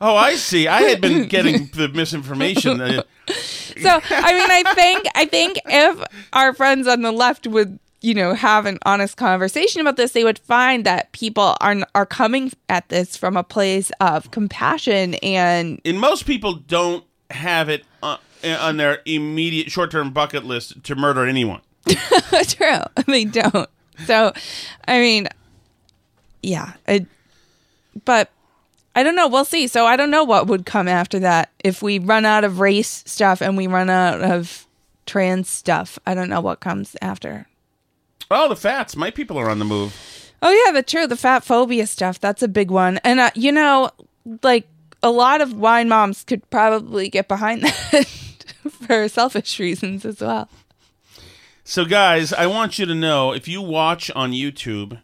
Oh, 0.00 0.16
I 0.16 0.34
see. 0.36 0.66
I 0.66 0.82
had 0.82 1.00
been 1.00 1.28
getting 1.28 1.66
the 1.74 1.88
misinformation. 1.88 2.80
Uh, 2.80 3.02
so 3.28 4.00
I 4.10 4.32
mean, 4.32 4.50
I 4.50 4.72
think 4.74 5.06
I 5.14 5.26
think 5.26 5.58
if 5.66 6.02
our 6.32 6.54
friends 6.54 6.88
on 6.88 7.02
the 7.02 7.12
left 7.12 7.46
would 7.46 7.78
you 8.00 8.14
know 8.14 8.32
have 8.32 8.64
an 8.64 8.78
honest 8.86 9.16
conversation 9.16 9.80
about 9.80 9.96
this, 9.96 10.12
they 10.12 10.24
would 10.24 10.38
find 10.38 10.86
that 10.86 11.12
people 11.12 11.56
are 11.60 11.76
are 11.94 12.06
coming 12.06 12.50
at 12.68 12.88
this 12.88 13.16
from 13.16 13.36
a 13.36 13.44
place 13.44 13.92
of 14.00 14.30
compassion 14.30 15.14
and 15.16 15.80
and 15.84 16.00
most 16.00 16.24
people 16.26 16.54
don't 16.54 17.04
have 17.30 17.68
it 17.68 17.84
on, 18.02 18.18
on 18.44 18.76
their 18.78 19.02
immediate 19.04 19.70
short-term 19.70 20.12
bucket 20.12 20.44
list 20.44 20.82
to 20.84 20.94
murder 20.94 21.26
anyone. 21.26 21.60
true 22.44 22.80
they 23.06 23.24
don't. 23.26 23.68
So 24.06 24.32
I 24.88 24.98
mean, 24.98 25.28
yeah, 26.42 26.72
it, 26.88 27.06
but. 28.06 28.30
I 28.94 29.02
don't 29.02 29.14
know. 29.14 29.28
We'll 29.28 29.44
see. 29.44 29.66
So 29.66 29.86
I 29.86 29.96
don't 29.96 30.10
know 30.10 30.24
what 30.24 30.46
would 30.48 30.66
come 30.66 30.88
after 30.88 31.18
that. 31.20 31.50
If 31.62 31.82
we 31.82 31.98
run 31.98 32.24
out 32.24 32.44
of 32.44 32.60
race 32.60 33.02
stuff 33.06 33.40
and 33.40 33.56
we 33.56 33.66
run 33.66 33.88
out 33.88 34.20
of 34.20 34.66
trans 35.06 35.48
stuff, 35.48 35.98
I 36.06 36.14
don't 36.14 36.28
know 36.28 36.40
what 36.40 36.60
comes 36.60 36.96
after. 37.00 37.46
Oh, 38.30 38.48
the 38.48 38.56
fats. 38.56 38.96
My 38.96 39.10
people 39.10 39.38
are 39.38 39.50
on 39.50 39.58
the 39.58 39.64
move. 39.64 39.94
Oh 40.42 40.64
yeah, 40.66 40.72
the 40.72 40.82
true 40.82 41.06
the 41.06 41.16
fat 41.16 41.44
phobia 41.44 41.86
stuff. 41.86 42.18
That's 42.18 42.42
a 42.42 42.48
big 42.48 42.70
one. 42.70 42.98
And 42.98 43.20
uh, 43.20 43.30
you 43.34 43.52
know, 43.52 43.90
like 44.42 44.66
a 45.02 45.10
lot 45.10 45.40
of 45.40 45.54
wine 45.54 45.88
moms 45.88 46.24
could 46.24 46.48
probably 46.50 47.08
get 47.08 47.28
behind 47.28 47.62
that 47.62 48.06
for 48.70 49.08
selfish 49.08 49.58
reasons 49.58 50.04
as 50.04 50.20
well. 50.20 50.48
So, 51.64 51.84
guys, 51.84 52.32
I 52.32 52.46
want 52.46 52.78
you 52.78 52.86
to 52.86 52.94
know 52.94 53.32
if 53.32 53.46
you 53.46 53.62
watch 53.62 54.10
on 54.12 54.32
YouTube, 54.32 55.00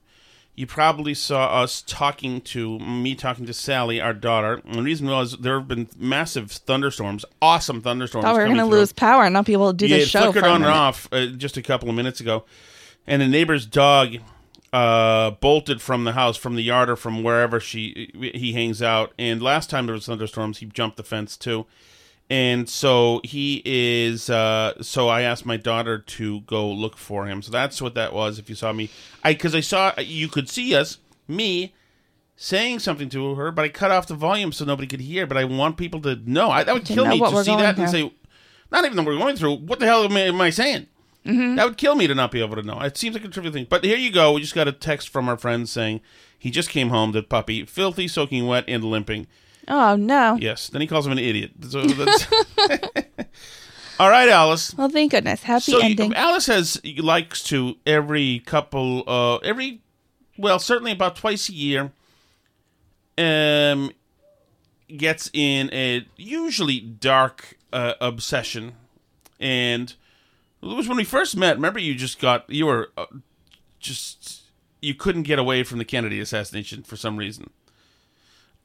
you 0.57 0.67
probably 0.67 1.13
saw 1.13 1.63
us 1.63 1.85
talking 1.87 2.41
to 2.41 2.79
me 2.79 3.15
talking 3.15 3.45
to 3.45 3.53
Sally, 3.53 4.01
our 4.01 4.15
daughter. 4.15 4.63
And 4.65 4.77
the 4.77 4.83
reason 4.83 5.07
was 5.07 5.37
there 5.37 5.59
have 5.59 5.69
been 5.69 5.89
massive 5.99 6.51
thunderstorms, 6.51 7.27
awesome 7.43 7.83
thunderstorms. 7.83 8.25
We 8.25 8.33
were 8.33 8.47
going 8.47 8.57
to 8.57 8.65
lose 8.65 8.91
power 8.91 9.25
and 9.25 9.35
not 9.35 9.45
be 9.45 9.53
able 9.53 9.71
to 9.73 9.77
do 9.77 9.87
yeah, 9.87 9.99
the 9.99 10.03
it 10.03 10.09
show. 10.09 10.23
flickered 10.23 10.45
for 10.45 10.49
a 10.49 10.53
on 10.53 10.63
and 10.63 10.73
off 10.73 11.09
uh, 11.13 11.27
just 11.27 11.59
a 11.59 11.63
couple 11.63 11.91
of 11.91 11.95
minutes 11.95 12.21
ago, 12.21 12.45
and 13.07 13.21
the 13.21 13.29
neighbor's 13.29 13.67
dog 13.67 14.17
uh, 14.73 15.33
bolted 15.33 15.83
from 15.83 16.05
the 16.05 16.13
house, 16.13 16.39
from 16.39 16.55
the 16.55 16.63
yard, 16.63 16.89
or 16.89 16.97
from 16.97 17.23
wherever 17.23 17.61
she 17.61 18.11
he 18.35 18.55
hangs 18.55 18.81
out. 18.81 19.13
And 19.19 19.43
last 19.43 19.69
time 19.69 19.85
there 19.85 19.95
was 19.95 20.07
thunderstorms, 20.07 20.59
he 20.59 20.67
jumped 20.67 20.97
the 20.97 21.05
fence 21.05 21.37
too, 21.37 21.67
and 22.29 22.69
so 22.69 23.21
he 23.25 23.63
is. 23.65 24.29
Uh, 24.31 24.75
so 24.83 25.09
I 25.09 25.23
asked 25.23 25.47
my 25.47 25.57
daughter 25.57 25.99
to 25.99 26.41
go 26.43 26.69
look 26.71 26.97
for 26.97 27.27
him. 27.27 27.43
So 27.43 27.51
that's 27.51 27.81
what 27.81 27.95
that 27.95 28.13
was. 28.13 28.39
If 28.39 28.49
you 28.49 28.55
saw 28.55 28.73
me, 28.73 28.91
I 29.23 29.33
because 29.33 29.55
I 29.55 29.61
saw 29.61 29.93
you 29.99 30.29
could 30.29 30.49
see 30.49 30.75
us, 30.75 30.99
me. 31.29 31.75
Saying 32.39 32.81
something 32.81 33.09
to 33.09 33.35
her, 33.37 33.51
but 33.51 33.65
I 33.65 33.71
cut 33.71 33.91
off 33.91 34.09
the 34.09 34.15
volume 34.15 34.53
so 34.53 34.67
nobody 34.67 34.87
could 34.87 35.01
hear. 35.01 35.27
But 35.27 35.39
I 35.39 35.45
want 35.45 35.79
people 35.79 36.03
to 36.03 36.17
know. 36.17 36.51
I, 36.51 36.65
that 36.65 36.75
would 36.75 36.85
kill 36.85 37.07
know 37.07 37.13
me 37.13 37.19
to 37.19 37.43
see 37.43 37.57
that 37.57 37.79
and 37.79 37.89
say, 37.89 38.13
not 38.71 38.85
even 38.85 38.95
though 38.95 39.05
we're 39.05 39.17
going 39.17 39.37
through. 39.37 39.55
What 39.55 39.79
the 39.79 39.87
hell 39.87 40.05
am 40.05 40.15
I, 40.15 40.21
am 40.21 40.39
I 40.43 40.51
saying? 40.51 40.87
Mhm. 41.25 41.57
That 41.57 41.65
would 41.65 41.79
kill 41.79 41.95
me 41.95 42.07
to 42.07 42.15
not 42.15 42.31
be 42.31 42.43
able 42.43 42.57
to 42.57 42.63
know. 42.63 42.79
It 42.81 42.99
seems 42.99 43.15
like 43.15 43.25
a 43.25 43.29
trivial 43.29 43.55
thing. 43.55 43.67
But 43.71 43.85
here 43.85 43.97
you 43.97 44.13
go. 44.13 44.33
We 44.33 44.43
just 44.43 44.55
got 44.55 44.69
a 44.69 44.73
text 44.73 45.09
from 45.09 45.31
our 45.31 45.39
friend 45.39 45.67
saying 45.67 46.03
he 46.39 46.51
just 46.51 46.69
came 46.69 46.91
home, 46.91 47.13
the 47.13 47.23
puppy, 47.23 47.65
filthy, 47.65 48.07
soaking 48.07 48.47
wet, 48.47 48.65
and 48.69 48.85
limping. 48.85 49.29
Oh 49.69 49.97
no. 49.97 50.37
Yes. 50.41 50.69
Then 50.69 50.81
he 50.81 50.87
calls 50.87 51.07
him 51.07 51.13
an 51.13 51.19
idiot. 51.19 51.53
So 51.69 51.83
that's... 51.83 52.27
All 53.99 54.11
right, 54.11 54.29
Alice. 54.29 54.75
Well, 54.75 54.91
thank 54.91 55.13
goodness. 55.13 55.43
Happy 55.43 55.73
so 55.73 55.79
ending. 55.79 56.15
Alice 56.15 56.47
has 56.47 56.81
likes 56.99 57.43
to 57.45 57.77
every 57.87 58.41
couple, 58.41 59.05
uh, 59.07 59.37
every, 59.37 59.81
well, 60.37 60.59
certainly 60.59 60.93
about 60.93 61.17
twice 61.17 61.49
a 61.49 61.55
year, 61.55 61.93
um, 63.17 63.91
gets 64.95 65.31
in 65.33 65.71
a 65.73 66.07
usually 66.17 66.79
dark 66.79 67.57
uh, 67.73 67.95
obsession, 68.01 68.75
and 69.41 69.95
it 70.63 70.67
was 70.67 70.89
when 70.89 70.97
we 70.97 71.05
first 71.05 71.37
met. 71.37 71.57
Remember, 71.57 71.79
you 71.79 71.95
just 71.95 72.19
got 72.21 72.49
you 72.51 72.67
were 72.67 72.91
uh, 72.97 73.07
just 73.81 74.43
you 74.81 74.95
couldn't 74.95 75.23
get 75.23 75.39
away 75.39 75.63
from 75.63 75.79
the 75.79 75.85
Kennedy 75.85 76.21
assassination 76.21 76.83
for 76.83 76.97
some 76.97 77.17
reason. 77.17 77.51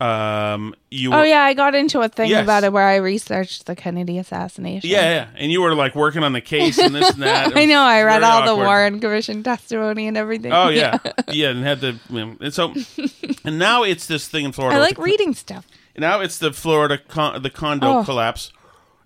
Um, 0.01 0.73
you 0.89 1.13
oh 1.13 1.19
were, 1.19 1.25
yeah, 1.25 1.43
I 1.43 1.53
got 1.53 1.75
into 1.75 1.99
a 2.01 2.09
thing 2.09 2.29
Yes. 2.31 2.43
about 2.43 2.63
it 2.63 2.73
where 2.73 2.87
I 2.87 2.95
researched 2.95 3.67
the 3.67 3.75
Kennedy 3.75 4.17
assassination. 4.17 4.89
yeah, 4.89 5.01
yeah, 5.13 5.27
and 5.37 5.51
you 5.51 5.61
were 5.61 5.75
like 5.75 5.93
working 5.93 6.23
on 6.23 6.33
the 6.33 6.41
case 6.41 6.79
and 6.79 6.95
this 6.95 7.11
and 7.11 7.21
that. 7.21 7.47
It 7.51 7.55
I 7.55 7.59
was 7.61 7.69
know. 7.69 7.81
I 7.81 8.01
read 8.01 8.21
very 8.21 8.31
all 8.31 8.41
the 8.45 8.51
awkward. 8.53 8.65
Warren 8.65 8.99
Commission 8.99 9.43
testimony 9.43 10.07
and 10.07 10.17
everything. 10.17 10.51
Oh 10.51 10.69
yeah, 10.69 10.97
yeah, 11.31 11.49
and 11.49 11.63
had 11.63 11.81
the 11.81 11.99
and 12.09 12.51
so 12.51 12.73
and 13.45 13.59
now 13.59 13.83
it's 13.83 14.07
this 14.07 14.27
thing 14.27 14.45
in 14.45 14.51
Florida. 14.53 14.75
I 14.75 14.79
with 14.79 14.87
like 14.89 14.95
the- 14.97 15.03
reading 15.03 15.35
stuff. 15.35 15.67
Now 15.97 16.21
it's 16.21 16.39
the 16.39 16.51
Florida 16.51 16.97
con- 16.97 17.41
the 17.43 17.49
condo 17.51 17.99
Oh. 17.99 18.03
collapse, 18.03 18.51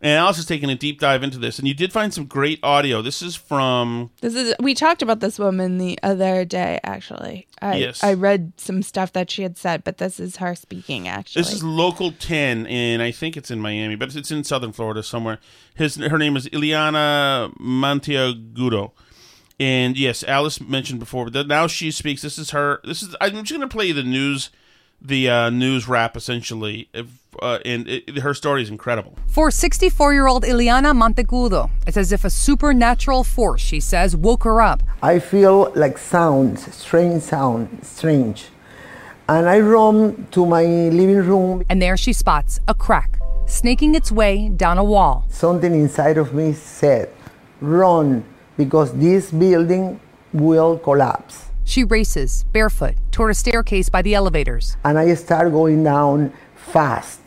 And 0.02 0.12
Alice 0.12 0.38
is 0.38 0.46
taking 0.46 0.70
a 0.70 0.76
deep 0.76 1.00
dive 1.00 1.24
into 1.24 1.38
this, 1.40 1.58
and 1.58 1.68
you 1.68 1.74
did 1.74 1.92
find 1.92 2.14
some 2.14 2.26
great 2.26 2.60
audio. 2.62 3.02
This 3.02 3.22
is 3.22 3.36
from 3.36 4.12
This 4.22 4.36
is 4.36 4.54
we 4.60 4.74
talked 4.74 5.02
about 5.02 5.20
this 5.20 5.40
woman 5.40 5.78
the 5.78 5.98
other 6.04 6.46
day. 6.46 6.80
Actually, 6.84 7.48
I 7.62 7.76
Yes. 7.76 8.04
I 8.04 8.14
read 8.14 8.54
some 8.58 8.84
stuff 8.84 9.14
that 9.14 9.32
she 9.32 9.44
had 9.44 9.58
said, 9.58 9.84
but 9.84 9.98
this 9.98 10.20
is 10.20 10.38
her 10.38 10.54
speaking. 10.54 11.08
Actually, 11.08 11.42
This 11.42 11.54
is 11.54 11.64
Local 11.64 12.12
10, 12.12 12.68
and 12.68 13.02
I 13.02 13.12
think 13.12 13.38
it's 13.38 13.50
in 13.50 13.60
Miami, 13.60 13.96
but 13.96 14.16
it's 14.16 14.32
in 14.32 14.44
Southern 14.44 14.74
Florida 14.74 15.02
somewhere. 15.02 15.40
His 15.76 15.96
Her 15.96 16.18
name 16.18 16.36
is 16.36 16.48
Ileana 16.50 17.58
Monteagudo. 17.58 18.92
And 19.60 19.98
yes, 19.98 20.24
Alice 20.24 20.60
mentioned 20.60 21.00
before, 21.00 21.30
but 21.30 21.48
now 21.48 21.68
she 21.68 21.90
speaks. 21.90 22.22
This 22.22 22.38
is 22.38 22.50
her. 22.52 22.82
This 22.84 23.02
is. 23.02 23.16
I'm 23.22 23.32
just 23.36 23.52
going 23.52 23.62
to 23.62 23.68
play 23.68 23.94
the 23.94 24.04
news, 24.04 24.50
the 25.02 25.30
uh, 25.30 25.50
news 25.50 25.88
wrap 25.88 26.18
essentially, 26.18 26.90
if, 26.94 27.08
uh, 27.42 27.60
and 27.66 27.88
it, 27.88 28.20
her 28.20 28.34
story 28.34 28.62
is 28.64 28.70
incredible. 28.70 29.18
For 29.28 29.52
64 29.52 30.14
year 30.14 30.28
old 30.28 30.44
Ileana 30.44 30.94
Monteagudo, 30.94 31.70
it's 31.88 31.98
as 31.98 32.12
if 32.12 32.26
a 32.26 32.30
supernatural 32.30 33.24
force, 33.24 33.62
she 33.62 33.80
says, 33.80 34.16
woke 34.16 34.44
her 34.44 34.62
up. 34.62 34.82
I 35.02 35.20
feel 35.20 35.72
like 35.76 35.98
sounds, 35.98 36.74
strange 36.74 37.22
sound, 37.22 37.80
strange. 37.84 38.48
And 39.28 39.50
I 39.50 39.60
run 39.60 40.28
to 40.32 40.46
my 40.46 40.64
living 40.64 41.18
room. 41.18 41.64
And 41.70 41.82
there 41.82 41.98
she 41.98 42.14
spots 42.14 42.60
a 42.68 42.74
crack 42.74 43.20
snaking 43.48 43.96
its 43.96 44.12
way 44.12 44.50
down 44.50 44.78
a 44.78 44.84
wall. 44.84 45.26
Something 45.30 45.74
inside 45.74 46.18
of 46.18 46.34
me 46.34 46.54
said, 46.54 47.10
run, 47.62 48.24
because 48.58 48.94
this 48.94 49.32
building 49.32 50.00
will 50.34 50.78
collapse. 50.80 51.46
She 51.68 51.84
races, 51.84 52.46
barefoot, 52.54 52.96
toward 53.12 53.32
a 53.32 53.34
staircase 53.34 53.90
by 53.90 54.04
the 54.04 54.14
elevators. 54.14 54.78
And 54.84 54.98
I 55.00 55.14
start 55.16 55.52
going 55.52 55.84
down 55.84 56.32
fast. 56.56 57.20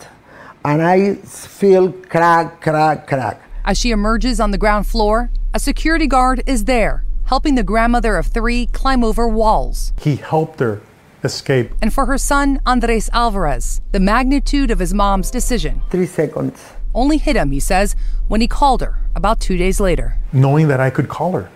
And 0.65 0.81
I 0.81 1.17
feel 1.17 1.93
crack, 1.93 2.61
crack, 2.61 3.07
crack. 3.09 3.43
As 3.65 3.77
she 3.77 3.91
emerges 3.91 4.39
on 4.41 4.53
the 4.53 4.59
ground 4.59 4.87
floor, 4.87 5.31
a 5.53 5.59
security 5.59 6.07
guard 6.07 6.43
is 6.47 6.65
there, 6.65 7.05
helping 7.25 7.57
the 7.57 7.65
grandmother 7.65 8.17
of 8.17 8.29
three 8.29 8.67
climb 8.67 9.03
over 9.03 9.29
walls. 9.29 9.93
He 10.01 10.17
helped 10.17 10.61
her 10.61 10.81
escape. 11.25 11.73
And 11.83 11.93
for 11.93 12.07
her 12.07 12.17
son, 12.17 12.61
Andres 12.65 13.11
Alvarez, 13.13 13.81
the 13.91 14.01
magnitude 14.01 14.71
of 14.71 14.79
his 14.79 14.95
mom's 14.95 15.33
decision 15.33 15.83
Three 15.91 16.07
seconds. 16.07 16.63
only 16.95 17.19
hit 17.19 17.35
him, 17.35 17.51
he 17.51 17.61
says, 17.61 17.97
when 18.29 18.41
he 18.41 18.47
called 18.47 18.83
her 18.83 19.01
about 19.17 19.41
two 19.41 19.57
days 19.57 19.81
later. 19.81 20.17
Knowing 20.33 20.69
that 20.69 20.79
I 20.79 20.91
could 20.91 21.09
call 21.09 21.33
her, 21.33 21.51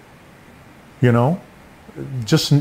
you 1.01 1.13
know, 1.13 1.41
just 2.25 2.53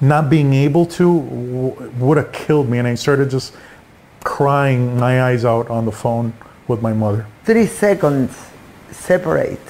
not 0.00 0.28
being 0.30 0.52
able 0.52 0.86
to 0.86 1.20
w- 1.20 1.92
would 1.98 2.16
have 2.16 2.32
killed 2.32 2.68
me. 2.68 2.78
And 2.78 2.88
I 2.88 2.94
started 2.94 3.30
just 3.30 3.54
crying 4.24 4.98
my 4.98 5.22
eyes 5.22 5.44
out 5.44 5.70
on 5.70 5.84
the 5.84 5.92
phone 5.92 6.32
with 6.68 6.82
my 6.82 6.92
mother. 6.92 7.26
Three 7.44 7.66
seconds 7.66 8.36
separate 8.90 9.60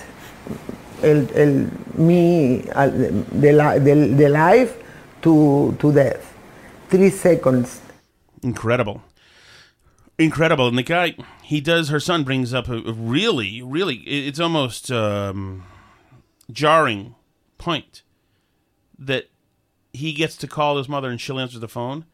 el, 1.02 1.26
el, 1.36 1.70
me, 1.94 2.68
al- 2.70 2.90
the, 2.90 3.52
li- 3.52 3.78
the, 3.78 4.14
the 4.16 4.28
life 4.28 4.76
to, 5.22 5.76
to 5.78 5.92
death. 5.92 6.34
Three 6.88 7.10
seconds. 7.10 7.80
Incredible. 8.42 9.02
Incredible. 10.18 10.68
And 10.68 10.76
the 10.76 10.82
guy, 10.82 11.14
he 11.42 11.60
does, 11.60 11.88
her 11.88 12.00
son 12.00 12.24
brings 12.24 12.52
up 12.52 12.68
a, 12.68 12.76
a 12.76 12.92
really, 12.92 13.62
really, 13.62 13.96
it's 13.96 14.40
almost 14.40 14.90
um, 14.90 15.64
jarring 16.50 17.14
point 17.58 18.02
that 19.00 19.28
he 19.92 20.12
gets 20.12 20.36
to 20.36 20.46
call 20.46 20.76
his 20.76 20.88
mother 20.88 21.10
and 21.10 21.20
she'll 21.20 21.40
answer 21.40 21.58
the 21.58 21.68
phone, 21.68 22.04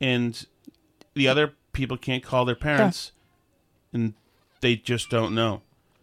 and 0.00 0.46
the 1.14 1.28
other 1.28 1.52
people 1.72 1.96
can't 1.96 2.24
call 2.24 2.44
their 2.44 2.56
parents, 2.56 3.12
and 3.92 4.14
they 4.60 4.74
just 4.74 5.10
don't 5.10 5.34
know. 5.34 5.62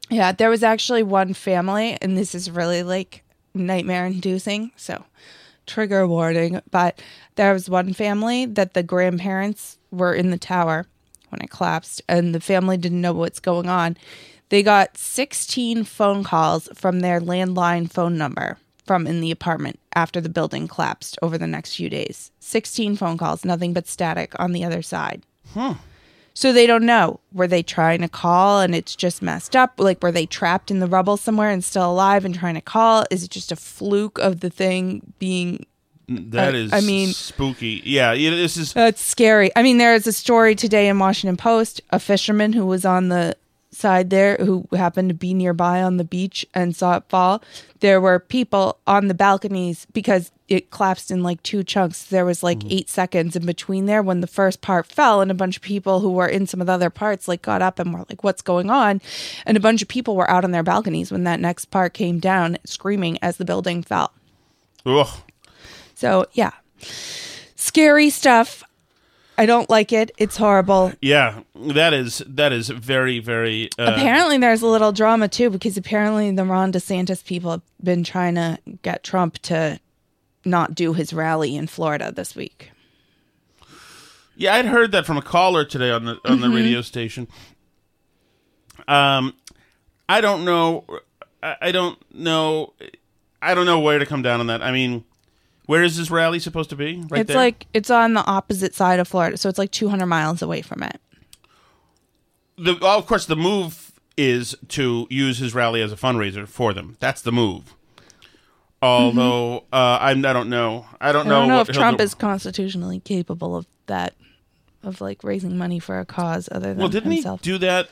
Yeah, 0.09 0.31
there 0.31 0.49
was 0.49 0.63
actually 0.63 1.03
one 1.03 1.33
family, 1.33 1.97
and 2.01 2.17
this 2.17 2.33
is 2.33 2.49
really 2.49 2.83
like 2.83 3.23
nightmare 3.53 4.05
inducing. 4.05 4.71
So, 4.77 5.03
trigger 5.65 6.07
warning. 6.07 6.61
But 6.71 7.01
there 7.35 7.51
was 7.51 7.69
one 7.69 7.93
family 7.93 8.45
that 8.45 8.73
the 8.73 8.83
grandparents 8.83 9.77
were 9.91 10.13
in 10.13 10.29
the 10.29 10.37
tower 10.37 10.85
when 11.29 11.41
it 11.41 11.49
collapsed, 11.49 12.01
and 12.07 12.33
the 12.33 12.39
family 12.39 12.77
didn't 12.77 13.01
know 13.01 13.13
what's 13.13 13.39
going 13.39 13.67
on. 13.67 13.97
They 14.49 14.63
got 14.63 14.97
16 14.97 15.83
phone 15.83 16.23
calls 16.23 16.69
from 16.73 17.01
their 17.01 17.19
landline 17.19 17.91
phone 17.91 18.17
number 18.17 18.57
from 18.87 19.05
in 19.05 19.21
the 19.21 19.29
apartment 19.31 19.79
after 19.93 20.19
the 20.21 20.29
building 20.29 20.67
collapsed 20.67 21.17
over 21.21 21.37
the 21.37 21.45
next 21.47 21.75
few 21.75 21.89
days. 21.89 22.31
16 22.39 22.95
phone 22.95 23.17
calls, 23.17 23.43
nothing 23.45 23.73
but 23.73 23.87
static 23.87 24.33
on 24.39 24.53
the 24.53 24.63
other 24.63 24.81
side. 24.81 25.23
Huh. 25.53 25.75
So 26.33 26.53
they 26.53 26.67
don't 26.67 26.85
know. 26.85 27.19
Were 27.33 27.47
they 27.47 27.63
trying 27.63 28.01
to 28.01 28.07
call 28.07 28.61
and 28.61 28.73
it's 28.75 28.95
just 28.95 29.21
messed 29.21 29.55
up? 29.55 29.73
Like, 29.77 30.01
were 30.03 30.11
they 30.11 30.25
trapped 30.27 30.69
in 30.71 30.79
the 30.79 30.87
rubble 30.87 31.17
somewhere 31.17 31.49
and 31.49 31.63
still 31.63 31.91
alive 31.91 32.25
and 32.25 32.33
trying 32.35 32.55
to 32.55 32.61
call? 32.61 33.05
Is 33.11 33.23
it 33.23 33.31
just 33.31 33.51
a 33.51 33.55
fluke 33.55 34.17
of 34.19 34.39
the 34.39 34.49
thing 34.49 35.13
being. 35.19 35.65
That 36.09 36.53
Uh, 36.53 36.57
is, 36.57 36.71
I 36.73 36.79
mean- 36.81 37.09
spooky. 37.11 37.81
Yeah, 37.83 38.13
yeah, 38.13 38.29
this 38.29 38.55
is. 38.55 38.71
That's 38.71 39.01
scary. 39.01 39.51
I 39.57 39.63
mean, 39.63 39.77
there 39.77 39.93
is 39.93 40.07
a 40.07 40.13
story 40.13 40.55
today 40.55 40.87
in 40.87 40.99
Washington 40.99 41.35
Post 41.35 41.81
a 41.89 41.99
fisherman 41.99 42.53
who 42.53 42.65
was 42.65 42.85
on 42.85 43.09
the 43.09 43.35
side 43.77 44.09
there 44.09 44.37
who 44.37 44.67
happened 44.73 45.09
to 45.09 45.15
be 45.15 45.33
nearby 45.33 45.81
on 45.81 45.97
the 45.97 46.03
beach 46.03 46.45
and 46.53 46.75
saw 46.75 46.97
it 46.97 47.03
fall. 47.07 47.41
There 47.79 48.01
were 48.01 48.19
people 48.19 48.79
on 48.87 49.07
the 49.07 49.13
balconies 49.13 49.85
because 49.93 50.31
it 50.47 50.71
collapsed 50.71 51.11
in 51.11 51.23
like 51.23 51.43
two 51.43 51.63
chunks. 51.63 52.03
There 52.03 52.25
was 52.25 52.41
like 52.41 52.59
mm-hmm. 52.59 52.71
eight 52.71 52.89
seconds 52.89 53.35
in 53.35 53.45
between 53.45 53.85
there 53.85 54.01
when 54.01 54.21
the 54.21 54.27
first 54.27 54.61
part 54.61 54.85
fell, 54.85 55.21
and 55.21 55.29
a 55.29 55.35
bunch 55.35 55.57
of 55.57 55.61
people 55.61 55.99
who 55.99 56.11
were 56.11 56.27
in 56.27 56.47
some 56.47 56.61
of 56.61 56.67
the 56.67 56.73
other 56.73 56.89
parts 56.89 57.27
like 57.27 57.41
got 57.41 57.61
up 57.61 57.79
and 57.79 57.93
were 57.93 58.05
like, 58.09 58.23
"What's 58.23 58.41
going 58.41 58.69
on?" 58.69 59.01
And 59.45 59.57
a 59.57 59.61
bunch 59.61 59.81
of 59.81 59.87
people 59.87 60.15
were 60.15 60.29
out 60.29 60.43
on 60.43 60.51
their 60.51 60.63
balconies 60.63 61.11
when 61.11 61.25
that 61.25 61.39
next 61.39 61.65
part 61.65 61.93
came 61.93 62.19
down, 62.19 62.57
screaming 62.65 63.17
as 63.21 63.37
the 63.37 63.45
building 63.45 63.83
fell. 63.83 64.11
Ugh. 64.85 65.07
So 65.95 66.25
yeah, 66.33 66.51
scary 67.55 68.09
stuff. 68.09 68.63
I 69.37 69.45
don't 69.45 69.69
like 69.69 69.93
it. 69.93 70.11
It's 70.17 70.35
horrible. 70.37 70.91
Yeah, 71.01 71.41
that 71.55 71.93
is 71.93 72.23
that 72.27 72.51
is 72.51 72.69
very 72.69 73.19
very. 73.19 73.69
Uh, 73.77 73.93
apparently, 73.95 74.37
there's 74.39 74.61
a 74.63 74.67
little 74.67 74.91
drama 74.91 75.27
too 75.27 75.49
because 75.49 75.77
apparently 75.77 76.31
the 76.31 76.43
Ron 76.45 76.71
DeSantis 76.71 77.23
people 77.23 77.51
have 77.51 77.61
been 77.83 78.03
trying 78.03 78.35
to 78.35 78.57
get 78.81 79.03
Trump 79.03 79.37
to 79.43 79.79
not 80.43 80.73
do 80.73 80.93
his 80.93 81.13
rally 81.13 81.55
in 81.55 81.67
Florida 81.67 82.11
this 82.11 82.35
week. 82.35 82.71
Yeah, 84.35 84.55
I'd 84.55 84.65
heard 84.65 84.91
that 84.93 85.05
from 85.05 85.17
a 85.17 85.21
caller 85.21 85.65
today 85.65 85.91
on 85.91 86.05
the 86.05 86.19
on 86.25 86.41
the 86.41 86.47
Mhm. 86.47 86.55
radio 86.55 86.81
station. 86.81 87.27
Um, 88.87 89.33
I 90.07 90.21
don't 90.21 90.45
know. 90.45 90.85
I, 91.43 91.55
I 91.63 91.71
don't 91.71 91.97
know. 92.13 92.73
I 93.41 93.53
don't 93.53 93.65
know 93.65 93.79
where 93.79 93.99
to 93.99 94.05
come 94.05 94.21
down 94.21 94.39
on 94.39 94.47
that. 94.47 94.61
I 94.63 94.71
mean, 94.71 95.03
where 95.67 95.83
is 95.83 95.97
this 95.97 96.09
rally 96.09 96.39
supposed 96.39 96.69
to 96.71 96.75
be? 96.75 97.03
Right 97.09 97.21
it's 97.21 97.27
there. 97.27 97.37
like 97.37 97.67
it's 97.73 97.89
on 97.91 98.13
the 98.15 98.25
opposite 98.25 98.73
side 98.73 98.99
of 98.99 99.07
Florida, 99.07 99.37
so 99.37 99.47
it's 99.47 99.59
like 99.59 99.71
200 99.71 100.05
miles 100.07 100.41
away 100.41 100.61
from 100.61 100.81
it. 100.83 100.99
the. 102.57 102.77
Well, 102.81 102.97
of 102.97 103.05
course, 103.05 103.25
the 103.27 103.35
move 103.35 103.91
is 104.17 104.55
to 104.69 105.05
use 105.11 105.37
his 105.37 105.53
rally 105.53 105.81
as 105.81 105.91
a 105.91 105.95
fundraiser 105.95 106.47
for 106.47 106.73
them. 106.73 106.97
That's 106.99 107.21
the 107.21 107.31
move. 107.31 107.75
Although 108.81 109.65
uh, 109.73 109.97
I'm, 110.01 110.25
I 110.25 110.33
don't 110.33 110.49
know. 110.49 110.85
I 111.01 111.11
don't 111.11 111.25
I 111.25 111.29
know. 111.29 111.39
don't 111.39 111.47
know 111.49 111.57
what 111.57 111.69
if 111.69 111.75
Trump 111.75 111.97
do. 111.97 112.03
is 112.03 112.13
constitutionally 112.13 112.99
capable 112.99 113.55
of 113.55 113.65
that, 113.87 114.13
of 114.83 115.01
like 115.01 115.23
raising 115.23 115.57
money 115.57 115.79
for 115.79 115.99
a 115.99 116.05
cause 116.05 116.47
other 116.51 116.69
than 116.69 116.77
Well, 116.77 116.89
didn't 116.89 117.11
himself. 117.11 117.41
he 117.43 117.51
do 117.51 117.57
that 117.59 117.89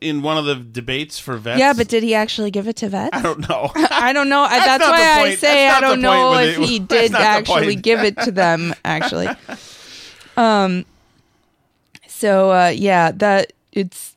in 0.00 0.22
one 0.22 0.38
of 0.38 0.44
the 0.44 0.54
debates 0.54 1.18
for 1.18 1.36
vets? 1.36 1.58
Yeah, 1.58 1.72
but 1.72 1.88
did 1.88 2.02
he 2.02 2.14
actually 2.14 2.50
give 2.50 2.68
it 2.68 2.76
to 2.76 2.88
vets? 2.88 3.16
I 3.16 3.22
don't 3.22 3.48
know. 3.48 3.70
I 3.74 4.12
don't 4.12 4.28
know. 4.28 4.46
That's 4.48 4.64
That's, 4.64 4.84
why 4.84 5.22
I 5.22 5.34
say 5.34 5.66
That's 5.66 5.78
I 5.78 5.80
don't 5.80 6.00
know 6.00 6.34
if 6.34 6.56
he 6.56 6.78
did 6.78 7.14
actually 7.14 7.76
give 7.76 8.00
it 8.00 8.16
to 8.20 8.30
them. 8.30 8.74
Actually, 8.84 9.28
um. 10.36 10.84
So 12.06 12.50
uh, 12.50 12.68
yeah, 12.68 13.12
that 13.12 13.52
it's, 13.72 14.16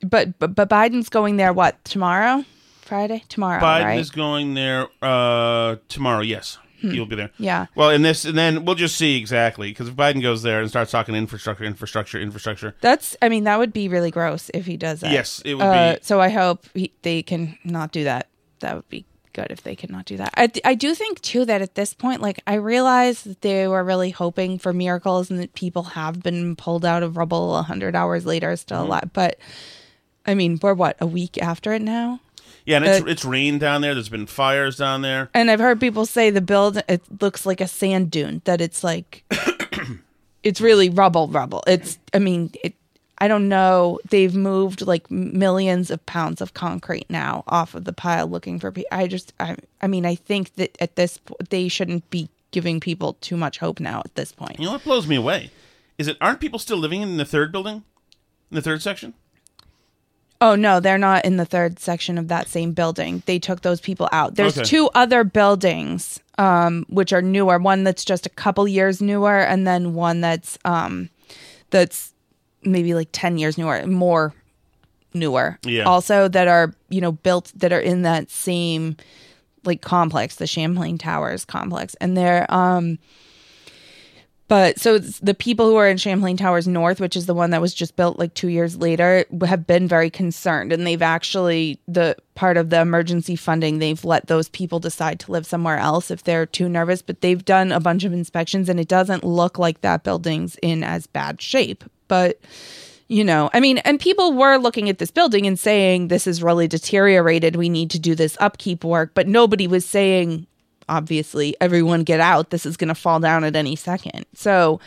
but, 0.00 0.38
but 0.38 0.54
but 0.54 0.68
Biden's 0.68 1.08
going 1.08 1.36
there. 1.36 1.52
What 1.52 1.82
tomorrow? 1.84 2.44
Friday? 2.82 3.24
Tomorrow, 3.28 3.60
Biden 3.60 3.84
right? 3.84 3.98
is 4.00 4.10
going 4.10 4.54
there 4.54 4.88
uh, 5.02 5.76
tomorrow. 5.88 6.22
Yes, 6.22 6.58
Hmm. 6.80 6.90
he'll 6.92 7.06
be 7.06 7.16
there. 7.16 7.30
Yeah. 7.38 7.66
Well, 7.74 7.90
and 7.90 8.04
this, 8.04 8.24
and 8.24 8.36
then 8.38 8.64
we'll 8.64 8.74
just 8.74 8.96
see 8.96 9.16
exactly 9.18 9.70
because 9.70 9.88
if 9.88 9.94
Biden 9.94 10.22
goes 10.22 10.42
there 10.42 10.60
and 10.60 10.68
starts 10.68 10.90
talking 10.90 11.14
infrastructure, 11.14 11.64
infrastructure, 11.64 12.18
infrastructure. 12.20 12.74
That's. 12.80 13.16
I 13.20 13.28
mean, 13.28 13.44
that 13.44 13.58
would 13.58 13.72
be 13.72 13.88
really 13.88 14.10
gross 14.10 14.50
if 14.54 14.66
he 14.66 14.76
does 14.76 15.00
that. 15.00 15.12
Yes, 15.12 15.42
it 15.44 15.54
would 15.54 15.62
Uh, 15.62 15.94
be. 15.94 15.98
So 16.02 16.20
I 16.20 16.28
hope 16.30 16.66
he, 16.74 16.92
they 17.02 17.22
can 17.22 17.58
not 17.64 17.92
do 17.92 18.04
that. 18.04 18.28
That 18.60 18.76
would 18.76 18.88
be 18.88 19.04
good 19.32 19.46
if 19.50 19.62
they 19.62 19.76
can 19.76 19.92
not 19.92 20.06
do 20.06 20.16
that. 20.16 20.32
I, 20.36 20.50
I 20.64 20.74
do 20.74 20.92
think 20.94 21.20
too 21.20 21.44
that 21.44 21.62
at 21.62 21.74
this 21.76 21.94
point, 21.94 22.20
like 22.20 22.40
I 22.46 22.54
realize 22.54 23.22
that 23.22 23.42
they 23.42 23.68
were 23.68 23.84
really 23.84 24.10
hoping 24.10 24.58
for 24.58 24.72
miracles 24.72 25.30
and 25.30 25.38
that 25.40 25.54
people 25.54 25.84
have 25.84 26.20
been 26.22 26.56
pulled 26.56 26.84
out 26.84 27.02
of 27.04 27.16
rubble 27.16 27.56
a 27.56 27.62
hundred 27.62 27.94
hours 27.94 28.26
later, 28.26 28.56
still 28.56 28.78
Mhm. 28.82 28.86
alive. 28.86 29.10
But 29.12 29.38
I 30.26 30.34
mean, 30.34 30.58
we're 30.60 30.74
what 30.74 30.96
a 31.00 31.06
week 31.06 31.40
after 31.40 31.72
it 31.72 31.82
now. 31.82 32.20
Yeah, 32.66 32.76
and 32.76 32.84
it's 32.86 33.00
Uh, 33.02 33.06
it's 33.08 33.24
rained 33.24 33.60
down 33.60 33.80
there. 33.80 33.94
There's 33.94 34.08
been 34.08 34.26
fires 34.26 34.76
down 34.76 35.02
there. 35.02 35.30
And 35.34 35.50
I've 35.50 35.60
heard 35.60 35.80
people 35.80 36.06
say 36.06 36.30
the 36.30 36.40
build 36.40 36.82
it 36.88 37.02
looks 37.20 37.46
like 37.46 37.60
a 37.60 37.68
sand 37.68 38.10
dune. 38.10 38.42
That 38.44 38.60
it's 38.60 38.84
like 38.84 39.24
it's 40.42 40.60
really 40.60 40.88
rubble, 40.88 41.28
rubble. 41.28 41.62
It's 41.66 41.98
I 42.14 42.18
mean 42.18 42.52
it. 42.62 42.74
I 43.22 43.28
don't 43.28 43.50
know. 43.50 43.98
They've 44.08 44.34
moved 44.34 44.86
like 44.86 45.10
millions 45.10 45.90
of 45.90 46.04
pounds 46.06 46.40
of 46.40 46.54
concrete 46.54 47.04
now 47.10 47.44
off 47.46 47.74
of 47.74 47.84
the 47.84 47.92
pile 47.92 48.26
looking 48.26 48.58
for 48.58 48.72
people. 48.72 48.88
I 48.90 49.08
just, 49.08 49.34
I, 49.38 49.56
I 49.82 49.88
mean, 49.88 50.06
I 50.06 50.14
think 50.14 50.54
that 50.54 50.74
at 50.80 50.96
this, 50.96 51.18
po- 51.18 51.36
they 51.50 51.68
shouldn't 51.68 52.08
be 52.08 52.30
giving 52.50 52.80
people 52.80 53.18
too 53.20 53.36
much 53.36 53.58
hope 53.58 53.78
now 53.78 54.00
at 54.02 54.14
this 54.14 54.32
point. 54.32 54.58
You 54.58 54.64
know 54.64 54.72
what 54.72 54.84
blows 54.84 55.06
me 55.06 55.16
away? 55.16 55.50
Is 55.98 56.08
it 56.08 56.16
aren't 56.22 56.40
people 56.40 56.58
still 56.58 56.78
living 56.78 57.02
in 57.02 57.18
the 57.18 57.26
third 57.26 57.52
building? 57.52 57.84
In 58.50 58.54
the 58.54 58.62
third 58.62 58.80
section? 58.80 59.12
Oh 60.42 60.54
no, 60.54 60.80
they're 60.80 60.96
not 60.98 61.24
in 61.26 61.36
the 61.36 61.44
third 61.44 61.78
section 61.78 62.16
of 62.16 62.28
that 62.28 62.48
same 62.48 62.72
building. 62.72 63.22
They 63.26 63.38
took 63.38 63.60
those 63.60 63.80
people 63.80 64.08
out. 64.10 64.36
There's 64.36 64.56
Okay. 64.56 64.64
two 64.66 64.88
other 64.94 65.24
buildings 65.24 66.20
um 66.38 66.86
which 66.88 67.12
are 67.12 67.20
newer. 67.22 67.58
One 67.58 67.84
that's 67.84 68.04
just 68.04 68.24
a 68.26 68.30
couple 68.30 68.66
years 68.66 69.02
newer 69.02 69.38
and 69.40 69.66
then 69.66 69.94
one 69.94 70.20
that's 70.22 70.58
um 70.64 71.10
that's 71.70 72.12
maybe 72.62 72.94
like 72.94 73.08
10 73.12 73.36
years 73.38 73.56
newer, 73.58 73.86
more 73.86 74.32
newer. 75.12 75.58
Yeah. 75.64 75.84
Also 75.84 76.28
that 76.28 76.48
are, 76.48 76.72
you 76.88 77.00
know, 77.00 77.12
built 77.12 77.52
that 77.56 77.72
are 77.72 77.80
in 77.80 78.02
that 78.02 78.30
same 78.30 78.96
like 79.64 79.82
complex, 79.82 80.36
the 80.36 80.46
Champlain 80.46 80.96
Towers 80.96 81.44
complex. 81.44 81.94
And 82.00 82.16
they're 82.16 82.46
um 82.52 82.98
but 84.50 84.80
so 84.80 84.98
the 84.98 85.32
people 85.32 85.70
who 85.70 85.76
are 85.76 85.86
in 85.86 85.96
Champlain 85.96 86.36
Towers 86.36 86.66
North, 86.66 87.00
which 87.00 87.14
is 87.14 87.26
the 87.26 87.34
one 87.34 87.50
that 87.50 87.60
was 87.60 87.72
just 87.72 87.94
built 87.94 88.18
like 88.18 88.34
two 88.34 88.48
years 88.48 88.76
later, 88.76 89.24
have 89.46 89.64
been 89.64 89.86
very 89.86 90.10
concerned. 90.10 90.72
And 90.72 90.84
they've 90.84 91.00
actually, 91.00 91.78
the 91.86 92.16
part 92.34 92.56
of 92.56 92.68
the 92.68 92.80
emergency 92.80 93.36
funding, 93.36 93.78
they've 93.78 94.04
let 94.04 94.26
those 94.26 94.48
people 94.48 94.80
decide 94.80 95.20
to 95.20 95.30
live 95.30 95.46
somewhere 95.46 95.78
else 95.78 96.10
if 96.10 96.24
they're 96.24 96.46
too 96.46 96.68
nervous. 96.68 97.00
But 97.00 97.20
they've 97.20 97.44
done 97.44 97.70
a 97.70 97.78
bunch 97.78 98.02
of 98.02 98.12
inspections 98.12 98.68
and 98.68 98.80
it 98.80 98.88
doesn't 98.88 99.22
look 99.22 99.56
like 99.56 99.82
that 99.82 100.02
building's 100.02 100.56
in 100.62 100.82
as 100.82 101.06
bad 101.06 101.40
shape. 101.40 101.84
But, 102.08 102.40
you 103.06 103.22
know, 103.22 103.50
I 103.54 103.60
mean, 103.60 103.78
and 103.78 104.00
people 104.00 104.32
were 104.32 104.56
looking 104.56 104.88
at 104.88 104.98
this 104.98 105.12
building 105.12 105.46
and 105.46 105.60
saying, 105.60 106.08
this 106.08 106.26
is 106.26 106.42
really 106.42 106.66
deteriorated. 106.66 107.54
We 107.54 107.68
need 107.68 107.92
to 107.92 108.00
do 108.00 108.16
this 108.16 108.36
upkeep 108.40 108.82
work. 108.82 109.12
But 109.14 109.28
nobody 109.28 109.68
was 109.68 109.86
saying, 109.86 110.48
obviously 110.90 111.56
everyone 111.60 112.02
get 112.02 112.20
out 112.20 112.50
this 112.50 112.66
is 112.66 112.76
going 112.76 112.88
to 112.88 112.94
fall 112.94 113.20
down 113.20 113.44
at 113.44 113.56
any 113.56 113.76
second. 113.76 114.26
So 114.34 114.80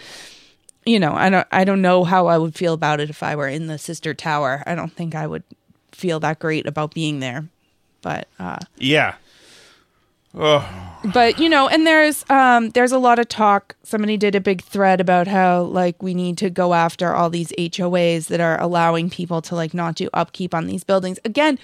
you 0.86 1.00
know 1.00 1.14
i 1.14 1.30
don't 1.30 1.48
i 1.52 1.64
don't 1.64 1.82
know 1.82 2.04
how 2.04 2.28
i 2.28 2.38
would 2.38 2.54
feel 2.54 2.74
about 2.74 3.00
it 3.00 3.10
if 3.10 3.24
i 3.24 3.36
were 3.38 3.48
in 3.48 3.68
the 3.68 3.78
sister 3.78 4.14
tower. 4.14 4.62
I 4.68 4.76
don't 4.76 4.92
think 4.92 5.16
i 5.16 5.26
would 5.26 5.44
feel 5.94 6.20
that 6.20 6.40
great 6.40 6.68
about 6.68 6.94
being 6.94 7.20
there 7.22 7.48
but 8.02 8.28
uh 8.38 8.60
Yeah. 8.78 9.16
Oh, 10.36 10.68
but 11.14 11.40
you 11.40 11.48
know 11.48 11.68
and 11.68 11.86
there's 11.86 12.28
um 12.30 12.72
there's 12.72 12.92
a 12.92 12.98
lot 12.98 13.20
of 13.20 13.30
talk. 13.30 13.76
Somebody 13.84 14.18
did 14.18 14.34
a 14.36 14.42
big 14.42 14.64
thread 14.64 15.00
about 15.00 15.28
how 15.28 15.62
like 15.62 16.02
we 16.02 16.14
need 16.16 16.40
to 16.40 16.50
go 16.50 16.74
after 16.74 17.14
all 17.14 17.30
these 17.30 17.54
HOAs 17.58 18.28
that 18.28 18.40
are 18.42 18.60
allowing 18.60 19.12
people 19.12 19.42
to 19.44 19.56
like 19.56 19.74
not 19.76 19.96
do 19.96 20.10
upkeep 20.14 20.56
on 20.56 20.66
these 20.66 20.84
buildings. 20.84 21.20
Again 21.24 21.60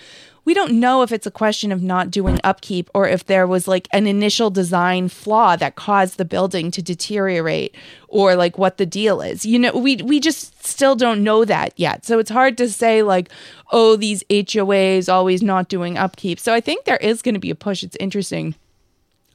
we 0.49 0.55
don't 0.55 0.79
know 0.79 1.03
if 1.03 1.11
it's 1.11 1.27
a 1.27 1.31
question 1.31 1.71
of 1.71 1.83
not 1.83 2.09
doing 2.09 2.39
upkeep 2.43 2.89
or 2.95 3.07
if 3.07 3.23
there 3.27 3.45
was 3.45 3.67
like 3.67 3.87
an 3.93 4.07
initial 4.07 4.49
design 4.49 5.07
flaw 5.07 5.55
that 5.55 5.75
caused 5.75 6.17
the 6.17 6.25
building 6.25 6.71
to 6.71 6.81
deteriorate 6.81 7.75
or 8.07 8.35
like 8.35 8.57
what 8.57 8.77
the 8.77 8.85
deal 8.87 9.21
is. 9.21 9.45
You 9.45 9.59
know, 9.59 9.71
we 9.73 9.97
we 9.97 10.19
just 10.19 10.65
still 10.65 10.95
don't 10.95 11.23
know 11.23 11.45
that 11.45 11.73
yet. 11.75 12.03
So 12.03 12.17
it's 12.17 12.31
hard 12.31 12.57
to 12.57 12.67
say 12.67 13.03
like, 13.03 13.29
oh, 13.71 13.95
these 13.95 14.23
HOAs 14.23 15.07
always 15.07 15.43
not 15.43 15.69
doing 15.69 15.99
upkeep. 15.99 16.39
So 16.39 16.51
I 16.51 16.61
think 16.61 16.85
there 16.85 16.97
is 16.97 17.21
going 17.21 17.35
to 17.35 17.39
be 17.39 17.51
a 17.51 17.55
push. 17.55 17.83
It's 17.83 17.97
interesting. 17.99 18.55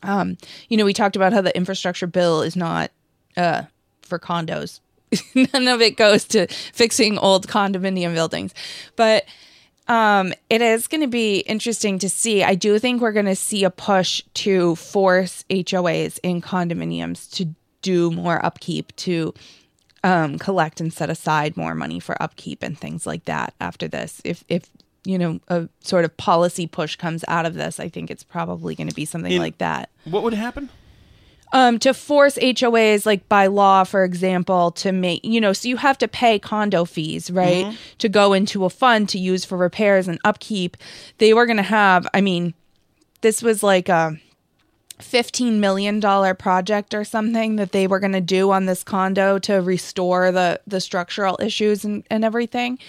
Um, 0.03 0.37
you 0.69 0.77
know, 0.77 0.85
we 0.85 0.93
talked 0.93 1.15
about 1.15 1.33
how 1.33 1.43
the 1.43 1.57
infrastructure 1.57 2.09
bill 2.09 2.43
is 2.43 2.57
not 2.57 2.91
uh 3.37 3.62
for 4.03 4.19
condos. 4.19 4.81
None 5.37 5.69
of 5.69 5.81
it 5.81 5.97
goes 5.97 6.25
to 6.25 6.49
fixing 6.49 7.19
old 7.19 7.47
condominium 7.47 8.15
buildings. 8.15 8.53
But 8.97 9.27
um, 9.89 10.32
it 10.49 10.62
is 10.62 10.87
going 10.87 11.01
to 11.03 11.07
be 11.09 11.41
interesting 11.41 11.99
to 11.99 12.09
see. 12.09 12.43
I 12.43 12.55
do 12.55 12.78
think 12.78 13.01
we're 13.01 13.12
going 13.12 13.26
to 13.26 13.37
see 13.37 13.64
a 13.64 13.70
push 13.70 14.22
to 14.35 14.76
force 14.76 15.45
HOAs 15.51 16.18
in 16.22 16.41
condominiums 16.41 17.30
to 17.32 17.55
do 17.82 18.11
more 18.11 18.45
upkeep, 18.45 18.95
to 18.97 19.35
um, 20.03 20.39
collect 20.39 20.80
and 20.80 20.93
set 20.93 21.11
aside 21.11 21.57
more 21.57 21.74
money 21.74 22.01
for 22.01 22.20
upkeep 22.22 22.62
and 22.62 22.78
things 22.78 23.07
like 23.07 23.24
that 23.26 23.55
after 23.61 23.87
this. 23.87 24.22
If, 24.24 24.45
if, 24.49 24.70
you 25.05 25.18
know, 25.18 25.41
a 25.49 25.68
sort 25.80 26.05
of 26.07 26.16
policy 26.16 26.66
push 26.66 26.97
comes 26.97 27.24
out 27.28 27.45
of 27.45 27.55
this, 27.55 27.78
I 27.78 27.89
think 27.89 28.11
it's 28.11 28.24
probably 28.24 28.74
going 28.74 28.89
to 28.89 28.95
be 28.95 29.05
something 29.05 29.32
In- 29.32 29.39
like 29.39 29.59
that 29.59 29.91
what 30.05 30.22
would 30.22 30.35
happen? 30.35 30.68
Um, 31.55 31.78
to 31.78 31.94
force 31.94 32.36
HOAs, 32.36 33.07
like 33.07 33.28
by 33.28 33.46
law, 33.46 33.84
for 33.84 34.02
example, 34.02 34.72
to 34.72 34.90
make, 34.90 35.24
you 35.24 35.40
know, 35.40 35.52
so 35.52 35.68
you 35.68 35.76
have 35.76 35.96
to 35.98 36.09
pay 36.09 36.36
condo 36.36 36.84
fees, 36.84 37.30
right? 37.30 37.64
Mhm. 37.66 37.76
To 37.98 38.09
go 38.09 38.32
into 38.32 38.64
a 38.64 38.70
fund 38.70 39.09
to 39.11 39.18
use 39.18 39.44
for 39.44 39.57
repairs 39.57 40.09
and 40.09 40.18
upkeep. 40.24 40.76
They 41.18 41.32
were 41.32 41.46
going 41.46 41.59
to 41.59 41.62
have, 41.62 42.09
I 42.12 42.20
mean, 42.20 42.55
this 43.20 43.40
was 43.40 43.62
like 43.62 43.88
a 43.88 44.18
$15 44.98 45.55
million 45.61 46.00
project 46.36 46.92
or 46.92 47.05
something 47.05 47.55
that 47.57 47.70
they 47.70 47.86
were 47.86 48.00
going 48.00 48.12
to 48.12 48.20
do 48.20 48.50
on 48.50 48.66
this 48.66 48.82
condo 48.82 49.38
to 49.38 49.55
restore 49.55 50.32
the, 50.32 50.61
the 50.66 50.80
structural 50.80 51.38
issues 51.40 51.84
and, 51.84 52.05
and 52.11 52.24
everything, 52.24 52.80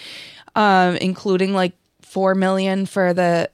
um, 0.56 0.96
including 0.96 1.54
like 1.54 1.72
4 2.02 2.34
million 2.34 2.84
for 2.84 3.14
the 3.14 3.48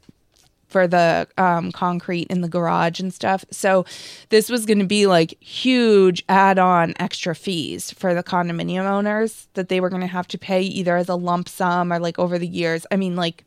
for 0.73 0.89
the 0.89 1.29
um, 1.37 1.71
concrete 1.71 2.27
in 2.29 2.41
the 2.41 2.49
garage 2.49 2.99
and 2.99 3.13
stuff. 3.13 3.45
So 3.51 3.85
this 4.31 4.49
was 4.49 4.65
going 4.67 4.79
to 4.79 4.87
be 4.87 5.07
like 5.07 5.41
huge 5.43 6.25
add-on 6.29 6.95
extra 6.99 7.35
fees 7.35 7.91
for 7.93 8.15
the 8.15 8.23
condominium 8.23 8.85
owners 8.85 9.49
that 9.55 9.69
they 9.69 9.81
were 9.81 9.91
going 9.91 10.01
to 10.01 10.07
have 10.09 10.27
to 10.29 10.39
pay 10.39 10.63
either 10.63 10.97
as 10.97 11.09
a 11.09 11.15
lump 11.15 11.49
sum 11.49 11.93
or 11.93 11.99
like 11.99 12.19
over 12.19 12.39
the 12.39 12.49
years. 12.49 12.87
I 12.91 12.97
mean, 12.97 13.15
like 13.15 13.45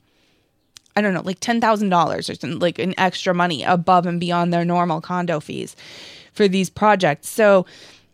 I 0.95 1.01
don't 1.01 1.13
know, 1.13 1.21
like 1.21 1.39
ten 1.41 1.59
thousand 1.59 1.89
dollars 1.89 2.29
or 2.29 2.35
something, 2.35 2.59
like 2.59 2.79
an 2.79 2.93
extra 2.97 3.33
money 3.33 3.63
above 3.63 4.05
and 4.05 4.19
beyond 4.19 4.53
their 4.53 4.63
normal 4.63 5.01
condo 5.01 5.39
fees 5.39 5.75
for 6.31 6.47
these 6.47 6.69
projects. 6.69 7.27
So 7.29 7.65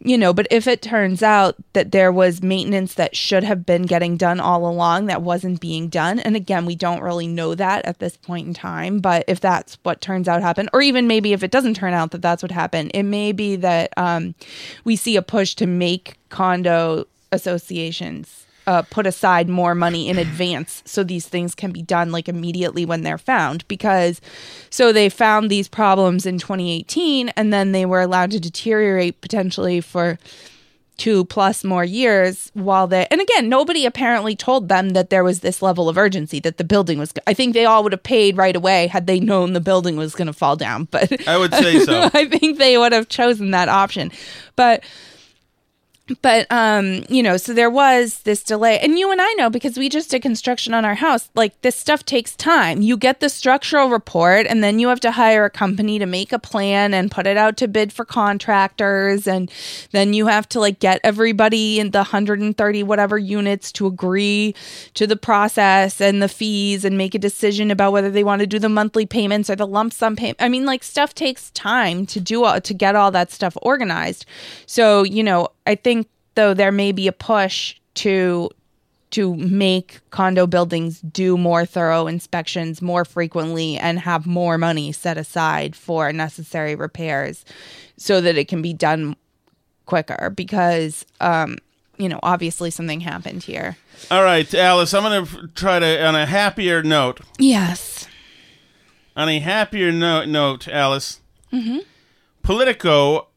you 0.03 0.17
know, 0.17 0.33
but 0.33 0.47
if 0.49 0.67
it 0.67 0.81
turns 0.81 1.21
out 1.21 1.55
that 1.73 1.91
there 1.91 2.11
was 2.11 2.41
maintenance 2.41 2.95
that 2.95 3.15
should 3.15 3.43
have 3.43 3.65
been 3.65 3.83
getting 3.83 4.17
done 4.17 4.39
all 4.39 4.67
along 4.67 5.05
that 5.05 5.21
wasn't 5.21 5.61
being 5.61 5.89
done, 5.89 6.19
and 6.19 6.35
again, 6.35 6.65
we 6.65 6.75
don't 6.75 7.01
really 7.01 7.27
know 7.27 7.53
that 7.53 7.85
at 7.85 7.99
this 7.99 8.17
point 8.17 8.47
in 8.47 8.53
time, 8.53 8.99
but 8.99 9.23
if 9.27 9.39
that's 9.39 9.77
what 9.83 10.01
turns 10.01 10.27
out 10.27 10.41
happen, 10.41 10.69
or 10.73 10.81
even 10.81 11.07
maybe 11.07 11.33
if 11.33 11.43
it 11.43 11.51
doesn't 11.51 11.75
turn 11.75 11.93
out 11.93 12.11
that 12.11 12.21
that's 12.21 12.41
what 12.41 12.51
happened, 12.51 12.91
it 12.93 13.03
may 13.03 13.31
be 13.31 13.55
that 13.57 13.93
um, 13.95 14.33
we 14.83 14.95
see 14.95 15.15
a 15.15 15.21
push 15.21 15.53
to 15.55 15.67
make 15.67 16.17
condo 16.29 17.05
associations 17.31 18.47
uh, 18.68 18.84
put 18.84 19.07
aside 19.07 19.49
more 19.49 19.74
money 19.74 20.07
in 20.07 20.18
advance 20.18 20.84
so 20.86 21.03
these 21.03 21.28
things 21.28 21.55
can 21.55 21.72
be 21.72 21.82
done 21.82 22.12
like 22.12 22.30
immediately 22.30 22.86
when 22.86 23.01
they're 23.01 23.18
found 23.18 23.68
because 23.68 24.22
so 24.70 24.91
they 24.91 25.09
found 25.09 25.49
these 25.49 25.68
problems 25.68 26.26
in 26.26 26.38
2018 26.38 27.30
and 27.30 27.51
then 27.51 27.72
they 27.72 27.86
were 27.86 28.01
allowed 28.01 28.32
to 28.32 28.39
deteriorate 28.39 29.20
potentially 29.22 29.82
for 29.82 30.20
two 30.97 31.26
plus 31.26 31.64
more 31.64 31.84
years 31.84 32.51
while 32.53 32.86
they 32.86 33.07
and 33.09 33.20
again 33.20 33.49
nobody 33.49 33.88
apparently 33.88 34.36
told 34.36 34.70
them 34.70 34.89
that 34.89 35.09
there 35.09 35.24
was 35.24 35.39
this 35.39 35.62
level 35.64 35.89
of 35.89 35.97
urgency 35.97 36.39
that 36.39 36.57
the 36.57 36.64
building 36.64 36.99
was 36.99 37.12
i 37.26 37.34
think 37.34 37.55
they 37.55 37.66
all 37.66 37.82
would 37.82 37.91
have 37.91 38.03
paid 38.03 38.38
right 38.38 38.55
away 38.55 38.86
had 38.86 39.07
they 39.07 39.20
known 39.20 39.53
the 39.53 39.59
building 39.59 39.95
was 39.95 40.14
going 40.14 40.28
to 40.28 40.34
fall 40.34 40.55
down 40.55 40.84
but 40.91 41.28
I 41.28 41.38
would 41.39 41.53
say 41.55 41.80
so. 41.80 42.09
i 42.14 42.26
think 42.26 42.59
they 42.59 42.78
would 42.78 42.91
have 42.91 43.09
chosen 43.09 43.49
that 43.49 43.68
option 43.68 44.12
but 44.55 44.84
but 46.22 46.45
um 46.51 47.03
you 47.09 47.24
know 47.24 47.38
so 47.38 47.53
there 47.53 47.70
was 47.70 48.20
this 48.20 48.43
delay. 48.43 48.80
And 48.80 48.97
you 48.97 49.12
and 49.12 49.22
i 49.22 49.34
know 49.34 49.49
because 49.49 49.78
we 49.78 49.89
just 49.89 50.12
did 50.12 50.22
construction 50.22 50.74
on 50.74 50.86
our 50.86 50.95
house 50.95 51.30
like 51.36 51.59
this 51.62 51.76
stuff 51.76 52.05
takes 52.05 52.36
time. 52.36 52.82
You 52.82 52.97
get 52.97 53.20
the 53.20 53.30
structural 53.30 53.89
report 53.89 54.45
and 54.47 54.64
then 54.64 54.80
you 54.80 54.88
have 54.89 54.99
to 55.01 55.12
hire 55.12 55.45
a 55.45 55.49
company 55.49 55.99
to 55.99 56.05
make 56.05 56.32
a 56.32 56.39
plan 56.39 56.93
and 56.93 57.12
put 57.12 57.28
it 57.28 57.38
out 57.38 57.57
to 57.57 57.68
bid 57.68 57.93
for 57.93 58.05
contractors. 58.05 59.28
And 59.28 59.51
then 59.91 60.14
you 60.14 60.28
have 60.28 60.47
to 60.49 60.59
like 60.59 60.80
get 60.80 60.99
everybody 61.03 61.80
in 61.80 61.91
the 61.91 61.99
130 61.99 62.84
whatever 62.84 63.18
units 63.18 63.72
to 63.74 63.88
agree 63.88 64.55
to 64.93 65.07
the 65.07 65.16
process 65.16 66.01
and 66.01 66.22
the 66.22 66.30
fees 66.30 66.84
and 66.86 66.97
make 66.97 67.16
a 67.16 67.20
decision 67.20 67.72
about 67.72 67.91
whether 67.91 68.09
they 68.09 68.24
want 68.24 68.41
to 68.41 68.47
do 68.47 68.59
the 68.59 68.70
monthly 68.70 69.05
payments 69.05 69.49
or 69.49 69.55
the 69.55 69.68
lump 69.68 69.93
sum 69.93 70.16
payment 70.16 70.38
i 70.39 70.49
mean 70.49 70.66
like 70.66 70.84
stuff 70.84 71.14
takes 71.14 71.51
time 71.51 72.05
to 72.05 72.20
do 72.20 72.43
all, 72.43 72.59
to 72.62 72.74
get 72.74 72.95
all 72.95 73.12
that 73.12 73.32
stuff 73.32 73.57
organized. 73.62 74.26
So 74.66 75.03
you 75.03 75.24
know 75.24 75.49
i 75.66 75.76
think 75.76 76.07
though 76.36 76.53
there 76.53 76.72
may 76.72 76.91
be 76.91 77.07
a 77.07 77.12
push 77.12 77.76
to 77.93 78.49
to 79.12 79.36
make 79.36 79.99
condo 80.09 80.47
buildings 80.47 81.01
do 81.01 81.38
more 81.38 81.66
thorough 81.66 82.07
inspections 82.07 82.82
more 82.82 83.03
frequently 83.03 83.78
and 83.78 83.99
have 83.99 84.26
more 84.26 84.57
money 84.57 84.91
set 84.91 85.18
aside 85.18 85.76
for 85.76 86.14
necessary 86.14 86.76
repairs 86.76 87.43
so 87.97 88.22
that 88.22 88.38
it 88.38 88.47
can 88.47 88.62
be 88.62 88.74
done 88.74 89.16
quicker 89.86 90.30
because 90.30 91.05
um 91.20 91.57
you 92.01 92.09
know 92.09 92.20
obviously 92.24 92.72
something 92.72 92.99
happened 92.99 93.43
here. 93.43 93.78
All 94.09 94.24
right, 94.24 94.51
Alice, 94.53 94.93
I'm 94.93 95.03
going 95.03 95.26
to 95.26 95.47
try 95.49 95.80
to, 95.80 96.03
on 96.05 96.16
a 96.16 96.26
happier 96.26 96.82
note, 96.82 97.22
yes. 97.38 98.07
On 99.16 99.30
a 99.30 99.39
happier 99.39 99.91
no- 99.91 100.26
note, 100.26 100.68
Alice, 100.68 101.22
mm-hmm. 101.53 101.80
Politico 102.41 103.28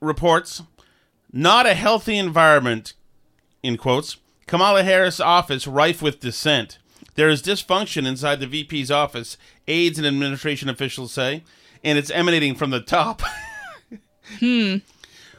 reports 0.00 0.62
not 1.32 1.66
a 1.66 1.74
healthy 1.74 2.16
environment, 2.18 2.94
in 3.62 3.76
quotes, 3.76 4.16
Kamala 4.46 4.82
Harris' 4.82 5.20
office 5.20 5.66
rife 5.66 6.02
with 6.02 6.20
dissent. 6.20 6.78
There 7.14 7.28
is 7.28 7.42
dysfunction 7.42 8.06
inside 8.06 8.40
the 8.40 8.46
VP's 8.46 8.90
office, 8.90 9.36
aides 9.68 9.98
and 9.98 10.06
administration 10.06 10.68
officials 10.68 11.12
say, 11.12 11.44
and 11.84 11.98
it's 11.98 12.10
emanating 12.10 12.54
from 12.54 12.70
the 12.70 12.80
top. 12.80 13.22
Hmm. 14.38 14.76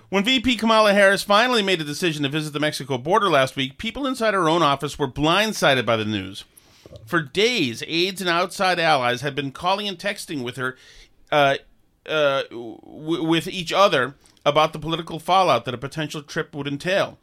When 0.10 0.26
VP 0.26 0.58
Kamala 0.58 0.94
Harris 0.94 1.24
finally 1.24 1.64
made 1.64 1.80
a 1.80 1.86
decision 1.86 2.24
to 2.24 2.30
visit 2.30 2.52
the 2.52 2.60
Mexico 2.60 2.98
border 2.98 3.30
last 3.30 3.56
week, 3.56 3.78
people 3.78 4.06
inside 4.06 4.34
her 4.34 4.50
own 4.50 4.62
office 4.62 5.00
were 5.00 5.08
blindsided 5.08 5.86
by 5.86 5.96
the 5.96 6.04
news. 6.04 6.44
For 7.06 7.22
days, 7.22 7.82
aides 7.88 8.20
and 8.20 8.30
outside 8.30 8.78
allies 8.78 9.22
had 9.22 9.34
been 9.34 9.54
calling 9.54 9.88
and 9.88 9.98
texting 9.98 10.44
with 10.44 10.58
her, 10.58 10.76
uh, 11.32 11.56
uh, 12.06 12.44
w- 12.50 13.24
with 13.24 13.48
each 13.48 13.72
other 13.72 14.16
about 14.46 14.74
the 14.74 14.80
political 14.80 15.20
fallout 15.20 15.66
that 15.66 15.74
a 15.74 15.78
potential 15.78 16.22
trip 16.22 16.56
would 16.56 16.68
entail. 16.68 17.18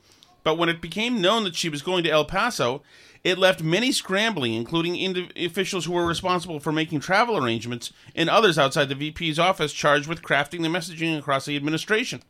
But 0.44 0.56
when 0.56 0.68
it 0.68 0.80
became 0.80 1.20
known 1.20 1.44
that 1.44 1.56
she 1.56 1.68
was 1.68 1.82
going 1.82 2.04
to 2.04 2.10
El 2.10 2.24
Paso, 2.24 2.82
it 3.24 3.38
left 3.38 3.62
many 3.62 3.92
scrambling, 3.92 4.54
including 4.54 4.94
indiv- 4.94 5.44
officials 5.44 5.84
who 5.84 5.92
were 5.92 6.06
responsible 6.06 6.60
for 6.60 6.72
making 6.72 7.00
travel 7.00 7.36
arrangements 7.36 7.92
and 8.14 8.30
others 8.30 8.58
outside 8.58 8.88
the 8.88 8.94
VP's 8.94 9.38
office 9.38 9.72
charged 9.72 10.06
with 10.06 10.22
crafting 10.22 10.62
the 10.62 10.68
messaging 10.68 11.18
across 11.18 11.44
the 11.44 11.56
administration. 11.56 12.22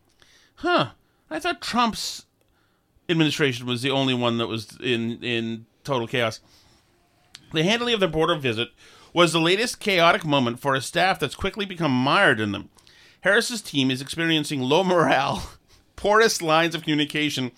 Huh. 0.57 0.91
I 1.31 1.39
thought 1.39 1.61
Trump's 1.61 2.25
administration 3.09 3.67
was 3.67 3.83
the 3.83 3.91
only 3.91 4.15
one 4.15 4.39
that 4.39 4.49
was 4.49 4.77
in, 4.81 5.23
in 5.23 5.67
total 5.85 6.07
chaos. 6.07 6.41
The 7.53 7.63
handling 7.63 7.95
of 7.95 8.01
the 8.01 8.09
border 8.09 8.35
visit 8.35 8.69
was 9.13 9.33
the 9.33 9.41
latest 9.41 9.81
chaotic 9.81 10.25
moment 10.25 10.61
for 10.61 10.75
a 10.75 10.81
staff 10.81 11.19
that's 11.19 11.35
quickly 11.35 11.65
become 11.65 11.93
mired 11.93 12.41
in 12.41 12.53
them. 12.53 12.71
Harris's 13.21 13.61
team 13.63 13.91
is 13.91 14.01
experiencing 14.01 14.61
low 14.61 14.85
morale, 14.85 15.51
porous 15.97 16.41
lines 16.43 16.75
of 16.75 16.83
communication, 16.83 17.53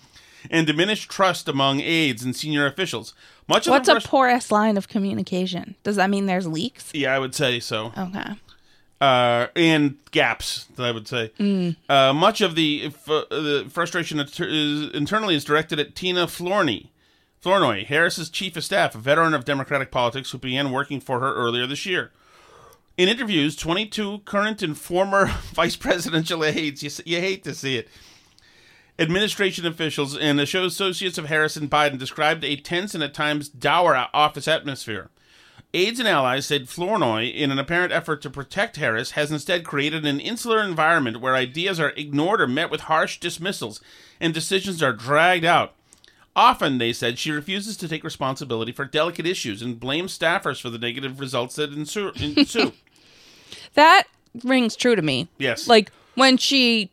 and 0.49 0.65
diminished 0.65 1.09
trust 1.11 1.47
among 1.47 1.79
aides 1.81 2.23
and 2.23 2.35
senior 2.35 2.65
officials. 2.65 3.13
Much 3.47 3.67
of 3.67 3.71
What's 3.71 3.87
the 3.89 3.97
a 3.97 4.01
porous 4.01 4.51
line 4.51 4.77
of 4.77 4.87
communication? 4.87 5.75
Does 5.83 5.97
that 5.97 6.09
mean 6.09 6.25
there's 6.25 6.47
leaks? 6.47 6.91
yeah, 6.93 7.13
I 7.13 7.19
would 7.19 7.35
say 7.35 7.59
so. 7.59 7.91
Okay. 7.97 8.33
Uh, 8.99 9.47
and 9.55 9.97
gaps, 10.11 10.67
I 10.77 10.91
would 10.91 11.07
say. 11.07 11.31
Mm. 11.39 11.75
Uh, 11.89 12.13
much 12.13 12.39
of 12.41 12.53
the, 12.55 12.83
f- 12.85 13.09
uh, 13.09 13.25
the 13.29 13.65
frustration 13.69 14.19
inter- 14.19 14.45
is, 14.47 14.91
internally 14.93 15.35
is 15.35 15.43
directed 15.43 15.79
at 15.79 15.95
Tina 15.95 16.27
Flournoy. 16.27 16.83
Flournoy, 17.39 17.83
Harris's 17.85 18.29
chief 18.29 18.55
of 18.55 18.63
staff, 18.63 18.93
a 18.93 18.99
veteran 18.99 19.33
of 19.33 19.43
Democratic 19.43 19.89
politics 19.89 20.29
who 20.29 20.37
began 20.37 20.71
working 20.71 20.99
for 21.01 21.19
her 21.19 21.33
earlier 21.33 21.65
this 21.65 21.85
year. 21.87 22.11
In 22.97 23.07
interviews, 23.07 23.55
22 23.55 24.19
current 24.25 24.61
and 24.61 24.77
former 24.77 25.27
vice 25.53 25.75
presidential 25.75 26.43
aides, 26.43 26.83
you, 26.83 26.89
you 27.05 27.19
hate 27.21 27.43
to 27.45 27.53
see 27.53 27.77
it, 27.77 27.87
administration 28.99 29.65
officials 29.65 30.17
and 30.17 30.37
the 30.37 30.45
show 30.45 30.65
associates 30.65 31.17
of 31.17 31.25
Harris 31.25 31.55
and 31.55 31.71
Biden 31.71 31.97
described 31.97 32.43
a 32.43 32.57
tense 32.57 32.93
and 32.93 33.03
at 33.03 33.13
times 33.13 33.49
dour 33.49 34.07
office 34.13 34.47
atmosphere. 34.47 35.09
Aides 35.73 35.99
and 35.99 36.07
allies 36.07 36.45
said 36.45 36.67
Flournoy, 36.67 37.31
in 37.31 37.49
an 37.49 37.57
apparent 37.57 37.93
effort 37.93 38.21
to 38.23 38.29
protect 38.29 38.75
Harris, 38.75 39.11
has 39.11 39.31
instead 39.31 39.63
created 39.63 40.05
an 40.05 40.19
insular 40.19 40.61
environment 40.61 41.21
where 41.21 41.33
ideas 41.33 41.79
are 41.79 41.91
ignored 41.91 42.41
or 42.41 42.47
met 42.47 42.69
with 42.69 42.81
harsh 42.81 43.21
dismissals 43.21 43.79
and 44.19 44.33
decisions 44.33 44.83
are 44.83 44.91
dragged 44.91 45.45
out. 45.45 45.73
Often, 46.35 46.77
they 46.77 46.93
said, 46.93 47.19
she 47.19 47.31
refuses 47.31 47.75
to 47.77 47.87
take 47.87 48.03
responsibility 48.03 48.71
for 48.71 48.85
delicate 48.85 49.27
issues 49.27 49.61
and 49.61 49.79
blames 49.79 50.17
staffers 50.17 50.61
for 50.61 50.69
the 50.69 50.77
negative 50.77 51.19
results 51.19 51.55
that 51.55 51.73
ensue. 51.73 52.11
ensue. 52.19 52.73
That 53.73 54.03
rings 54.43 54.75
true 54.75 54.95
to 54.95 55.01
me. 55.01 55.27
Yes. 55.37 55.67
Like 55.67 55.91
when 56.15 56.37
she 56.37 56.91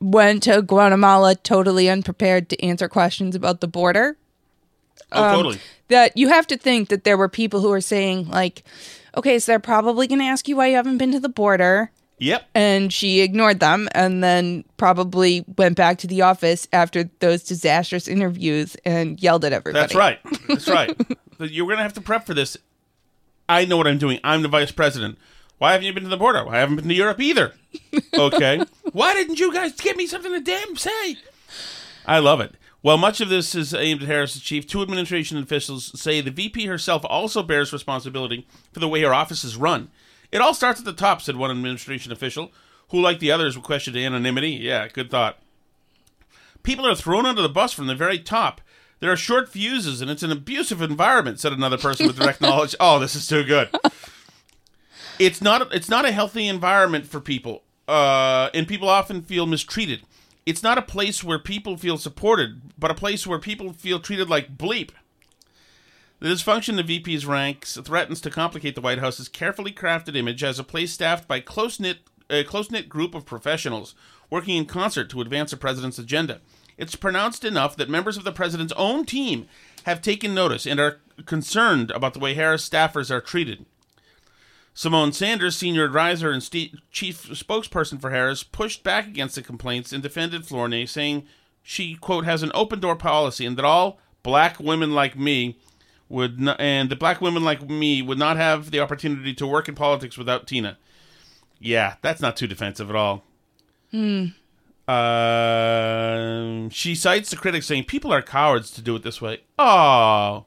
went 0.00 0.42
to 0.44 0.62
Guatemala 0.62 1.34
totally 1.34 1.88
unprepared 1.88 2.48
to 2.50 2.62
answer 2.64 2.88
questions 2.88 3.34
about 3.34 3.60
the 3.60 3.68
border. 3.68 4.16
Oh, 5.12 5.24
um, 5.24 5.36
totally. 5.36 5.58
That 5.88 6.16
you 6.16 6.28
have 6.28 6.46
to 6.48 6.56
think 6.56 6.88
that 6.88 7.04
there 7.04 7.16
were 7.16 7.28
people 7.28 7.60
who 7.60 7.70
were 7.70 7.80
saying, 7.80 8.28
like, 8.28 8.64
okay, 9.16 9.38
so 9.38 9.52
they're 9.52 9.58
probably 9.58 10.06
going 10.06 10.18
to 10.18 10.24
ask 10.24 10.48
you 10.48 10.56
why 10.56 10.68
you 10.68 10.76
haven't 10.76 10.98
been 10.98 11.12
to 11.12 11.20
the 11.20 11.28
border. 11.28 11.90
Yep. 12.20 12.48
And 12.54 12.92
she 12.92 13.20
ignored 13.20 13.60
them 13.60 13.88
and 13.92 14.22
then 14.22 14.64
probably 14.76 15.44
went 15.56 15.76
back 15.76 15.98
to 15.98 16.06
the 16.06 16.22
office 16.22 16.66
after 16.72 17.04
those 17.20 17.42
disastrous 17.44 18.08
interviews 18.08 18.76
and 18.84 19.22
yelled 19.22 19.44
at 19.44 19.52
everybody. 19.52 19.80
That's 19.80 19.94
right. 19.94 20.18
That's 20.48 20.68
right. 20.68 20.96
You're 21.38 21.66
going 21.66 21.76
to 21.76 21.82
have 21.82 21.94
to 21.94 22.00
prep 22.00 22.26
for 22.26 22.34
this. 22.34 22.56
I 23.48 23.64
know 23.64 23.76
what 23.76 23.86
I'm 23.86 23.98
doing. 23.98 24.20
I'm 24.24 24.42
the 24.42 24.48
vice 24.48 24.72
president. 24.72 25.18
Why 25.58 25.72
haven't 25.72 25.86
you 25.86 25.92
been 25.92 26.04
to 26.04 26.08
the 26.08 26.16
border? 26.16 26.48
I 26.48 26.58
haven't 26.58 26.76
been 26.76 26.88
to 26.88 26.94
Europe 26.94 27.20
either. 27.20 27.54
Okay. 28.14 28.64
Why 28.92 29.14
didn't 29.14 29.40
you 29.40 29.52
guys 29.52 29.72
give 29.72 29.96
me 29.96 30.06
something 30.06 30.32
to 30.32 30.40
damn 30.40 30.76
say? 30.76 31.16
I 32.06 32.18
love 32.20 32.40
it. 32.40 32.54
While 32.80 32.96
much 32.96 33.20
of 33.20 33.28
this 33.28 33.56
is 33.56 33.74
aimed 33.74 34.02
at 34.02 34.08
Harris's 34.08 34.42
chief, 34.42 34.66
two 34.66 34.82
administration 34.82 35.36
officials 35.38 36.00
say 36.00 36.20
the 36.20 36.30
VP 36.30 36.66
herself 36.66 37.04
also 37.04 37.42
bears 37.42 37.72
responsibility 37.72 38.46
for 38.72 38.78
the 38.78 38.88
way 38.88 39.02
her 39.02 39.12
office 39.12 39.42
is 39.42 39.56
run. 39.56 39.90
It 40.30 40.40
all 40.40 40.54
starts 40.54 40.80
at 40.80 40.86
the 40.86 40.92
top, 40.92 41.22
said 41.22 41.36
one 41.36 41.50
administration 41.50 42.12
official, 42.12 42.52
who, 42.90 43.00
like 43.00 43.18
the 43.18 43.30
others, 43.30 43.56
questioned 43.56 43.96
anonymity. 43.96 44.50
Yeah, 44.50 44.88
good 44.88 45.10
thought. 45.10 45.38
People 46.62 46.86
are 46.86 46.94
thrown 46.94 47.26
under 47.26 47.42
the 47.42 47.48
bus 47.48 47.72
from 47.72 47.86
the 47.86 47.94
very 47.94 48.18
top. 48.18 48.60
There 49.00 49.12
are 49.12 49.16
short 49.16 49.48
fuses, 49.48 50.00
and 50.00 50.10
it's 50.10 50.22
an 50.22 50.32
abusive 50.32 50.82
environment," 50.82 51.40
said 51.40 51.52
another 51.52 51.78
person 51.78 52.06
with 52.06 52.18
direct 52.18 52.40
knowledge. 52.42 52.74
Oh, 52.80 52.98
this 52.98 53.14
is 53.14 53.26
too 53.26 53.44
good. 53.44 53.70
It's 55.18 55.40
not. 55.40 55.72
It's 55.74 55.88
not 55.88 56.04
a 56.04 56.12
healthy 56.12 56.46
environment 56.48 57.06
for 57.06 57.20
people, 57.20 57.62
uh, 57.86 58.50
and 58.52 58.66
people 58.66 58.88
often 58.88 59.22
feel 59.22 59.46
mistreated. 59.46 60.02
It's 60.46 60.62
not 60.62 60.78
a 60.78 60.82
place 60.82 61.22
where 61.22 61.38
people 61.38 61.76
feel 61.76 61.98
supported, 61.98 62.62
but 62.78 62.90
a 62.90 62.94
place 62.94 63.26
where 63.26 63.38
people 63.38 63.72
feel 63.72 64.00
treated 64.00 64.28
like 64.28 64.56
bleep. 64.56 64.90
The 66.20 66.28
dysfunction 66.28 66.74
the 66.74 66.82
VP's 66.82 67.26
ranks 67.26 67.76
threatens 67.76 68.20
to 68.22 68.30
complicate 68.30 68.74
the 68.74 68.80
White 68.80 68.98
House's 68.98 69.28
carefully 69.28 69.70
crafted 69.70 70.16
image 70.16 70.42
as 70.42 70.58
a 70.58 70.64
place 70.64 70.92
staffed 70.92 71.28
by 71.28 71.40
close 71.40 71.78
knit 71.78 71.98
a 72.30 72.40
uh, 72.40 72.44
close 72.44 72.70
knit 72.70 72.90
group 72.90 73.14
of 73.14 73.24
professionals 73.24 73.94
working 74.28 74.56
in 74.56 74.66
concert 74.66 75.08
to 75.08 75.22
advance 75.22 75.50
the 75.50 75.56
president's 75.56 75.98
agenda. 75.98 76.40
It's 76.76 76.94
pronounced 76.94 77.44
enough 77.44 77.74
that 77.76 77.88
members 77.88 78.18
of 78.18 78.24
the 78.24 78.32
president's 78.32 78.74
own 78.76 79.06
team 79.06 79.48
have 79.84 80.02
taken 80.02 80.34
notice 80.34 80.66
and 80.66 80.78
are 80.78 81.00
concerned 81.24 81.90
about 81.92 82.12
the 82.12 82.20
way 82.20 82.34
Harris 82.34 82.68
staffers 82.68 83.10
are 83.10 83.22
treated. 83.22 83.64
Symone 84.74 85.14
Sanders, 85.14 85.56
senior 85.56 85.84
advisor 85.84 86.30
and 86.30 86.42
chief 86.90 87.24
spokesperson 87.30 88.00
for 88.00 88.10
Harris, 88.10 88.42
pushed 88.42 88.84
back 88.84 89.06
against 89.06 89.34
the 89.34 89.42
complaints 89.42 89.92
and 89.92 90.02
defended 90.02 90.46
Flournoy, 90.46 90.84
saying 90.84 91.26
she, 91.62 91.94
quote, 91.94 92.24
has 92.26 92.42
an 92.42 92.52
open 92.54 92.78
door 92.78 92.94
policy 92.94 93.46
and 93.46 93.56
that 93.56 93.64
all 93.64 93.98
black 94.22 94.60
women 94.60 94.94
like 94.94 95.18
me 95.18 95.56
would 96.08 96.40
not, 96.40 96.60
and 96.60 96.88
the 96.90 96.96
black 96.96 97.20
women 97.20 97.44
like 97.44 97.68
me 97.68 98.02
would 98.02 98.18
not 98.18 98.36
have 98.36 98.70
the 98.70 98.80
opportunity 98.80 99.34
to 99.34 99.46
work 99.46 99.68
in 99.68 99.74
politics 99.74 100.16
without 100.18 100.46
Tina. 100.46 100.78
Yeah, 101.60 101.96
that's 102.02 102.20
not 102.20 102.36
too 102.36 102.46
defensive 102.46 102.88
at 102.90 102.96
all. 102.96 103.24
Hmm. 103.90 104.26
Um, 104.88 106.70
she 106.70 106.94
cites 106.94 107.30
the 107.30 107.36
critics 107.36 107.66
saying 107.66 107.84
people 107.84 108.12
are 108.12 108.22
cowards 108.22 108.70
to 108.72 108.80
do 108.82 108.96
it 108.96 109.02
this 109.02 109.20
way. 109.20 109.42
Oh, 109.58 110.46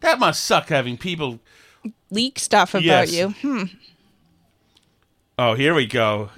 that 0.00 0.18
must 0.18 0.44
suck 0.44 0.68
having 0.68 0.96
people 0.98 1.40
Leak 2.10 2.38
stuff 2.38 2.70
about 2.74 2.82
Yes. 2.84 3.12
you. 3.12 3.28
Hmm. 3.30 3.62
Oh, 5.38 5.54
here 5.54 5.72
we 5.74 5.86
go. 5.86 6.30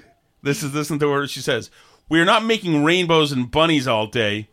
This 0.43 0.63
is 0.63 0.73
listen 0.75 0.99
to 1.01 1.09
what 1.09 1.31
she 1.31 1.41
says. 1.41 1.71
We 2.09 2.21
are 2.21 2.25
not 2.25 2.45
making 2.45 2.85
rainbows 2.85 3.33
and 3.33 3.51
bunnies 3.51 3.89
all 3.89 4.07
day. 4.07 4.49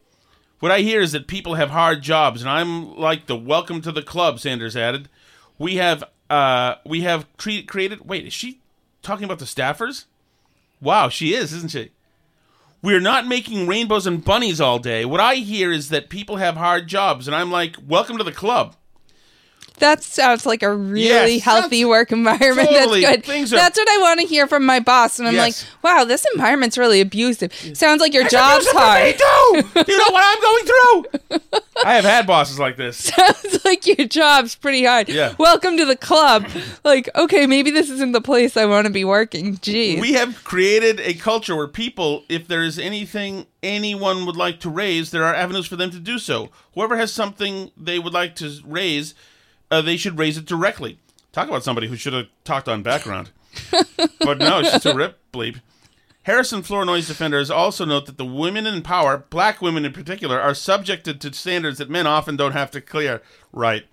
What 0.60 0.72
I 0.72 0.82
hear 0.82 1.00
is 1.00 1.14
that 1.14 1.28
people 1.28 1.56
have 1.56 1.70
hard 1.70 2.02
jobs, 2.02 2.42
and 2.42 2.50
I'm 2.50 2.96
like 2.98 3.28
the 3.28 3.36
welcome 3.36 3.82
to 3.82 3.92
the 3.92 4.02
club. 4.02 4.40
Sanders 4.40 4.76
added. 4.76 5.08
We 5.58 5.76
have 5.76 6.04
uh 6.30 6.76
we 6.86 7.02
have 7.02 7.26
tre- 7.38 7.64
created. 7.64 8.08
Wait, 8.08 8.26
is 8.26 8.34
she 8.34 8.60
talking 9.02 9.24
about 9.24 9.40
the 9.40 9.46
staffers? 9.46 10.06
Wow, 10.82 11.10
she 11.10 11.34
is, 11.34 11.54
isn't 11.54 11.72
she? 11.72 11.92
We're 12.82 13.02
not 13.02 13.28
making 13.28 13.68
rainbows 13.68 14.08
and 14.08 14.24
bunnies 14.24 14.62
all 14.62 14.80
day. 14.80 15.04
What 15.04 15.20
I 15.20 15.36
hear 15.36 15.72
is 15.72 15.90
that 15.90 16.10
people 16.10 16.38
have 16.38 16.56
hard 16.56 16.88
jobs, 16.88 17.28
and 17.28 17.36
I'm 17.36 17.52
like, 17.52 17.76
welcome 17.86 18.18
to 18.18 18.24
the 18.24 18.32
club. 18.32 18.76
That 19.80 20.04
sounds 20.04 20.46
like 20.46 20.64
a 20.64 20.74
really 20.74 21.36
Yes, 21.36 21.44
healthy 21.44 21.86
work 21.86 22.12
environment. 22.12 22.70
Totally. 22.70 23.02
That's 23.02 23.16
good. 23.18 23.26
Things 23.26 23.54
are- 23.54 23.58
That's 23.58 23.78
what 23.78 23.90
I 23.90 23.98
want 24.00 24.20
to 24.22 24.26
hear 24.28 24.48
from 24.48 24.66
my 24.66 24.80
boss. 24.80 25.20
And 25.20 25.28
I'm 25.28 25.34
Yes. 25.36 25.66
like, 25.84 25.84
wow, 25.84 26.04
this 26.04 26.26
environment's 26.36 26.78
really 26.78 27.02
abusive. 27.02 27.54
Sounds 27.74 28.02
like 28.02 28.14
your 28.14 28.28
job's 28.28 28.68
hard. 28.70 29.16
too. 29.18 29.84
Do 29.84 29.86
you 29.92 29.98
know 29.98 30.12
what 30.12 30.24
I'm 30.26 30.42
going 30.42 30.66
through? 30.66 31.42
I 31.86 31.96
have 31.96 32.04
had 32.04 32.28
bosses 32.28 32.60
like 32.60 32.76
this. 32.78 32.98
Sounds 33.16 33.64
like 33.66 33.86
your 33.88 34.08
job's 34.08 34.56
pretty 34.56 34.84
hard. 34.86 35.08
Yeah. 35.10 35.34
Welcome 35.40 35.78
to 35.78 35.86
the 35.86 35.96
club. 35.96 36.46
Like, 36.84 37.10
okay, 37.16 37.48
maybe 37.48 37.72
this 37.72 37.90
isn't 37.90 38.12
the 38.12 38.22
place 38.22 38.58
I 38.58 38.66
want 38.66 38.86
to 38.88 38.92
be 38.94 39.06
working. 39.06 39.56
Jeez. 39.58 40.02
We 40.02 40.14
have 40.14 40.44
created 40.44 41.00
a 41.00 41.14
culture 41.14 41.56
where 41.56 41.68
people, 41.68 42.24
if 42.30 42.48
there 42.48 42.64
is 42.64 42.78
anything 42.78 43.46
anyone 43.64 44.26
would 44.26 44.36
like 44.36 44.60
to 44.62 44.70
raise, 44.70 45.12
there 45.12 45.24
are 45.24 45.34
avenues 45.34 45.68
for 45.68 45.76
them 45.78 45.90
to 45.92 46.00
do 46.00 46.20
so. 46.20 46.50
Whoever 46.74 46.98
has 46.98 47.12
something 47.14 47.72
they 47.78 47.98
would 48.00 48.14
like 48.14 48.36
to 48.38 48.52
raise, 48.66 49.14
uh, 49.72 49.82
they 49.82 49.98
should 49.98 50.18
raise 50.18 50.38
it 50.38 50.46
directly. 50.46 51.00
Talk 51.32 51.48
about 51.48 51.64
somebody 51.64 51.88
who 51.88 51.96
should 51.96 52.14
have 52.14 52.28
talked 52.44 52.68
on 52.68 52.84
background. 52.84 53.32
but 54.20 54.38
no, 54.38 54.60
it's 54.60 54.72
just 54.72 54.86
a 54.86 54.94
rip 54.94 55.20
bleep. 55.32 55.62
Harris 56.24 56.52
and 56.52 56.66
Flournoy's 56.66 57.08
defenders 57.08 57.50
also 57.50 57.86
note 57.86 58.06
that 58.06 58.18
the 58.18 58.26
women 58.26 58.68
in 58.68 58.82
power, 58.82 59.26
black 59.30 59.62
women 59.62 59.86
in 59.86 59.94
particular, 59.94 60.40
are 60.40 60.54
subjected 60.54 61.20
to 61.22 61.34
standards 61.34 61.78
that 61.78 61.90
men 61.90 62.06
often 62.06 62.36
don't 62.36 62.52
have 62.52 62.72
to 62.72 62.82
clear. 62.82 63.22
Right. 63.52 63.86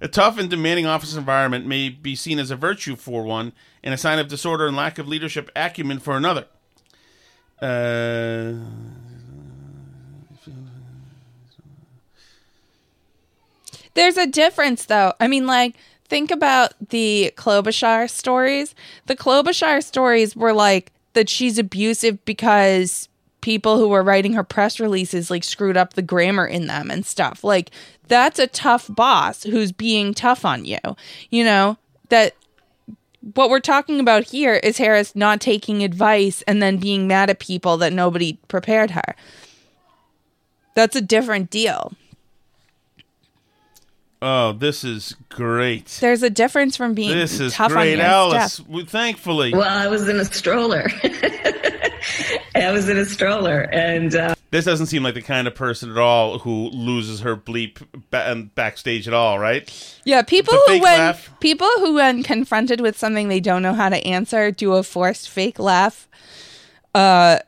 A 0.00 0.08
tough 0.08 0.38
and 0.38 0.48
demanding 0.48 0.86
office 0.86 1.14
environment 1.14 1.66
may 1.66 1.88
be 1.88 2.14
seen 2.14 2.38
as 2.38 2.50
a 2.50 2.56
virtue 2.56 2.96
for 2.96 3.22
one 3.22 3.52
and 3.82 3.92
a 3.92 3.98
sign 3.98 4.18
of 4.18 4.28
disorder 4.28 4.66
and 4.66 4.76
lack 4.76 4.98
of 4.98 5.08
leadership 5.08 5.50
acumen 5.56 5.98
for 5.98 6.16
another. 6.16 6.46
Uh, 7.60 8.54
There's 13.94 14.16
a 14.16 14.26
difference, 14.26 14.86
though. 14.86 15.12
I 15.20 15.28
mean, 15.28 15.46
like, 15.46 15.76
think 16.08 16.30
about 16.30 16.72
the 16.90 17.32
Klobuchar 17.36 18.08
stories. 18.10 18.74
The 19.06 19.16
Klobuchar 19.16 19.82
stories 19.82 20.34
were 20.36 20.52
like 20.52 20.92
that 21.12 21.28
she's 21.28 21.58
abusive 21.58 22.24
because 22.24 23.08
people 23.40 23.78
who 23.78 23.88
were 23.88 24.02
writing 24.02 24.34
her 24.34 24.44
press 24.44 24.78
releases 24.78 25.30
like 25.30 25.42
screwed 25.42 25.76
up 25.76 25.94
the 25.94 26.02
grammar 26.02 26.46
in 26.46 26.66
them 26.66 26.90
and 26.90 27.06
stuff. 27.06 27.42
Like, 27.42 27.70
that's 28.08 28.38
a 28.38 28.46
tough 28.46 28.86
boss 28.90 29.44
who's 29.44 29.72
being 29.72 30.14
tough 30.14 30.44
on 30.44 30.64
you. 30.64 30.78
You 31.30 31.44
know, 31.44 31.78
that 32.10 32.34
what 33.34 33.50
we're 33.50 33.60
talking 33.60 34.00
about 34.00 34.24
here 34.24 34.54
is 34.54 34.78
Harris 34.78 35.14
not 35.14 35.40
taking 35.40 35.82
advice 35.82 36.42
and 36.42 36.62
then 36.62 36.78
being 36.78 37.06
mad 37.06 37.30
at 37.30 37.38
people 37.38 37.76
that 37.78 37.92
nobody 37.92 38.38
prepared 38.48 38.92
her. 38.92 39.14
That's 40.74 40.96
a 40.96 41.02
different 41.02 41.50
deal. 41.50 41.92
Oh, 44.22 44.52
this 44.52 44.84
is 44.84 45.14
great. 45.28 45.86
There's 46.00 46.22
a 46.22 46.30
difference 46.30 46.76
from 46.76 46.94
being 46.94 47.16
This 47.16 47.40
is 47.40 47.54
tough 47.54 47.72
great, 47.72 47.92
on 47.94 47.98
you. 47.98 48.04
Alice. 48.04 48.52
Steph. 48.54 48.68
We- 48.68 48.84
Thankfully, 48.84 49.52
Well, 49.52 49.62
I 49.62 49.86
was 49.88 50.08
in 50.08 50.18
a 50.18 50.24
stroller. 50.24 50.86
I 52.54 52.72
was 52.72 52.88
in 52.88 52.98
a 52.98 53.04
stroller, 53.04 53.60
and 53.72 54.14
uh, 54.14 54.34
this 54.50 54.64
doesn't 54.64 54.86
seem 54.86 55.02
like 55.02 55.14
the 55.14 55.22
kind 55.22 55.46
of 55.46 55.54
person 55.54 55.90
at 55.90 55.98
all 55.98 56.38
who 56.40 56.68
loses 56.70 57.20
her 57.20 57.36
bleep 57.36 57.80
ba- 58.10 58.28
and 58.30 58.52
backstage 58.54 59.06
at 59.06 59.14
all, 59.14 59.38
right? 59.38 59.70
Yeah, 60.04 60.22
people 60.22 60.54
It's 60.54 60.66
who 60.72 60.80
when 60.80 60.98
laugh. 60.98 61.30
people 61.40 61.68
who 61.78 61.94
when 61.94 62.22
confronted 62.22 62.80
with 62.80 62.98
something 62.98 63.28
they 63.28 63.40
don't 63.40 63.62
know 63.62 63.74
how 63.74 63.88
to 63.88 63.96
answer 64.06 64.50
do 64.50 64.74
a 64.74 64.82
forced 64.82 65.28
fake 65.30 65.58
laugh. 65.58 66.08
Uh, 66.94 67.38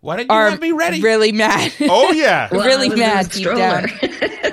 Why 0.00 0.18
didn't 0.18 0.30
you 0.30 0.36
are 0.36 0.50
have 0.50 0.60
me 0.60 0.72
ready? 0.72 1.00
Really 1.00 1.32
mad. 1.32 1.72
Oh 1.82 2.12
yeah, 2.14 2.48
Well, 2.52 2.60
I 2.60 2.66
really 2.66 2.90
was 2.90 2.98
in 2.98 3.04
a 3.04 3.06
mad 3.06 3.30
deep 3.30 3.46
down. 3.46 3.86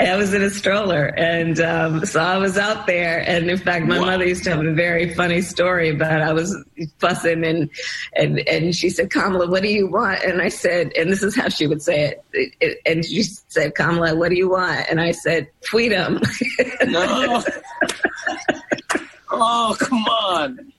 I 0.00 0.16
was 0.16 0.32
in 0.32 0.42
a 0.42 0.50
stroller, 0.50 1.06
and 1.16 1.58
um, 1.60 2.04
so 2.06 2.20
I 2.20 2.38
was 2.38 2.56
out 2.56 2.86
there. 2.86 3.18
And 3.28 3.50
in 3.50 3.58
fact, 3.58 3.86
my 3.86 3.98
mother 3.98 4.24
used 4.26 4.44
to 4.44 4.50
have 4.50 4.64
a 4.64 4.72
very 4.72 5.12
funny 5.14 5.40
story 5.42 5.88
about 5.90 6.20
I 6.22 6.32
was 6.32 6.56
fussing, 6.98 7.44
and 7.44 7.68
and 8.14 8.38
and 8.48 8.74
she 8.74 8.90
said, 8.90 9.10
"Kamala, 9.10 9.48
what 9.48 9.62
do 9.62 9.68
you 9.68 9.88
want?" 9.88 10.22
And 10.22 10.40
I 10.40 10.48
said, 10.50 10.92
and 10.96 11.10
this 11.10 11.22
is 11.22 11.34
how 11.34 11.48
she 11.48 11.66
would 11.66 11.82
say 11.82 12.14
it- 12.32 12.78
and 12.86 13.04
she 13.04 13.22
said, 13.24 13.74
"Kamala, 13.74 14.14
what 14.14 14.30
do 14.30 14.36
you 14.36 14.48
want?" 14.48 14.86
And 14.88 15.00
I 15.00 15.10
said, 15.10 15.48
"Freedom." 15.62 16.20
No. 16.86 17.42
oh, 19.30 19.76
come 19.78 20.04
on. 20.04 20.72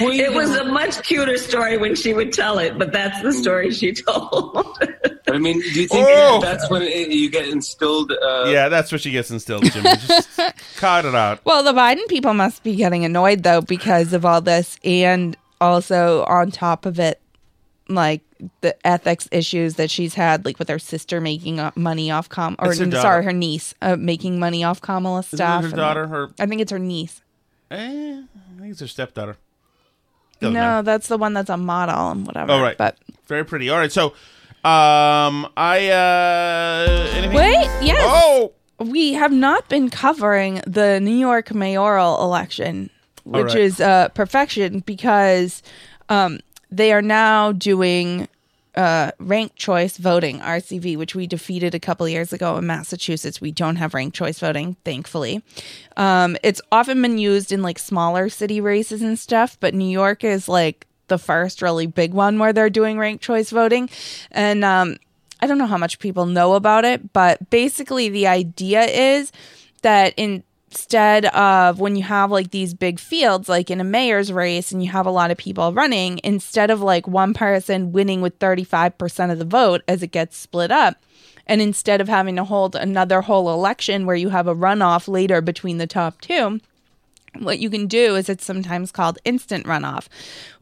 It 0.00 0.32
was 0.32 0.50
a 0.56 0.64
much 0.64 1.02
cuter 1.02 1.36
story 1.36 1.76
when 1.76 1.94
she 1.96 2.14
would 2.14 2.32
tell 2.32 2.58
it, 2.58 2.78
but 2.78 2.92
that's 2.92 3.20
the 3.22 3.32
story 3.32 3.70
she 3.72 3.92
told. 3.92 4.78
I 5.28 5.38
mean, 5.38 5.60
do 5.60 5.80
you 5.80 5.88
think 5.88 6.06
Oh! 6.08 6.40
that's 6.40 6.68
when 6.70 6.82
it, 6.82 7.08
you 7.10 7.28
get 7.30 7.48
instilled? 7.48 8.12
Uh, 8.12 8.44
yeah, 8.46 8.68
that's 8.68 8.92
what 8.92 9.00
she 9.00 9.10
gets 9.10 9.30
instilled, 9.30 9.64
Jimmy. 9.70 9.90
Just 10.06 10.28
cut 10.76 11.04
it 11.04 11.14
out. 11.14 11.40
Well, 11.44 11.62
the 11.62 11.72
Biden 11.72 12.06
people 12.08 12.32
must 12.34 12.62
be 12.62 12.76
getting 12.76 13.04
annoyed 13.04 13.42
though 13.42 13.60
because 13.60 14.12
of 14.12 14.24
all 14.24 14.40
this, 14.40 14.78
and 14.84 15.36
also 15.60 16.24
on 16.24 16.50
top 16.50 16.86
of 16.86 16.98
it, 17.00 17.20
like 17.88 18.20
the 18.60 18.74
ethics 18.86 19.28
issues 19.32 19.74
that 19.76 19.90
she's 19.90 20.14
had, 20.14 20.44
like 20.44 20.58
with 20.58 20.68
her 20.68 20.78
sister 20.78 21.20
making 21.20 21.58
uh, 21.60 21.70
money 21.74 22.10
off 22.10 22.28
Kam, 22.28 22.54
or 22.58 22.68
her 22.74 22.90
sorry, 22.92 23.24
her 23.24 23.32
niece 23.32 23.74
uh, 23.82 23.96
making 23.96 24.38
money 24.38 24.62
off 24.64 24.80
Kamala 24.80 25.20
Isn't 25.20 25.34
it 25.34 25.36
stuff. 25.38 25.64
her 25.64 25.70
daughter? 25.70 26.06
Her- 26.06 26.28
I 26.38 26.46
think 26.46 26.60
it's 26.60 26.70
her 26.72 26.78
niece. 26.78 27.20
Eh, 27.70 27.76
I 27.76 28.60
think 28.60 28.70
it's 28.72 28.80
her 28.80 28.86
stepdaughter. 28.86 29.36
No, 30.50 30.60
matter. 30.60 30.82
that's 30.84 31.08
the 31.08 31.18
one 31.18 31.34
that's 31.34 31.50
a 31.50 31.56
model 31.56 32.10
and 32.10 32.26
whatever. 32.26 32.52
Oh 32.52 32.60
right, 32.60 32.76
but 32.76 32.98
very 33.26 33.44
pretty. 33.44 33.70
All 33.70 33.78
right, 33.78 33.92
so 33.92 34.14
um, 34.64 35.48
I 35.56 35.88
uh, 35.88 37.10
anything? 37.14 37.36
Wait, 37.36 37.68
yes. 37.82 37.98
Oh, 38.00 38.52
we 38.78 39.12
have 39.14 39.32
not 39.32 39.68
been 39.68 39.90
covering 39.90 40.60
the 40.66 41.00
New 41.00 41.16
York 41.16 41.52
mayoral 41.52 42.22
election, 42.22 42.90
which 43.24 43.46
right. 43.46 43.56
is 43.56 43.80
uh, 43.80 44.08
perfection 44.10 44.80
because 44.80 45.62
um, 46.08 46.38
they 46.70 46.92
are 46.92 47.02
now 47.02 47.52
doing 47.52 48.28
uh, 48.74 49.12
ranked 49.18 49.56
choice 49.56 49.96
voting, 49.98 50.40
RCV, 50.40 50.96
which 50.96 51.14
we 51.14 51.26
defeated 51.26 51.74
a 51.74 51.80
couple 51.80 52.08
years 52.08 52.32
ago 52.32 52.56
in 52.56 52.66
Massachusetts. 52.66 53.40
We 53.40 53.52
don't 53.52 53.76
have 53.76 53.94
ranked 53.94 54.16
choice 54.16 54.38
voting, 54.38 54.76
thankfully. 54.84 55.42
Um, 55.96 56.36
it's 56.42 56.60
often 56.70 57.02
been 57.02 57.18
used 57.18 57.52
in 57.52 57.62
like 57.62 57.78
smaller 57.78 58.28
city 58.28 58.60
races 58.60 59.02
and 59.02 59.18
stuff, 59.18 59.58
but 59.60 59.74
New 59.74 59.90
York 59.90 60.24
is 60.24 60.48
like 60.48 60.86
the 61.08 61.18
first 61.18 61.60
really 61.60 61.86
big 61.86 62.14
one 62.14 62.38
where 62.38 62.52
they're 62.52 62.70
doing 62.70 62.98
ranked 62.98 63.22
choice 63.22 63.50
voting. 63.50 63.90
And 64.30 64.64
um, 64.64 64.96
I 65.40 65.46
don't 65.46 65.58
know 65.58 65.66
how 65.66 65.76
much 65.76 65.98
people 65.98 66.24
know 66.24 66.54
about 66.54 66.84
it, 66.84 67.12
but 67.12 67.50
basically 67.50 68.08
the 68.08 68.26
idea 68.26 68.82
is 68.82 69.32
that 69.82 70.14
instead 70.72 71.26
of 71.26 71.80
when 71.80 71.96
you 71.96 72.02
have 72.02 72.30
like 72.30 72.50
these 72.50 72.72
big 72.72 72.98
fields, 72.98 73.46
like 73.46 73.70
in 73.70 73.78
a 73.78 73.84
mayor's 73.84 74.32
race, 74.32 74.72
and 74.72 74.82
you 74.82 74.90
have 74.90 75.04
a 75.04 75.10
lot 75.10 75.30
of 75.30 75.36
people 75.36 75.70
running, 75.70 76.18
instead 76.24 76.70
of 76.70 76.80
like 76.80 77.06
one 77.06 77.34
person 77.34 77.92
winning 77.92 78.22
with 78.22 78.38
35% 78.38 79.30
of 79.30 79.38
the 79.38 79.44
vote 79.44 79.82
as 79.86 80.02
it 80.02 80.12
gets 80.12 80.34
split 80.34 80.70
up, 80.70 80.96
and 81.46 81.60
instead 81.60 82.00
of 82.00 82.08
having 82.08 82.36
to 82.36 82.44
hold 82.44 82.74
another 82.74 83.20
whole 83.20 83.52
election 83.52 84.06
where 84.06 84.16
you 84.16 84.30
have 84.30 84.46
a 84.46 84.54
runoff 84.54 85.08
later 85.08 85.42
between 85.42 85.76
the 85.76 85.86
top 85.86 86.22
two, 86.22 86.58
what 87.38 87.58
you 87.58 87.68
can 87.68 87.86
do 87.86 88.16
is 88.16 88.30
it's 88.30 88.44
sometimes 88.44 88.90
called 88.90 89.18
instant 89.26 89.66
runoff, 89.66 90.08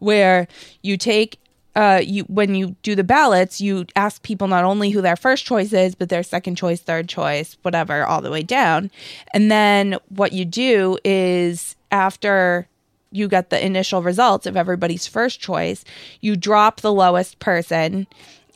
where 0.01 0.49
you 0.83 0.97
take 0.97 1.39
uh, 1.77 2.01
you 2.03 2.25
when 2.25 2.55
you 2.55 2.77
do 2.83 2.95
the 2.95 3.05
ballots, 3.05 3.61
you 3.61 3.87
ask 3.95 4.23
people 4.23 4.49
not 4.49 4.65
only 4.65 4.91
who 4.91 5.01
their 5.01 5.17
first 5.17 5.45
choice 5.45 5.73
is, 5.73 5.95
but 5.95 6.09
their 6.09 6.23
second 6.23 6.57
choice, 6.57 6.81
third 6.81 7.09
choice, 7.09 7.57
whatever, 7.63 8.05
all 8.05 8.21
the 8.21 8.31
way 8.31 8.43
down. 8.43 8.91
And 9.33 9.51
then 9.51 9.97
what 10.09 10.33
you 10.33 10.45
do 10.45 10.99
is 11.05 11.77
after 11.91 12.67
you 13.13 13.29
get 13.29 13.51
the 13.51 13.65
initial 13.65 14.03
results 14.03 14.47
of 14.47 14.57
everybody's 14.57 15.07
first 15.07 15.41
choice, 15.41 15.85
you 16.21 16.37
drop 16.37 16.81
the 16.81 16.93
lowest 16.93 17.39
person 17.39 18.07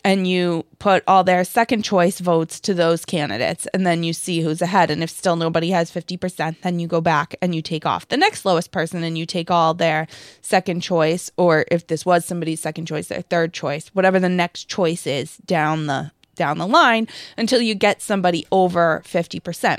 and 0.05 0.29
you 0.29 0.65
put 0.79 1.03
all 1.09 1.25
their 1.25 1.45
second 1.45 1.83
choice 1.83 2.21
votes 2.21 2.61
to 2.61 2.75
those 2.75 3.05
candidates 3.05 3.67
and 3.73 3.87
then 3.87 4.03
you 4.03 4.13
see 4.13 4.43
who's 4.43 4.63
ahead. 4.63 4.91
And 4.91 5.03
if 5.03 5.11
still 5.11 5.37
nobody 5.37 5.71
has 5.71 5.91
50% 5.91 6.57
then 6.63 6.79
you 6.79 6.87
go 6.87 7.01
back 7.01 7.35
and 7.41 7.55
you 7.55 7.63
take 7.63 7.87
off 7.87 8.09
the 8.09 8.17
next 8.17 8.45
lowest 8.45 8.71
person 8.71 9.03
and 9.03 9.17
you 9.17 9.27
take 9.27 9.51
all 9.51 9.75
their 9.75 10.07
second 10.43 10.81
choice 10.81 11.31
or 11.37 11.65
if 11.71 11.87
this 11.87 12.05
was 12.05 12.25
somebody's 12.25 12.61
second 12.61 12.87
choice 12.87 13.09
their 13.09 13.23
third 13.23 13.53
choice 13.53 13.89
whatever 13.89 14.21
the 14.21 14.29
next 14.29 14.69
choice 14.69 15.07
is 15.07 15.39
down 15.39 15.87
the 15.87 16.13
down 16.35 16.59
the 16.59 16.67
line 16.67 17.07
until 17.37 17.61
you 17.61 17.75
get 17.75 18.03
somebody 18.03 18.47
over 18.51 19.03
50% 19.07 19.79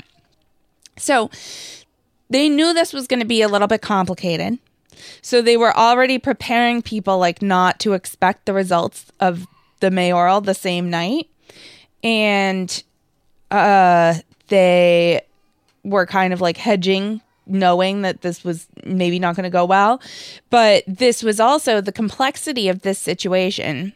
so 0.96 1.30
they 2.28 2.48
knew 2.48 2.72
this 2.72 2.92
was 2.92 3.06
going 3.06 3.20
to 3.20 3.26
be 3.26 3.42
a 3.42 3.48
little 3.48 3.68
bit 3.68 3.82
complicated. 3.82 4.58
So 5.20 5.42
they 5.42 5.56
were 5.56 5.76
already 5.76 6.18
preparing 6.18 6.82
people 6.82 7.18
like 7.18 7.42
not 7.42 7.78
to 7.80 7.92
expect 7.92 8.46
the 8.46 8.54
results 8.54 9.06
of 9.20 9.46
the 9.80 9.90
mayoral 9.90 10.40
the 10.40 10.54
same 10.54 10.90
night. 10.90 11.28
And 12.02 12.82
uh 13.50 14.14
they 14.48 15.22
were 15.84 16.06
kind 16.06 16.32
of 16.32 16.40
like 16.40 16.56
hedging 16.56 17.20
knowing 17.46 18.02
that 18.02 18.22
this 18.22 18.42
was 18.44 18.66
maybe 18.84 19.18
not 19.18 19.36
going 19.36 19.44
to 19.44 19.50
go 19.50 19.64
well. 19.64 20.00
But 20.50 20.82
this 20.86 21.22
was 21.22 21.38
also 21.38 21.80
the 21.80 21.92
complexity 21.92 22.68
of 22.68 22.82
this 22.82 22.98
situation 22.98 23.92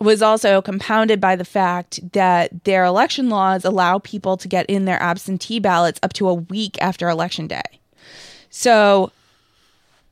was 0.00 0.22
also 0.22 0.62
compounded 0.62 1.20
by 1.20 1.36
the 1.36 1.44
fact 1.44 2.12
that 2.12 2.64
their 2.64 2.84
election 2.84 3.28
laws 3.28 3.64
allow 3.64 3.98
people 3.98 4.36
to 4.38 4.48
get 4.48 4.66
in 4.66 4.86
their 4.86 5.00
absentee 5.00 5.60
ballots 5.60 6.00
up 6.02 6.12
to 6.14 6.26
a 6.26 6.34
week 6.34 6.80
after 6.80 7.08
election 7.08 7.46
day. 7.46 7.62
So 8.48 9.12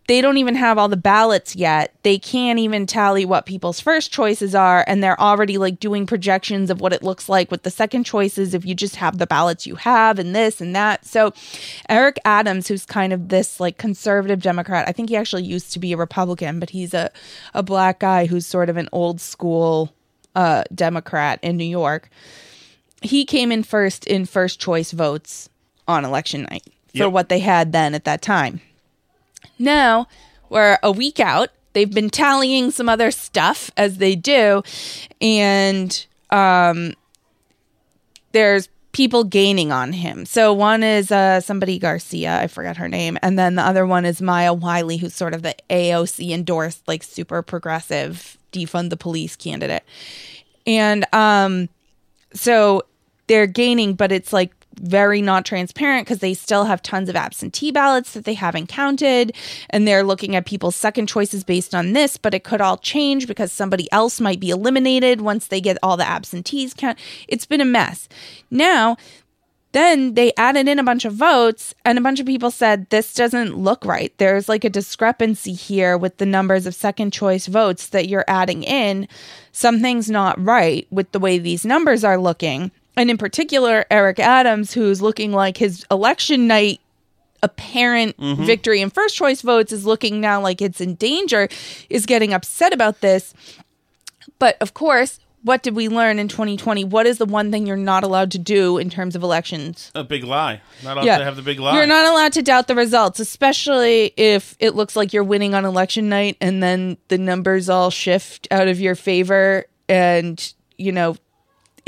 they 0.09 0.23
don't 0.23 0.39
even 0.39 0.55
have 0.55 0.79
all 0.79 0.89
the 0.89 0.97
ballots 0.97 1.55
yet. 1.55 1.95
They 2.03 2.19
can't 2.19 2.59
even 2.59 2.87
tally 2.87 3.27
what 3.27 3.45
people's 3.45 3.79
first 3.79 4.11
choices 4.11 4.55
are. 4.55 4.83
And 4.87 5.03
they're 5.05 5.21
already 5.21 5.59
like 5.59 5.79
doing 5.79 6.07
projections 6.07 6.71
of 6.71 6.81
what 6.81 6.95
it 6.95 7.03
looks 7.03 7.29
like 7.29 7.51
with 7.51 7.63
the 7.63 7.71
second 7.71 8.05
choices 8.05 8.55
if 8.55 8.65
you 8.65 8.75
just 8.75 8.97
have 8.97 9.19
the 9.19 9.27
ballots 9.27 9.67
you 9.67 9.75
have 9.77 10.19
and 10.19 10.35
this 10.35 10.63
and 10.63 10.75
that. 10.75 11.05
So, 11.05 11.35
Eric 11.91 12.19
Adams, 12.25 12.69
who's 12.69 12.87
kind 12.87 13.13
of 13.13 13.29
this 13.29 13.61
like 13.61 13.77
conservative 13.77 14.41
Democrat, 14.41 14.89
I 14.89 14.93
think 14.93 15.11
he 15.11 15.17
actually 15.17 15.45
used 15.45 15.75
to 15.75 15.79
be 15.79 15.93
a 15.93 15.97
Republican, 15.99 16.59
but 16.59 16.71
he's 16.71 16.95
a, 16.95 17.11
a 17.53 17.63
black 17.63 18.01
guy 18.01 18.25
who's 18.27 18.47
sort 18.47 18.71
of 18.71 18.79
an 18.79 18.89
old 18.93 19.21
school 19.21 19.93
uh, 20.35 20.65
Democrat 20.75 21.39
in 21.43 21.59
New 21.59 21.65
York. 21.65 22.09
He 23.03 23.27
came 23.27 23.53
in 23.53 23.63
first 23.63 24.07
in 24.07 24.25
first 24.25 24.59
choice 24.59 24.91
votes 24.93 25.51
on 25.87 26.07
election 26.07 26.45
night 26.51 26.65
for 26.93 27.05
Yep. 27.05 27.13
what 27.13 27.29
they 27.29 27.41
had 27.41 27.73
then 27.73 27.95
at 27.95 28.05
that 28.05 28.23
time. 28.23 28.63
Now 29.59 30.07
we're 30.49 30.79
a 30.83 30.93
week 30.93 31.21
out. 31.21 31.51
they've 31.75 31.93
been 31.93 32.11
tallying 32.11 32.71
some 32.71 32.89
other 32.89 33.11
stuff 33.11 33.71
as 33.77 33.99
they 33.99 34.17
do, 34.17 34.63
and 35.21 36.07
um, 36.31 36.95
there's 38.33 38.69
people 38.93 39.23
gaining 39.23 39.71
on 39.71 39.93
him. 39.93 40.27
So 40.27 40.53
one 40.53 40.83
is 40.83 41.13
uh, 41.13 41.41
somebody 41.41 41.79
Garcia, 41.79 42.41
I 42.41 42.47
forgot 42.47 42.79
her 42.79 42.89
name, 42.89 43.19
and 43.23 43.39
then 43.39 43.55
the 43.55 43.63
other 43.63 43.87
one 43.87 44.05
is 44.05 44.21
Maya 44.21 44.53
Wiley, 44.53 44.97
who's 44.97 45.15
sort 45.15 45.35
of 45.35 45.43
the 45.43 45.55
AOC 45.71 46.31
endorsed, 46.31 46.89
like 46.89 47.03
super 47.03 47.43
progressive 47.43 48.39
defund 48.53 48.91
the 48.91 48.97
police 48.97 49.37
candidate, 49.37 49.85
and 50.67 51.05
um, 51.15 51.69
so 52.33 52.83
they're 53.27 53.47
gaining, 53.47 53.95
but 53.95 54.11
it's 54.11 54.33
like 54.33 54.58
very 54.79 55.21
not 55.23 55.45
transparent 55.45 56.07
because 56.07 56.19
they 56.19 56.35
still 56.35 56.65
have 56.65 56.83
tons 56.83 57.09
of 57.09 57.17
absentee 57.17 57.71
ballots 57.71 58.13
that 58.13 58.25
they 58.25 58.35
haven't 58.35 58.69
counted. 58.69 59.35
And 59.71 59.87
they're 59.87 60.05
looking 60.05 60.37
at 60.37 60.47
people's 60.47 60.77
second 60.77 61.07
choices 61.07 61.45
based 61.45 61.75
on 61.75 61.93
this 61.93 62.17
but 62.17 62.35
it 62.35 62.45
could 62.45 62.61
all 62.61 62.79
change 62.79 63.27
because 63.27 63.53
somebody 63.53 63.91
else 63.93 64.21
might 64.21 64.41
be 64.41 64.51
eliminated 64.51 65.21
once 65.21 65.47
they 65.47 65.61
get 65.61 65.79
all 65.83 65.97
the 65.97 66.09
absentees 66.09 66.75
count. 66.75 66.99
It's 67.29 67.47
been 67.47 67.61
a 67.61 67.65
mess. 67.65 68.09
Now 68.51 68.97
then 69.73 70.15
they 70.15 70.33
added 70.37 70.67
in 70.67 70.79
a 70.79 70.85
bunch 70.85 71.05
of 71.05 71.13
votes 71.13 71.75
and 71.85 71.99
a 71.99 72.01
bunch 72.01 72.21
of 72.21 72.27
people 72.27 72.51
said 72.51 72.89
this 72.89 73.13
doesn't 73.13 73.57
look 73.57 73.85
right. 73.85 74.13
There's 74.17 74.49
like 74.49 74.65
a 74.65 74.71
discrepancy 74.71 75.53
here 75.53 75.99
with 75.99 76.17
the 76.17 76.27
numbers 76.27 76.67
of 76.67 76.75
second 76.75 77.13
choice 77.13 77.47
votes 77.47 77.89
that 77.89 78.09
you're 78.09 78.25
adding 78.27 78.63
in. 78.63 79.07
Something's 79.53 80.11
not 80.11 80.43
right 80.43 80.87
with 80.91 81.13
the 81.13 81.19
way 81.19 81.39
these 81.39 81.67
numbers 81.67 82.03
are 82.03 82.19
looking 82.19 82.71
and 82.99 83.11
in 83.11 83.17
particular 83.17 83.87
Eric 83.91 84.19
Adams, 84.19 84.75
who's 84.75 85.01
looking 85.01 85.33
like 85.33 85.57
his 85.57 85.87
election 85.91 86.47
night 86.47 86.81
apparent 87.43 88.17
Mhm. 88.19 88.45
victory 88.45 88.81
in 88.81 88.91
first 88.91 89.15
choice 89.15 89.41
votes 89.43 89.73
is 89.73 89.87
looking 89.87 90.21
now 90.21 90.41
like 90.41 90.61
it's 90.61 90.81
in 90.81 90.95
danger, 90.97 91.49
is 91.89 92.05
getting 92.05 92.33
upset 92.35 92.73
about 92.73 93.01
this. 93.01 93.33
But 94.41 94.57
of 94.61 94.75
course, 94.75 95.21
what 95.45 95.63
did 95.63 95.77
we 95.77 95.89
learn 95.89 96.19
in 96.19 96.27
2020? 96.27 96.83
What 96.85 97.07
is 97.07 97.19
the 97.19 97.25
one 97.25 97.53
thing 97.53 97.65
you're 97.65 97.77
not 97.77 98.03
allowed 98.03 98.33
to 98.33 98.39
do 98.39 98.77
in 98.77 98.91
terms 98.91 99.15
of 99.15 99.23
elections? 99.23 99.93
A 99.95 100.03
big 100.03 100.25
lie. 100.25 100.61
Not 100.83 100.97
allowed 100.99 101.19
to 101.19 101.25
have 101.25 101.37
the 101.37 101.43
big 101.43 101.61
lie. 101.61 101.77
You're 101.77 101.87
not 101.87 102.07
allowed 102.07 102.33
to 102.33 102.43
doubt 102.43 102.67
the 102.67 102.75
results, 102.75 103.21
especially 103.21 104.13
if 104.17 104.57
it 104.59 104.75
looks 104.75 104.97
like 104.97 105.13
you're 105.13 105.23
winning 105.23 105.55
on 105.55 105.65
election 105.65 106.09
night 106.09 106.37
and 106.41 106.61
then 106.61 106.97
the 107.07 107.19
numbers 107.19 107.69
all 107.69 107.91
shift 107.91 108.49
out 108.51 108.67
of 108.67 108.81
your 108.81 108.97
favor 108.97 109.65
and, 109.89 110.53
you 110.77 110.91
know, 110.91 111.15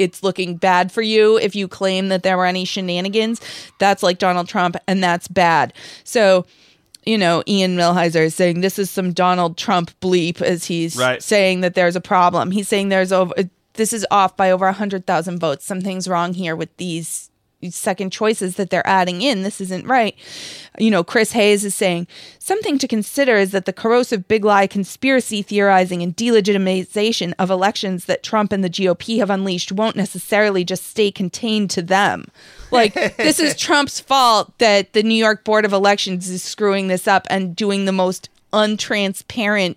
it's 0.00 0.22
looking 0.22 0.56
bad 0.56 0.90
for 0.90 1.02
you 1.02 1.36
if 1.38 1.54
you 1.54 1.68
claim 1.68 2.08
that 2.08 2.22
there 2.22 2.36
were 2.36 2.46
any 2.46 2.64
shenanigans. 2.64 3.40
That's 3.78 4.02
like 4.02 4.18
Donald 4.18 4.48
Trump, 4.48 4.76
and 4.88 5.02
that's 5.02 5.28
bad. 5.28 5.72
So, 6.04 6.46
you 7.04 7.16
know, 7.18 7.42
Ian 7.46 7.76
Millhiser 7.76 8.24
is 8.24 8.34
saying 8.34 8.60
this 8.60 8.78
is 8.78 8.90
some 8.90 9.12
Donald 9.12 9.56
Trump 9.56 9.90
bleep 10.00 10.42
as 10.42 10.64
he's 10.64 10.96
Right. 10.96 11.22
saying 11.22 11.60
that 11.60 11.74
there's 11.74 11.96
a 11.96 12.00
problem. 12.00 12.50
He's 12.50 12.68
saying 12.68 12.88
there's 12.88 13.12
over 13.12 13.34
this 13.74 13.92
is 13.92 14.04
off 14.10 14.36
by 14.36 14.50
over 14.50 14.66
100,000 14.66 15.38
votes. 15.38 15.64
Something's 15.64 16.08
wrong 16.08 16.34
here 16.34 16.56
with 16.56 16.76
these 16.76 17.29
second 17.68 18.10
choices 18.10 18.56
that 18.56 18.70
they're 18.70 18.86
adding 18.86 19.20
in. 19.20 19.42
This 19.42 19.60
isn't 19.60 19.86
right. 19.86 20.16
You 20.78 20.90
know, 20.90 21.04
Chris 21.04 21.32
Hayes 21.32 21.64
is 21.64 21.74
saying 21.74 22.06
something 22.38 22.78
to 22.78 22.88
consider 22.88 23.36
is 23.36 23.50
that 23.50 23.66
the 23.66 23.72
corrosive 23.72 24.26
big 24.28 24.44
lie 24.44 24.66
conspiracy 24.66 25.42
theorizing 25.42 26.02
and 26.02 26.16
delegitimization 26.16 27.34
of 27.38 27.50
elections 27.50 28.06
that 28.06 28.22
Trump 28.22 28.52
and 28.52 28.64
the 28.64 28.70
GOP 28.70 29.18
have 29.18 29.30
unleashed 29.30 29.72
won't 29.72 29.96
necessarily 29.96 30.64
just 30.64 30.86
stay 30.86 31.10
contained 31.10 31.70
to 31.70 31.82
them. 31.82 32.26
Like, 32.70 32.94
this 33.16 33.38
is 33.38 33.56
Trump's 33.56 34.00
fault 34.00 34.56
that 34.58 34.92
the 34.92 35.02
New 35.02 35.14
York 35.14 35.44
Board 35.44 35.64
of 35.64 35.72
Elections 35.72 36.28
is 36.28 36.42
screwing 36.42 36.88
this 36.88 37.06
up 37.06 37.26
and 37.28 37.54
doing 37.54 37.84
the 37.84 37.92
most 37.92 38.30
untransparent 38.52 39.76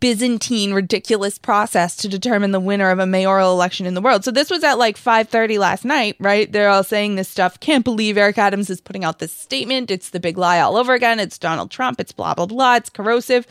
Byzantine 0.00 0.72
ridiculous 0.72 1.36
process 1.36 1.96
to 1.96 2.08
determine 2.08 2.52
the 2.52 2.60
winner 2.60 2.90
of 2.90 2.98
a 2.98 3.06
mayoral 3.06 3.52
election 3.52 3.86
in 3.86 3.94
the 3.94 4.00
world. 4.00 4.24
So 4.24 4.30
this 4.30 4.50
was 4.50 4.62
at 4.62 4.78
like 4.78 4.96
5:30 4.96 5.58
last 5.58 5.84
night, 5.84 6.16
right? 6.20 6.50
They're 6.50 6.68
all 6.68 6.84
saying 6.84 7.16
this 7.16 7.28
stuff. 7.28 7.58
Can't 7.58 7.84
believe 7.84 8.16
Eric 8.16 8.38
Adams 8.38 8.70
is 8.70 8.80
putting 8.80 9.04
out 9.04 9.18
this 9.18 9.32
statement. 9.32 9.90
It's 9.90 10.10
the 10.10 10.20
big 10.20 10.38
lie 10.38 10.60
all 10.60 10.76
over 10.76 10.94
again. 10.94 11.18
It's 11.18 11.38
Donald 11.38 11.70
Trump. 11.70 12.00
It's 12.00 12.12
blah 12.12 12.34
blah 12.34 12.46
blah. 12.46 12.76
It's 12.76 12.90
corrosive. 12.90 13.46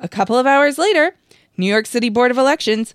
A 0.00 0.08
couple 0.08 0.36
of 0.36 0.46
hours 0.46 0.76
later, 0.76 1.14
New 1.56 1.66
York 1.66 1.86
City 1.86 2.08
Board 2.08 2.32
of 2.32 2.38
Elections 2.38 2.94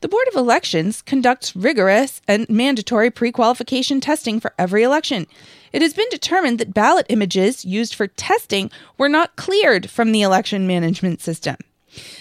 the 0.00 0.08
Board 0.08 0.28
of 0.28 0.36
Elections 0.36 1.02
conducts 1.02 1.56
rigorous 1.56 2.22
and 2.28 2.48
mandatory 2.48 3.10
pre 3.10 3.32
qualification 3.32 4.00
testing 4.00 4.38
for 4.38 4.54
every 4.56 4.84
election. 4.84 5.26
It 5.72 5.82
has 5.82 5.92
been 5.92 6.08
determined 6.08 6.60
that 6.60 6.72
ballot 6.72 7.06
images 7.08 7.64
used 7.64 7.96
for 7.96 8.06
testing 8.06 8.70
were 8.96 9.08
not 9.08 9.34
cleared 9.34 9.90
from 9.90 10.12
the 10.12 10.22
election 10.22 10.68
management 10.68 11.20
system. 11.20 11.56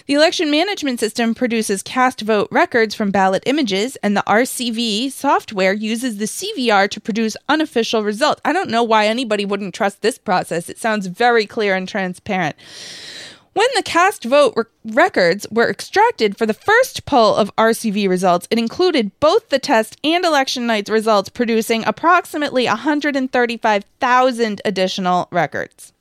The 0.06 0.14
election 0.14 0.52
management 0.52 1.00
system 1.00 1.36
produces 1.36 1.82
cast 1.82 2.22
vote 2.22 2.48
records 2.52 2.96
from 2.96 3.12
ballot 3.12 3.44
images, 3.46 3.96
and 3.98 4.16
the 4.16 4.24
RCV 4.28 5.12
software 5.12 5.74
uses 5.74 6.18
the 6.18 6.26
CVR 6.26 6.90
to 6.90 7.00
produce 7.00 7.38
unofficial 7.50 8.04
results. 8.04 8.42
I 8.46 8.54
don't 8.54 8.70
know 8.70 8.84
why 8.84 9.08
anybody 9.08 9.46
wouldn't 9.46 9.76
trust 9.76 10.02
this 10.02 10.18
process. 10.18 10.70
It 10.70 10.78
sounds 10.78 11.08
very 11.08 11.46
clear 11.46 11.76
and 11.76 11.88
transparent. 11.88 12.56
When 13.58 13.68
the 13.76 13.82
cast 13.82 14.24
vote 14.24 14.54
re- 14.56 14.66
records 14.86 15.48
were 15.50 15.68
extracted 15.68 16.38
for 16.38 16.46
the 16.46 16.54
first 16.54 17.06
poll 17.08 17.34
of 17.34 17.50
RCV 17.56 18.08
results, 18.08 18.48
it 18.52 18.60
included 18.60 19.20
both 19.20 19.50
the 19.50 19.58
test 19.58 19.98
and 20.04 20.24
election 20.24 20.68
night's 20.68 20.92
results, 20.92 21.30
producing 21.30 21.84
approximately 21.88 22.68
135,000 22.68 24.62
additional 24.64 25.28
records. 25.32 25.92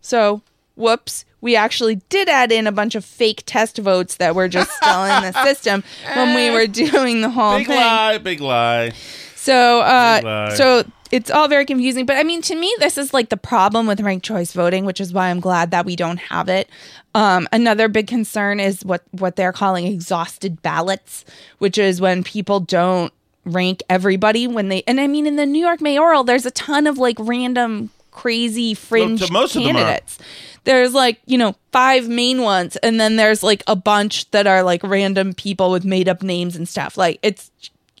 So, 0.00 0.42
whoops, 0.74 1.24
we 1.44 1.54
actually 1.56 1.96
did 2.08 2.28
add 2.28 2.50
in 2.50 2.66
a 2.66 2.72
bunch 2.72 2.94
of 2.94 3.04
fake 3.04 3.42
test 3.46 3.76
votes 3.78 4.16
that 4.16 4.34
were 4.34 4.48
just 4.48 4.72
still 4.72 5.04
in 5.04 5.22
the 5.22 5.32
system 5.44 5.84
when 6.14 6.34
we 6.34 6.50
were 6.50 6.66
doing 6.66 7.20
the 7.20 7.28
whole 7.30 7.58
Big 7.58 7.66
thing. 7.66 7.76
lie, 7.76 8.18
big 8.18 8.40
lie. 8.40 8.90
So, 9.36 9.80
Big 9.82 10.24
lie. 10.24 10.44
uh, 10.46 10.50
so 10.56 10.84
it's 11.12 11.30
all 11.30 11.46
very 11.48 11.66
confusing. 11.66 12.06
But 12.06 12.16
I 12.16 12.22
mean, 12.24 12.40
to 12.42 12.54
me, 12.56 12.74
this 12.78 12.96
is 12.96 13.12
like 13.12 13.28
the 13.28 13.36
problem 13.36 13.86
with 13.86 14.00
ranked 14.00 14.24
choice 14.24 14.52
voting, 14.54 14.86
which 14.86 15.00
is 15.02 15.12
why 15.12 15.28
I'm 15.28 15.38
glad 15.40 15.70
that 15.72 15.84
we 15.84 15.96
don't 15.96 16.16
have 16.16 16.48
it. 16.48 16.68
Um, 17.14 17.46
another 17.52 17.88
big 17.88 18.06
concern 18.06 18.58
is 18.58 18.84
what 18.84 19.02
what 19.12 19.36
they're 19.36 19.52
calling 19.52 19.86
exhausted 19.86 20.62
ballots, 20.62 21.24
which 21.58 21.76
is 21.78 22.00
when 22.00 22.24
people 22.24 22.58
don't 22.58 23.12
rank 23.44 23.82
everybody 23.90 24.46
when 24.46 24.70
they. 24.70 24.82
And 24.86 24.98
I 24.98 25.06
mean, 25.06 25.26
in 25.26 25.36
the 25.36 25.44
New 25.46 25.60
York 25.64 25.80
mayoral, 25.82 26.24
there's 26.24 26.46
a 26.46 26.50
ton 26.50 26.86
of 26.86 26.96
like 26.98 27.16
random, 27.20 27.90
crazy 28.14 28.72
fringe 28.72 29.20
so 29.20 29.30
most 29.30 29.54
of 29.56 29.62
them 29.62 29.76
are. 29.76 29.80
candidates. 29.80 30.18
There's 30.64 30.94
like, 30.94 31.20
you 31.26 31.36
know, 31.36 31.56
five 31.72 32.08
main 32.08 32.40
ones, 32.40 32.76
and 32.76 32.98
then 32.98 33.16
there's 33.16 33.42
like 33.42 33.62
a 33.66 33.76
bunch 33.76 34.30
that 34.30 34.46
are 34.46 34.62
like 34.62 34.82
random 34.82 35.34
people 35.34 35.70
with 35.70 35.84
made 35.84 36.08
up 36.08 36.22
names 36.22 36.56
and 36.56 36.66
stuff. 36.66 36.96
Like 36.96 37.18
it's 37.22 37.50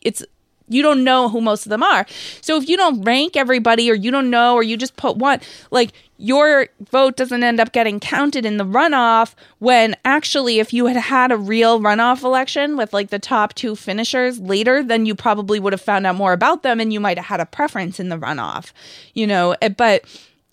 it's 0.00 0.24
you 0.68 0.82
don't 0.82 1.04
know 1.04 1.28
who 1.28 1.40
most 1.40 1.66
of 1.66 1.70
them 1.70 1.82
are. 1.82 2.06
So 2.40 2.56
if 2.56 2.68
you 2.68 2.76
don't 2.76 3.02
rank 3.02 3.36
everybody 3.36 3.90
or 3.90 3.94
you 3.94 4.10
don't 4.10 4.30
know 4.30 4.54
or 4.54 4.62
you 4.62 4.76
just 4.76 4.96
put 4.96 5.16
one, 5.16 5.40
like 5.70 5.92
your 6.16 6.68
vote 6.90 7.16
doesn't 7.16 7.42
end 7.42 7.60
up 7.60 7.72
getting 7.72 8.00
counted 8.00 8.46
in 8.46 8.56
the 8.56 8.64
runoff 8.64 9.34
when 9.58 9.94
actually 10.04 10.60
if 10.60 10.72
you 10.72 10.86
had 10.86 10.96
had 10.96 11.32
a 11.32 11.36
real 11.36 11.80
runoff 11.80 12.22
election 12.22 12.76
with 12.76 12.92
like 12.92 13.10
the 13.10 13.18
top 13.18 13.52
two 13.54 13.74
finishers 13.76 14.38
later 14.38 14.82
then 14.82 15.04
you 15.06 15.14
probably 15.14 15.58
would 15.58 15.72
have 15.72 15.82
found 15.82 16.06
out 16.06 16.14
more 16.14 16.32
about 16.32 16.62
them 16.62 16.80
and 16.80 16.92
you 16.92 17.00
might 17.00 17.18
have 17.18 17.26
had 17.26 17.40
a 17.40 17.46
preference 17.46 18.00
in 18.00 18.08
the 18.08 18.18
runoff. 18.18 18.72
You 19.12 19.26
know, 19.26 19.56
eh, 19.60 19.68
but 19.68 20.04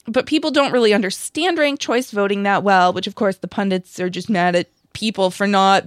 but 0.08 0.26
people 0.26 0.52
don't 0.52 0.74
really 0.74 0.94
understand 0.94 1.58
ranked 1.58 1.82
choice 1.82 2.12
voting 2.12 2.44
that 2.44 2.64
well, 2.64 2.92
which 2.92 3.08
of 3.08 3.16
course 3.16 3.38
the 3.38 3.48
pundits 3.48 4.00
are 4.00 4.10
just 4.10 4.30
mad 4.30 4.56
at 4.56 4.68
people 4.94 5.32
for 5.32 5.48
not 5.48 5.86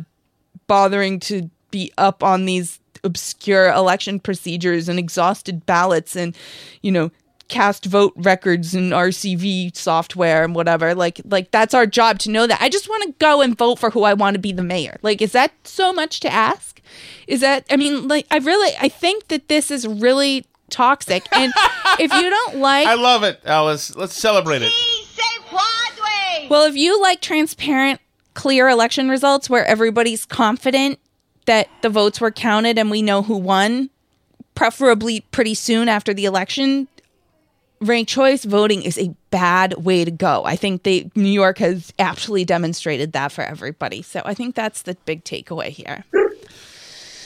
bothering 0.66 1.20
to 1.20 1.51
be 1.70 1.93
up 1.99 2.22
on 2.22 2.45
these 2.45 2.79
obscure 3.05 3.69
election 3.73 4.19
procedures 4.19 4.89
and 4.89 4.99
exhausted 4.99 5.65
ballots 5.67 6.17
and 6.17 6.37
you 6.83 6.91
know 6.91 7.11
cast 7.49 7.85
vote 7.85 8.13
records 8.17 8.75
and 8.75 8.93
RCV 8.93 9.77
software 9.77 10.45
and 10.45 10.55
whatever. 10.55 10.95
Like 10.95 11.21
like 11.25 11.51
that's 11.51 11.75
our 11.75 11.87
job 11.87 12.19
to 12.21 12.31
know 12.31 12.47
that. 12.47 12.61
I 12.61 12.69
just 12.69 12.89
want 12.89 13.05
to 13.05 13.13
go 13.19 13.43
and 13.43 13.57
vote 13.57 13.79
for 13.79 13.91
who 13.91 14.05
I 14.05 14.15
want 14.15 14.35
to 14.35 14.41
be 14.41 14.53
the 14.53 14.63
mayor. 14.63 14.99
Like 15.03 15.21
is 15.23 15.33
that 15.33 15.53
so 15.65 15.93
much 15.93 16.21
to 16.21 16.33
ask? 16.33 16.81
Is 17.27 17.41
that 17.41 17.67
I 17.71 17.77
mean 17.77 18.09
like 18.09 18.27
I 18.31 18.39
really 18.39 18.75
I 18.81 18.89
think 18.89 19.29
that 19.29 19.49
this 19.49 19.71
is 19.71 19.87
really 19.87 20.47
toxic. 20.71 21.25
And 21.33 21.53
if 21.99 22.13
you 22.13 22.31
don't 22.31 22.57
like 22.57 22.87
I 22.87 22.95
love 22.95 23.23
it, 23.23 23.41
Alice. 23.45 23.95
Let's 23.95 24.15
celebrate 24.15 24.63
it. 24.63 24.73
well, 26.51 26.65
if 26.65 26.77
you 26.77 27.01
like 27.01 27.21
transparent, 27.21 28.01
clear 28.35 28.69
election 28.69 29.09
results 29.09 29.49
where 29.49 29.65
everybody's 29.65 30.25
confident 30.27 30.99
that 31.47 31.69
the 31.83 31.91
votes 31.91 32.21
were 32.21 32.31
counted 32.31 32.79
and 32.79 32.91
we 32.91 33.03
know 33.03 33.23
who 33.23 33.37
won, 33.37 33.91
preferably 34.55 35.21
pretty 35.21 35.55
soon 35.55 35.89
after 35.89 36.15
the 36.15 36.25
election, 36.25 36.89
ranked 37.81 38.11
choice 38.11 38.45
voting 38.45 38.83
is 38.83 38.99
a 38.99 39.15
bad 39.31 39.85
way 39.85 40.05
to 40.05 40.11
go. 40.11 40.45
I 40.45 40.57
think 40.57 40.85
they 40.85 41.11
New 41.15 41.29
York 41.29 41.59
has 41.59 41.93
absolutely 41.99 42.45
demonstrated 42.45 43.13
that 43.13 43.33
for 43.33 43.43
everybody. 43.43 44.03
So 44.03 44.23
I 44.25 44.35
think 44.35 44.55
that's 44.55 44.83
the 44.83 44.97
big 45.05 45.25
takeaway 45.25 45.69
here. 45.69 46.05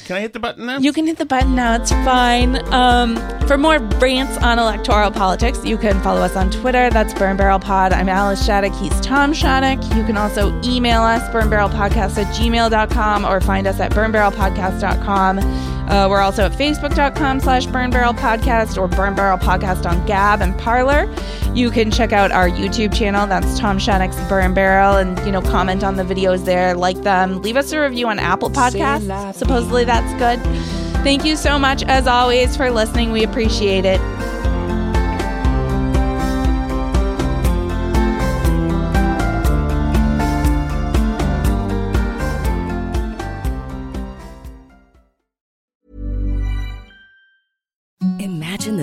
Can 0.09 0.17
I 0.17 0.21
hit 0.21 0.33
the 0.33 0.41
button 0.41 0.65
now? 0.65 0.79
You 0.79 0.95
can 0.95 1.07
hit 1.07 1.19
the 1.19 1.27
button 1.27 1.55
now. 1.55 1.75
It's 1.75 1.91
fine. 1.91 2.57
Um, 2.73 3.17
for 3.47 3.59
more 3.59 3.79
rants 3.79 4.39
on 4.39 4.59
electoral 4.59 5.11
politics, 5.11 5.63
you 5.67 5.77
can 5.77 6.01
follow 6.01 6.23
us 6.23 6.35
on 6.35 6.51
Twitter. 6.51 6.89
That's 6.89 7.13
Burn 7.13 7.37
Barrel 7.37 7.59
Pod. 7.59 7.93
I'm 7.93 8.09
Alice 8.09 8.43
Shattuck. 8.43 8.73
He's 8.73 8.99
Tom 9.03 9.35
Shattuck. 9.35 9.85
You 9.95 10.05
can 10.05 10.17
also 10.17 10.59
email 10.65 11.03
us, 11.03 11.21
burnbarrelpodcast 11.29 12.25
at 12.25 12.35
gmail.com, 12.35 13.27
or 13.27 13.39
find 13.43 13.67
us 13.67 13.81
at 13.81 13.93
burnbarrelpodcast.com. 13.93 15.78
Uh, 15.89 16.07
we're 16.09 16.21
also 16.21 16.45
at 16.45 16.53
facebook.com 16.53 17.41
slash 17.41 17.67
burn 17.67 17.91
barrel 17.91 18.13
podcast 18.13 18.77
or 18.77 18.89
burn 18.89 19.15
barrel 19.15 19.39
podcast 19.39 19.91
on 19.91 20.05
Gab 20.07 20.43
and 20.43 20.57
Parler. 20.59 21.13
You 21.55 21.71
can 21.71 21.91
check 21.91 22.13
out 22.13 22.31
our 22.31 22.49
YouTube 22.49 22.95
channel. 22.95 23.27
That's 23.27 23.59
Tom 23.59 23.79
Shattuck's 23.79 24.17
Burn 24.29 24.55
Barrel 24.55 24.97
and, 24.97 25.19
you 25.27 25.33
know, 25.33 25.41
comment 25.41 25.83
on 25.83 25.97
the 25.97 26.05
videos 26.05 26.45
there, 26.45 26.75
like 26.75 27.03
them. 27.03 27.41
Leave 27.43 27.57
us 27.57 27.73
a 27.73 27.81
review 27.81 28.07
on 28.09 28.19
Apple 28.19 28.51
Podcasts. 28.51 29.35
Supposedly 29.35 29.85
that's 29.85 30.13
good. 30.19 30.41
Thank 31.03 31.25
you 31.25 31.37
so 31.37 31.59
much, 31.59 31.83
as 31.85 32.07
always, 32.07 32.57
for 32.57 32.71
listening. 32.71 33.11
We 33.13 33.25
appreciate 33.25 33.85
it. 33.85 34.01